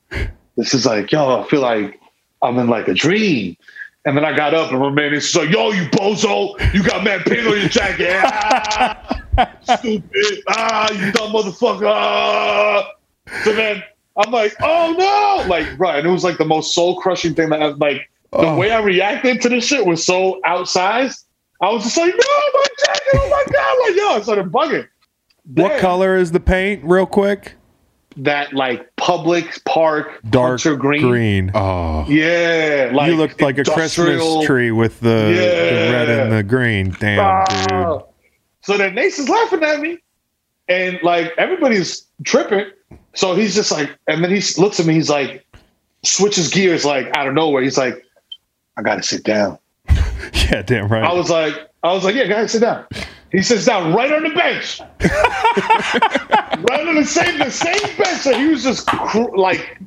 [0.56, 2.00] this is like, yo, I feel like
[2.42, 3.56] I'm in like a dream.
[4.04, 7.02] And then I got up and my man is like, yo, you bozo, you got
[7.02, 8.20] mad paint on your jacket.
[8.22, 9.18] Ah,
[9.78, 10.42] stupid.
[10.48, 11.90] Ah, you dumb motherfucker.
[11.92, 12.88] Ah.
[13.42, 13.82] So then
[14.16, 15.48] I'm like, oh no.
[15.48, 15.98] Like, right.
[15.98, 18.56] And it was like the most soul crushing thing that I like the Oh.
[18.56, 21.24] way I reacted to this shit was so outsized.
[21.60, 22.18] I was just like, no,
[22.54, 23.78] my jacket, oh my God.
[23.88, 24.86] Like, yo, I started bugging.
[25.54, 27.54] what color is the paint, real quick?
[28.16, 31.02] That like public park Dark green.
[31.02, 31.50] green.
[31.54, 36.42] Oh, Yeah, like you looked like a Christmas tree with the, the red and the
[36.42, 36.96] green.
[36.98, 37.72] Damn, dude.
[37.72, 38.02] Ah.
[38.62, 39.98] So then Nace is laughing at me,
[40.68, 42.66] and like everybody's tripping.
[43.14, 44.94] So he's just like, and then he looks at me.
[44.94, 45.46] He's like,
[46.02, 47.62] switches gears like out of nowhere.
[47.62, 48.04] He's like,
[48.76, 49.58] I gotta sit down.
[50.50, 51.04] Yeah, damn right.
[51.04, 51.54] I was like,
[51.86, 52.84] I was like, yeah, guys, sit down.
[53.30, 58.36] He sits down right on the bench, right on the same the same bench that
[58.36, 59.80] he was just cr- like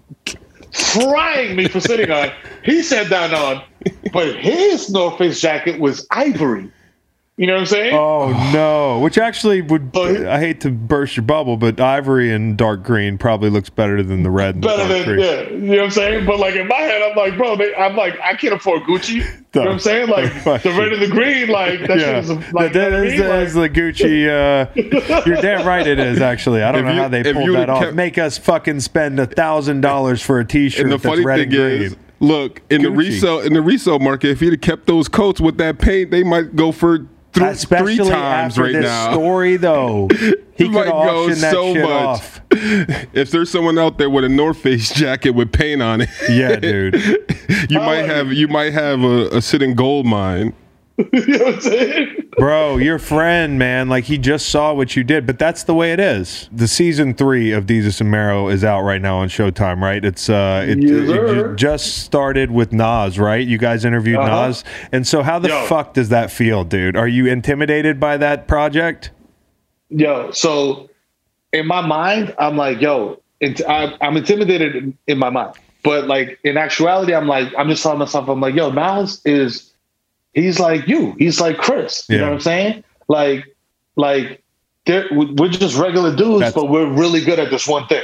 [0.71, 2.31] frying me for sitting on.
[2.63, 3.63] He sat down on,
[4.13, 6.71] but his North Face jacket was ivory.
[7.39, 7.93] You know what I'm saying?
[7.95, 8.99] Oh no!
[8.99, 13.17] Which actually would But- I hate to burst your bubble, but ivory and dark green
[13.17, 15.19] probably looks better than the red and the Better dark than green.
[15.25, 16.25] yeah, you know what I'm saying?
[16.25, 19.13] But like in my head, I'm like, bro, they, I'm like, I can't afford Gucci.
[19.13, 19.21] You
[19.55, 20.09] know what I'm saying?
[20.09, 22.93] Like the red and the green, like that shit is like, that you know what
[22.93, 23.21] I is, mean?
[23.21, 25.17] that is Like- the Gucci.
[25.17, 26.19] Uh, you're damn right it is.
[26.19, 27.83] Actually, I don't If know you- how they if pulled you that off.
[27.83, 31.23] kept- Make us fucking spend a thousand dollars for a T-shirt and the that's funny
[31.23, 31.81] red thing and green.
[31.83, 34.31] is, look in the resale in the resale market.
[34.31, 37.97] If he'd have kept those coats with that paint, they might go for th- Especially
[37.97, 39.11] three times after right this now.
[39.11, 40.07] story, though,
[40.55, 41.91] he might could go auction that so shit much.
[41.91, 42.41] off.
[43.13, 46.55] If there's someone out there with a North Face jacket with paint on it, Yeah,
[46.55, 46.95] dude.
[47.69, 50.53] you might have you might have a, a sitting gold mine.
[51.13, 52.15] you know what I'm saying?
[52.37, 55.93] Bro, your friend, man, like he just saw what you did, but that's the way
[55.93, 56.49] it is.
[56.51, 60.03] The season three of Desus and Mero is out right now on Showtime, right?
[60.03, 61.55] It's uh, it, Yes, it sir.
[61.55, 63.45] just started with Nas, right?
[63.47, 64.47] You guys interviewed Uh-huh.
[64.47, 65.65] Nas, and so how the Yo.
[65.65, 66.95] fuck does that feel, dude?
[66.97, 69.11] Are you intimidated by that project?
[69.89, 70.89] Yo, so
[71.53, 76.07] in my mind, I'm like, yo, it, I, I'm intimidated in, in my mind, but
[76.07, 79.68] like in actuality, I'm like, I'm just telling myself, I'm like, yo, Nas is,
[80.33, 82.05] he's like you, he's like Chris.
[82.09, 82.21] You Yeah.
[82.21, 82.83] know what I'm saying?
[83.07, 83.45] Like,
[83.95, 84.41] like
[84.87, 88.03] we're just regular dudes, That's- but we're really good at this one thing.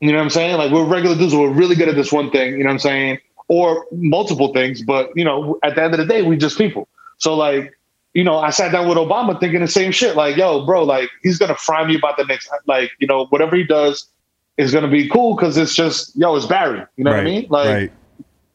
[0.00, 0.56] You know what I'm saying?
[0.58, 2.52] Like we're regular dudes, but we're really good at this one thing.
[2.52, 3.18] You know what I'm saying?
[3.48, 6.88] Or multiple things, but you know, at the end of the day, we just people.
[7.18, 7.72] So like,
[8.12, 10.16] you know, I sat down with Obama thinking the same shit.
[10.16, 13.54] Like, yo, bro, like he's gonna fry me about the next, like, you know, whatever
[13.56, 14.06] he does
[14.58, 16.82] is gonna be cool because it's just, yo, it's Barry.
[16.96, 17.46] You know right, what I mean?
[17.48, 17.92] Like, right.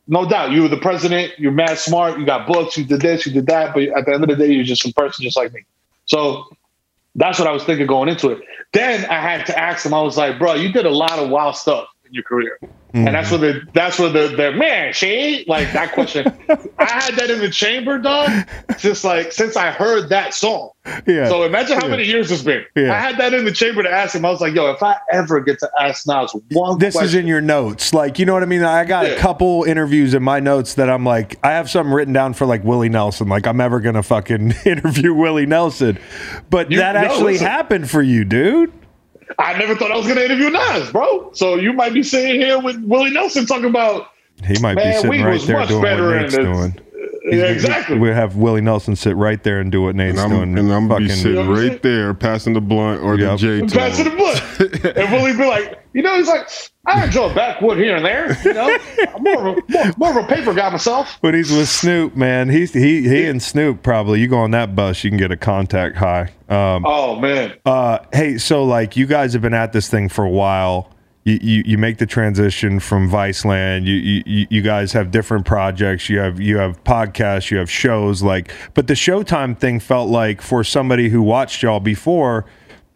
[0.08, 1.34] No doubt, you were the president.
[1.38, 2.20] You're mad smart.
[2.20, 2.78] You got books.
[2.78, 3.26] You did this.
[3.26, 3.74] You did that.
[3.74, 5.64] But at the end of the day, you're just a person just like me.
[6.06, 6.50] So
[7.16, 8.42] that's what I was thinking going into it.
[8.74, 9.94] Then I had to ask him.
[9.94, 12.58] I was like, bro, you did a lot of wild stuff in your career?
[12.94, 13.12] And mm.
[13.12, 16.26] that's where the that's where the the man she like that question.
[16.78, 18.30] I had that in the chamber, dog.
[18.78, 20.72] Just like since I heard that song.
[21.06, 21.30] Yeah.
[21.30, 22.66] So imagine how many years it's been.
[22.76, 22.94] Yeah.
[22.94, 24.26] I had that in the chamber to ask him.
[24.26, 27.16] I was like, yo, if I ever get to ask Nas one this question, is
[27.16, 27.94] in your notes.
[27.94, 28.64] Like, you know what I mean?
[28.64, 32.14] I got a couple interviews in my notes that I'm like, I have something written
[32.14, 33.30] down for like Willie Nelson.
[33.30, 36.00] Like, I'm ever going to fucking interview Willie Nelson.
[36.50, 37.48] But You- that no, actually listen.
[37.48, 38.74] happened for you, dude.
[39.40, 41.32] I never thought I was gonna interview Nas, bro.
[41.34, 44.08] So you might be sitting here with Willie Nelson talking about
[44.44, 46.80] He might be Man, sitting we right there much doing what Nate's doing.
[47.26, 47.98] Yeah, exactly.
[48.00, 50.58] We have Willie Nelson sit right there and do what Nate's And I'm, doing.
[50.58, 53.32] and I'm gonna be Fucking- sitting You know right there, passing the blunt or Yep.
[53.32, 54.42] the J to passing the blunt,
[54.82, 54.96] blood.
[54.98, 56.48] and Willie be like, you know, he's like,
[56.86, 58.36] I enjoy a backwood here and there.
[58.44, 58.78] You know,
[59.14, 61.20] I'm more of a more, more of a paper guy myself.
[61.22, 62.50] But he's with Snoop, man.
[62.50, 64.20] He's he he and Snoop probably.
[64.20, 66.32] You go on that bus, you can get a contact high.
[66.50, 70.26] Um, Oh man, Uh, hey, so like you guys have been at this thing for
[70.26, 70.90] a while.
[71.24, 73.86] You, you, you make the transition from Viceland.
[73.86, 73.94] You,
[74.26, 76.10] you you guys have different projects.
[76.10, 77.52] You have you have podcasts.
[77.52, 78.24] You have shows.
[78.24, 82.46] Like, but the Showtime thing felt like for somebody who watched y'all before,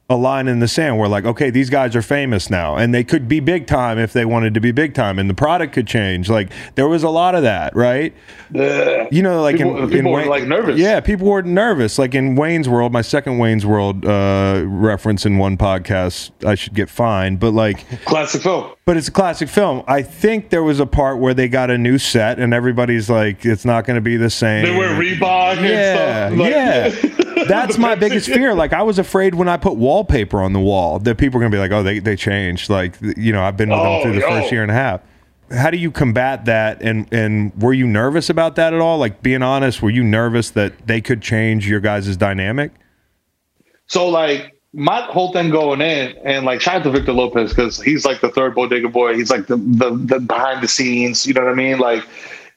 [0.09, 0.97] a line in the sand.
[0.99, 4.13] Where like, okay, these guys are famous now, and they could be big time if
[4.13, 6.29] they wanted to be big time, and the product could change.
[6.29, 8.13] Like, there was a lot of that, right?
[8.55, 10.77] Uh, You know, like People- in, people in were, Wayne- like, nervous.
[10.79, 11.97] Yeah, people were nervous.
[11.97, 16.73] Like in Wayne's World, my second Wayne's World uh, reference in one podcast, I should
[16.75, 17.39] get fined.
[17.39, 18.71] But like, classic film.
[18.85, 19.83] but it's a classic film.
[19.87, 23.43] I think there was a part where they got a new set, and everybody's like,
[23.45, 24.65] it's not going to be the same.
[24.65, 26.39] They wear Reebok yeah, and stuff.
[26.39, 27.31] Like, yeah.
[27.47, 28.53] That's my biggest fear.
[28.53, 31.51] Like I was afraid when I put wallpaper on the wall that people are gonna
[31.51, 34.13] be like, "Oh, they they changed." Like you know, I've been with them Oh, through
[34.13, 34.29] the yo.
[34.29, 35.01] first year and a half.
[35.51, 36.81] How do you combat that?
[36.81, 38.97] And and were you nervous about that at all?
[38.97, 42.71] Like being honest, were you nervous that they could change your guys' dynamic?
[43.87, 47.81] So like my whole thing going in, and like shout out to Victor Lopez because
[47.81, 49.15] he's like the third bodega boy.
[49.15, 51.25] He's like the, the the behind the scenes.
[51.25, 51.77] You know what I mean?
[51.77, 52.03] Like,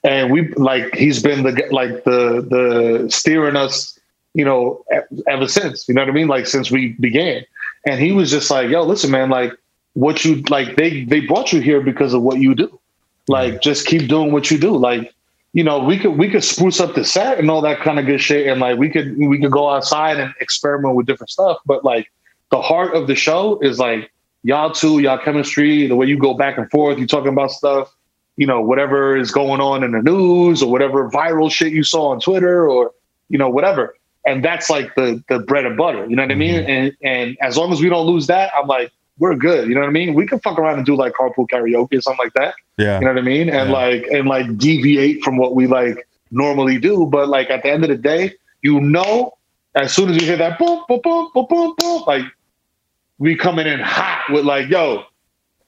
[0.02, 3.97] and we like he's been the like the the steering us.
[4.34, 4.84] You know,
[5.26, 5.88] ever since.
[5.88, 6.28] You know what I mean?
[6.28, 7.44] Like since we began,
[7.86, 9.30] and he was just like, "Yo, listen, man.
[9.30, 9.52] Like
[9.94, 12.78] what you like they they brought you here because of what you do.
[13.26, 13.60] Like mm-hmm.
[13.60, 14.76] just keep doing what you do.
[14.76, 15.14] Like."
[15.54, 18.04] You know, we could we could spruce up the set and all that kind of
[18.04, 21.56] good shit, and like we could we could go outside and experiment with different stuff.
[21.64, 22.12] But like
[22.50, 24.10] the heart of the show is like
[24.42, 27.94] y'all two, y'all chemistry, the way you go back and forth, you talking about stuff,
[28.36, 32.10] you know, whatever is going on in the news or whatever viral shit you saw
[32.10, 32.92] on Twitter or,
[33.28, 33.94] you know, whatever.
[34.28, 36.04] And that's like the the bread and butter.
[36.08, 36.60] You know what I mean?
[36.60, 36.70] Mm-hmm.
[36.70, 39.68] And and as long as we don't lose that, I'm like, we're good.
[39.68, 40.14] You know what I mean?
[40.14, 42.54] We can fuck around and do like carpool karaoke or something like that.
[42.76, 43.48] Yeah, You know what I mean?
[43.48, 43.74] And Yeah.
[43.82, 47.06] like and like deviate from what we like normally do.
[47.06, 49.32] But like at the end of the day, you know,
[49.74, 52.24] as soon as you hear that boom, boom, boom, boom, boom, boom, like
[53.18, 55.04] we coming in hot with like, yo,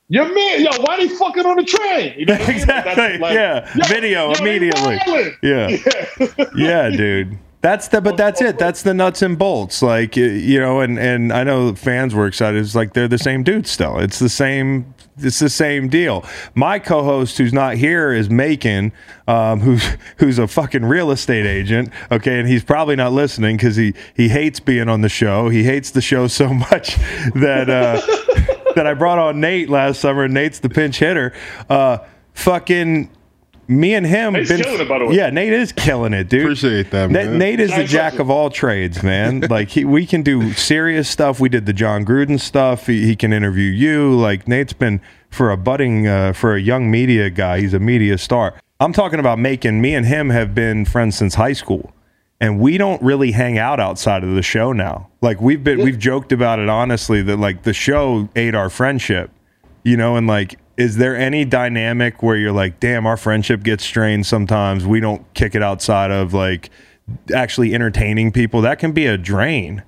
[0.09, 2.15] your man, yo, why they fucking on the train?
[2.19, 2.47] You know mean?
[2.47, 3.19] Like, exactly.
[3.19, 4.97] like, yeah, yo, video yo, immediately.
[4.99, 5.37] wildin'.
[5.43, 6.45] Yeah.
[6.57, 7.39] yeah, dude.
[7.63, 8.59] That's the but that's it.
[8.59, 9.83] That's the nuts and bolts.
[9.83, 12.59] Like you know, and and I know fans were excited.
[12.59, 13.99] It's like they're the same dude still.
[13.99, 14.95] It's the same.
[15.19, 16.25] It's the same deal.
[16.55, 18.93] My co-host, who's not here, is Macon,
[19.29, 19.85] um, who's
[20.17, 21.91] who's a fucking real estate agent.
[22.11, 25.51] Okay, and he's probably not listening because he he hates being on the show.
[25.51, 26.97] He hates the show so much
[27.35, 28.01] that uh,
[28.75, 30.27] that I brought on Nate last summer.
[30.29, 31.35] Nate's the pinch hitter.
[31.69, 31.99] Uh,
[32.33, 33.11] fucking
[33.71, 34.33] me and him.
[34.33, 35.15] Nate's been- killing it, by the way.
[35.15, 36.43] Yeah, Nate is killing it, dude.
[36.43, 37.39] Appreciate that, man.
[37.39, 39.41] Nate is the jack of all trades, man.
[39.51, 41.39] like he, we can do serious stuff.
[41.39, 42.87] We did the Jon Gruden stuff.
[42.89, 44.15] He, he can interview you.
[44.17, 47.61] Like Nate's been for a budding, uh, for a young media guy.
[47.61, 48.55] He's a media star.
[48.81, 49.81] I'm talking about making.
[49.81, 51.93] Me and him have been friends since high school,
[52.41, 55.09] and we don't really hang out outside of the show now.
[55.21, 59.31] Like we've been, we've joked about it honestly that like the show ate our friendship,
[59.85, 60.57] you know, and like.
[60.77, 64.87] Is there any dynamic where you're like, damn, our friendship gets strained sometimes?
[64.87, 66.71] We don't kick it outside of like
[67.35, 68.63] actually entertaining people.
[68.63, 69.83] That can be a drain.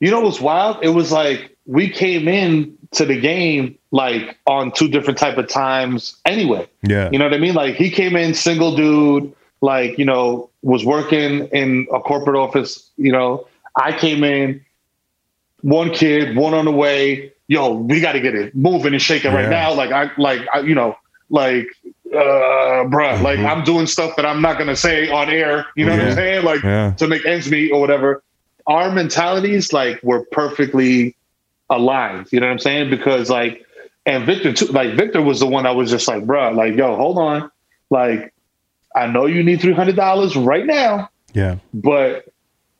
[0.00, 0.78] You know what's wild?
[0.82, 5.48] It was like we came in to the game like on two different type of
[5.48, 6.68] times anyway.
[6.82, 7.10] Yeah.
[7.12, 7.54] You know what I mean?
[7.54, 12.90] Like he came in single dude, like, you know, was working in a corporate office,
[12.96, 13.46] you know.
[13.76, 14.64] I came in,
[15.62, 17.32] one kid, one on the way.
[17.46, 19.36] Yo, we got to get it moving and shaking Yeah.
[19.38, 19.74] right now.
[19.74, 20.96] Like I, like I, you know,
[21.30, 21.66] like,
[22.12, 23.46] uh, bruh, like Mm-hmm.
[23.46, 25.66] I'm doing stuff that I'm not gonna say on air.
[25.76, 26.44] You know what I'm saying?
[26.44, 26.92] Like Yeah.
[26.98, 28.22] to make ends meet or whatever.
[28.66, 31.16] Our mentalities like were perfectly
[31.68, 32.28] aligned.
[32.32, 32.88] You know what I'm saying?
[32.90, 33.64] Because like,
[34.06, 34.66] and Victor too.
[34.66, 37.50] Like Victor was the one I was just like, bruh, like, yo, hold on.
[37.90, 38.32] Like,
[38.94, 41.56] I know you need three hundred dollars right now, Yeah.
[41.74, 42.26] but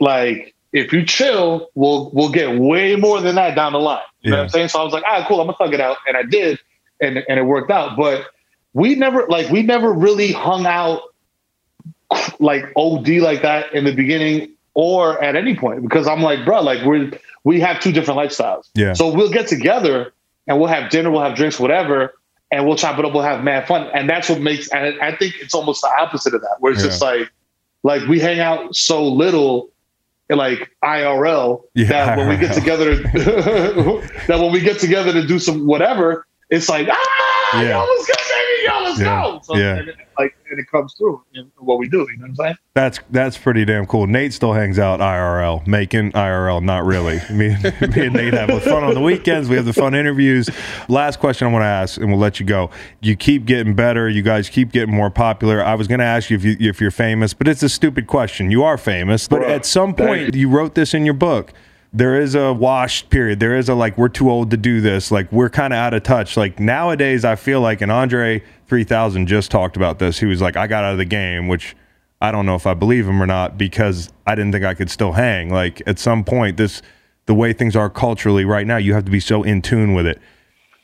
[0.01, 4.03] like if you chill, we'll we'll get way more than that down the line.
[4.21, 4.69] You know what I'm saying?
[4.69, 5.97] So I was like, all right, cool, I'm gonna thug it out.
[6.07, 6.59] And I did.
[7.01, 7.97] and and it worked out.
[7.97, 8.27] But
[8.75, 11.01] we never like we never really hung out
[12.39, 16.61] like OD like that in the beginning or at any point because I'm like, bro,
[16.63, 17.11] like we're
[17.45, 18.69] we have two different lifestyles.
[18.75, 18.93] Yeah.
[18.93, 20.13] So we'll get together
[20.47, 22.15] and we'll have dinner, we'll have drinks, whatever,
[22.51, 23.89] and we'll chop it up, we'll have mad fun.
[23.95, 26.83] And that's what makes and I think it's almost the opposite of that, where it's
[26.83, 26.89] Yeah.
[26.89, 27.31] just like
[27.83, 29.71] like we hang out so little
[30.31, 35.39] like IRL Yeah, that when we get together that when we get together to do
[35.39, 37.71] some whatever, it's like ah Yeah.
[37.71, 38.15] yo, let's go,
[38.99, 39.39] let's Yeah.
[39.43, 39.77] So Yeah.
[39.77, 42.37] and it, like and it comes through in what we do, you know what I'm
[42.37, 42.55] saying?
[42.75, 44.07] That's that's pretty damn cool.
[44.07, 47.21] Nate still hangs out IRL, making IRL, not really.
[47.31, 49.49] Me, and- me and Nate have fun on the weekends.
[49.49, 50.49] We have the fun interviews.
[50.89, 52.71] Last question I want to ask, and we'll let you go.
[53.01, 54.09] You keep getting better.
[54.09, 55.65] You guys keep getting more popular.
[55.65, 58.07] I was going to ask you if you if you're famous, but it's a stupid
[58.07, 58.51] question.
[58.51, 61.53] You are famous, but Bruh, at some point you wrote this in your book.
[61.97, 63.39] There is a washed period.
[63.39, 65.13] There is a like we're too old to do this.
[65.13, 66.37] Like we're kind of out of touch.
[66.37, 70.19] Like nowadays, I feel like, and Andre three thousand just talked about this.
[70.19, 71.77] He was like, I got out of the game, which
[72.21, 74.91] I don't know if I believe him or not because I didn't think I could
[74.91, 75.51] still hang.
[75.51, 76.83] Like at some point, this
[77.27, 80.07] the way things are culturally right now, you have to be so in tune with
[80.07, 80.21] it.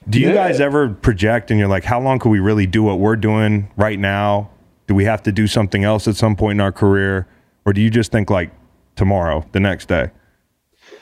[0.08, 0.34] Do you Yeah.
[0.34, 3.68] guys ever project and you're like, how long can we really do what we're doing
[3.76, 4.48] right now?
[4.86, 7.26] Do we have to do something else at some point in our career,
[7.66, 8.50] or do you just think like
[8.96, 10.10] tomorrow, the next day?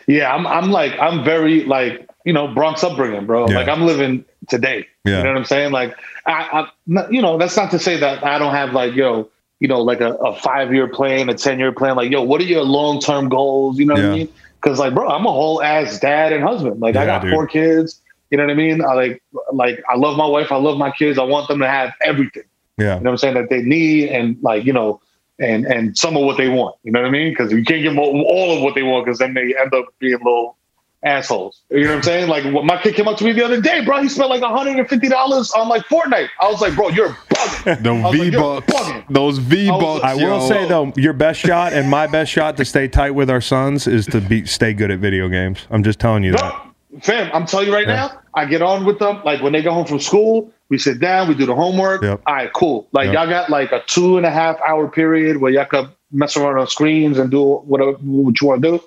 [0.08, 3.46] Yeah, I'm I'm like I'm very like you know Bronx upbringing, bro.
[3.48, 3.56] Yeah.
[3.58, 4.86] Like I'm living today.
[5.04, 5.18] Yeah.
[5.18, 5.70] You know what I'm saying?
[5.70, 5.94] Like
[6.26, 9.28] I, I you know that's not to say that I don't have like yo
[9.60, 11.94] you know like a, a five year plan, a ten year plan.
[11.94, 13.78] Like yo, what are your long term goals?
[13.78, 14.10] You know what Yeah.
[14.12, 14.28] I mean?
[14.60, 16.80] Because like bro, I'm a whole ass dad and husband.
[16.80, 17.32] Like I got dude.
[17.32, 18.00] four kids.
[18.30, 18.82] You know what I mean?
[18.82, 19.22] I like
[19.52, 20.50] like I love my wife.
[20.50, 21.18] I love my kids.
[21.18, 22.44] I want them to have everything.
[22.78, 22.94] Yeah.
[22.96, 23.34] You know what I'm saying?
[23.34, 25.00] That they need and like, you know,
[25.38, 26.76] and and some of what they want.
[26.82, 27.30] You know what I mean?
[27.30, 29.72] Because you can't give them all, all of what they want because then they end
[29.74, 30.56] up being little
[31.04, 31.62] assholes.
[31.70, 32.28] You know what I'm saying?
[32.28, 34.42] Like when my kid came up to me the other day, bro, he spent like
[34.42, 36.28] $150 on like Fortnite.
[36.40, 37.82] I was like, bro, you're bugging.
[37.82, 39.04] The I was like, V bucks, bugging.
[39.08, 40.04] those V bucks.
[40.04, 43.30] I will say though, your best shot and my best shot to stay tight with
[43.30, 45.66] our sons is to be stay good at video games.
[45.70, 46.64] I'm just telling you that.
[47.02, 47.94] Fam, I'm telling you right Yeah.
[48.08, 49.22] now, I get on with them.
[49.24, 52.02] Like when they go home from school, we sit down, we do the homework.
[52.02, 52.22] Yep.
[52.26, 52.88] All right, cool.
[52.92, 53.14] Like Yep.
[53.14, 56.58] y'all got like a two and a half hour period where y'all could mess around
[56.58, 58.84] on screens and do whatever what you want to do.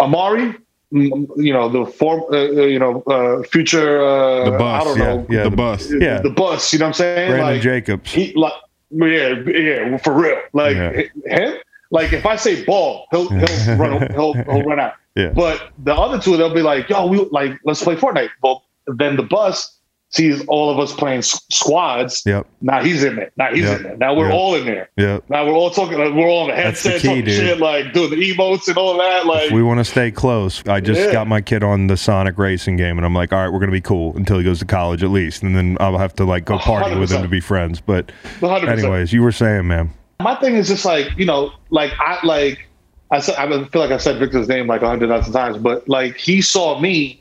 [0.00, 0.54] Amari,
[0.92, 4.02] mm, you know the form, uh, uh, you know, uh, future.
[4.04, 5.26] Uh, The bus, I don't yeah, know.
[5.30, 5.42] yeah.
[5.44, 5.92] the bus.
[5.92, 6.20] Yeah.
[6.20, 6.72] the bus.
[6.72, 7.30] You know what I'm saying?
[7.30, 8.12] Brandon like, Jacobs.
[8.12, 8.52] he like
[8.90, 11.02] yeah yeah for real like Yeah.
[11.26, 11.54] him
[11.90, 15.30] like if I say ball he'll he'll run he'll he'll run out Yeah.
[15.30, 19.16] but the other two they'll be like yo we like let's play Fortnite well then
[19.16, 19.73] the bus
[20.14, 22.46] sees all of us playing s- squads Yep.
[22.62, 23.32] now he's in it.
[23.36, 23.76] now he's Yeah.
[23.76, 24.34] in there now we're Yeah.
[24.34, 25.24] all in there Yep.
[25.28, 27.34] now we're all talking like, we're all on the That's the headset key, talking dude.
[27.34, 30.62] shit like doing the emotes and all that like We want to stay close.
[30.68, 31.12] I just Yeah.
[31.12, 33.72] got my kid on the Sonic racing game, and I'm like, all right, we're gonna
[33.72, 36.44] be cool until he goes to college at least, and then I'll have to like
[36.44, 37.80] go party with him to be friends.
[37.80, 38.78] But 100%.
[38.78, 39.90] anyways, you were saying, man.
[40.20, 42.66] my thing is just like you know like i like
[43.10, 45.86] i said i feel like i said victor's name like a hundred thousand times but
[45.88, 47.20] like he saw me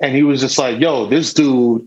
[0.00, 1.86] and he was just like yo this dude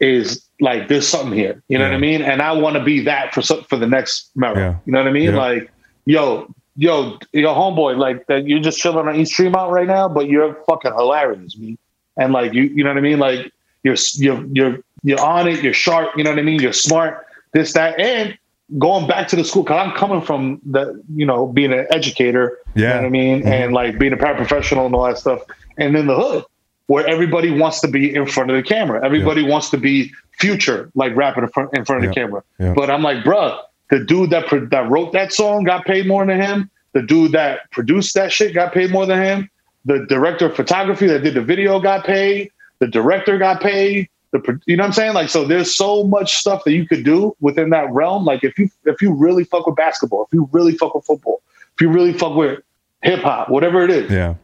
[0.00, 3.00] is like there's something here you know what i mean and i want to be
[3.00, 4.54] that for for the next Mero.
[4.56, 4.76] Yeah.
[4.86, 5.36] you know what i mean Yeah.
[5.36, 5.72] like
[6.06, 10.28] yo yo your homeboy like that you're just chilling on east tremont right now but
[10.28, 11.78] you're fucking hilarious me
[12.16, 13.52] and like you you know what i mean like
[13.84, 17.26] you're you're you're you're on it you're sharp you know what i mean you're smart
[17.52, 18.36] this that and
[18.78, 22.58] going back to the school because i'm coming from the you know being an educator
[22.74, 22.90] you Yeah.
[22.90, 23.48] know what i mean Mm-hmm.
[23.52, 25.42] and like being a paraprofessional and all that stuff
[25.78, 26.44] and in the hood
[26.86, 29.04] where everybody wants to be in front of the camera.
[29.04, 32.42] Everybody wants to be future like rapping in front, in front of the camera.
[32.58, 32.74] Yeah.
[32.74, 33.58] but i'm like bruh
[33.90, 36.70] the dude that pro- that wrote that song got paid more than him.
[36.92, 39.50] The dude that produced that shit got paid more than him.
[39.84, 42.50] The director of photography that did the video got paid.
[42.78, 44.08] The director got paid.
[44.32, 45.14] The pro- you know what i'm saying?
[45.14, 48.24] Like so there's so much stuff that you could do within that realm.
[48.24, 51.40] Like if you if you really fuck with basketball if you really fuck with football
[51.74, 52.60] if you really fuck with
[53.02, 54.34] hip hop whatever it is Yeah.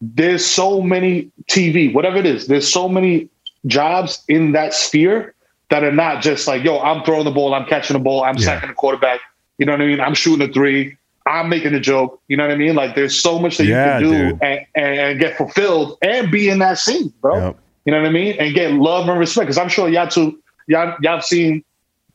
[0.00, 3.28] There's so many TV, whatever it is, there's so many
[3.66, 5.34] jobs in that sphere
[5.68, 8.36] that are not just like, yo, I'm throwing the ball, I'm catching the ball, I'm
[8.36, 8.44] Yeah.
[8.46, 9.20] sacking the quarterback.
[9.58, 10.00] You know what I mean?
[10.00, 10.96] I'm shooting a three,
[11.26, 12.20] I'm making a joke.
[12.28, 12.74] You know what I mean?
[12.74, 16.48] Like there's so much that Yeah, you can do and, and, get fulfilled and be
[16.48, 17.38] in that scene, bro.
[17.38, 17.56] Yep.
[17.84, 18.36] You know what I mean?
[18.38, 19.46] And get love and respect.
[19.46, 21.62] Because I'm sure y'all too, y'all y'all have seen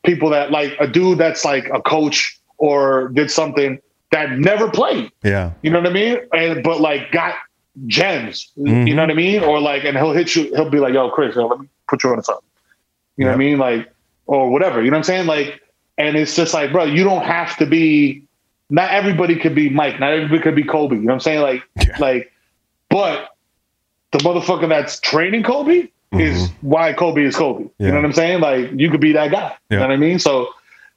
[0.04, 3.80] people that like a dude that's like a coach or did something
[4.12, 5.10] that never played.
[5.22, 5.52] Yeah.
[5.62, 6.18] You know what I mean?
[6.32, 7.34] And but like got
[7.86, 8.50] gems.
[8.58, 8.86] Mhm.
[8.88, 9.42] You know what I mean?
[9.42, 10.44] Or like, and he'll hit you.
[10.54, 12.42] He'll be like, "Yo, Chris, yo, let me put you on something."
[13.16, 13.58] You know what I mean?
[13.58, 13.90] Like,
[14.26, 14.82] or whatever.
[14.82, 15.26] You know what I'm saying?
[15.26, 15.60] Like,
[15.98, 18.22] and it's just like, bro, you don't have to be.
[18.68, 20.00] Not everybody could be Mike.
[20.00, 20.96] Not everybody could be Kobe.
[20.96, 21.40] You know what I'm saying?
[21.40, 21.96] Like, Yeah.
[22.00, 22.32] like,
[22.90, 23.28] but
[24.12, 27.64] the motherfucker that's training Kobe is why Kobe is Kobe.
[27.64, 27.72] Mm-hmm.
[27.78, 27.86] Yeah.
[27.86, 28.40] You know what I'm saying?
[28.40, 29.54] Like you could be that guy.
[29.70, 30.18] You know what I mean?
[30.18, 30.48] So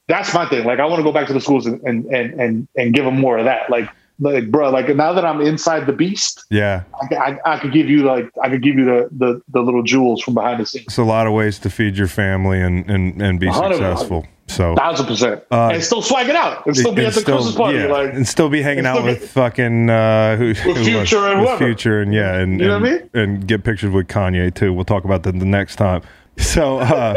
[0.08, 0.66] that's my thing.
[0.66, 3.06] Like I want to go back to the schools and and and and, and give
[3.06, 3.70] them more of that.
[3.70, 3.90] Like
[4.20, 6.84] like bro, like now that I'm inside the beast, Yeah.
[7.12, 9.84] I, I, I could give you like I could give you the, the the little
[9.84, 10.86] jewels from behind the scenes.
[10.88, 14.26] It's a lot of ways to feed your family and and, and be successful.
[14.48, 15.44] So Thousand percent.
[15.52, 16.66] Uh, and still swag it out.
[16.66, 17.78] And still be and at the Christmas party.
[17.78, 21.28] yeah, Like and still be hanging out still with fucking uh, who, who was- Future
[21.28, 21.66] and with whoever.
[21.66, 23.10] future and yeah, and You know and, what I mean?
[23.14, 24.74] and get pictures with Kanye too.
[24.74, 26.02] We'll talk about that the next time.
[26.40, 27.16] So uh,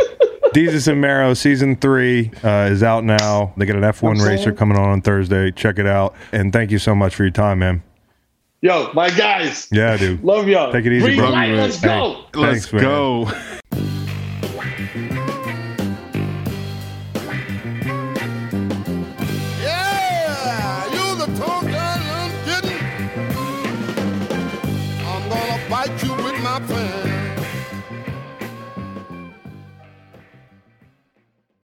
[0.53, 3.53] Desus and Mero season three uh, is out now.
[3.57, 4.57] They got an F one I'm racer saying.
[4.57, 5.51] coming on on Thursday.
[5.51, 6.15] Check it out.
[6.33, 7.83] And thank you so much for your time, man.
[8.61, 9.69] yo, my guys.
[9.73, 10.23] Yeah, dude.
[10.23, 10.71] Love y'all.
[10.73, 11.31] Take it easy, Green bro.
[11.31, 12.25] light, let's Hey, go.
[12.35, 12.83] Let's Thanks, man.
[12.83, 13.31] go.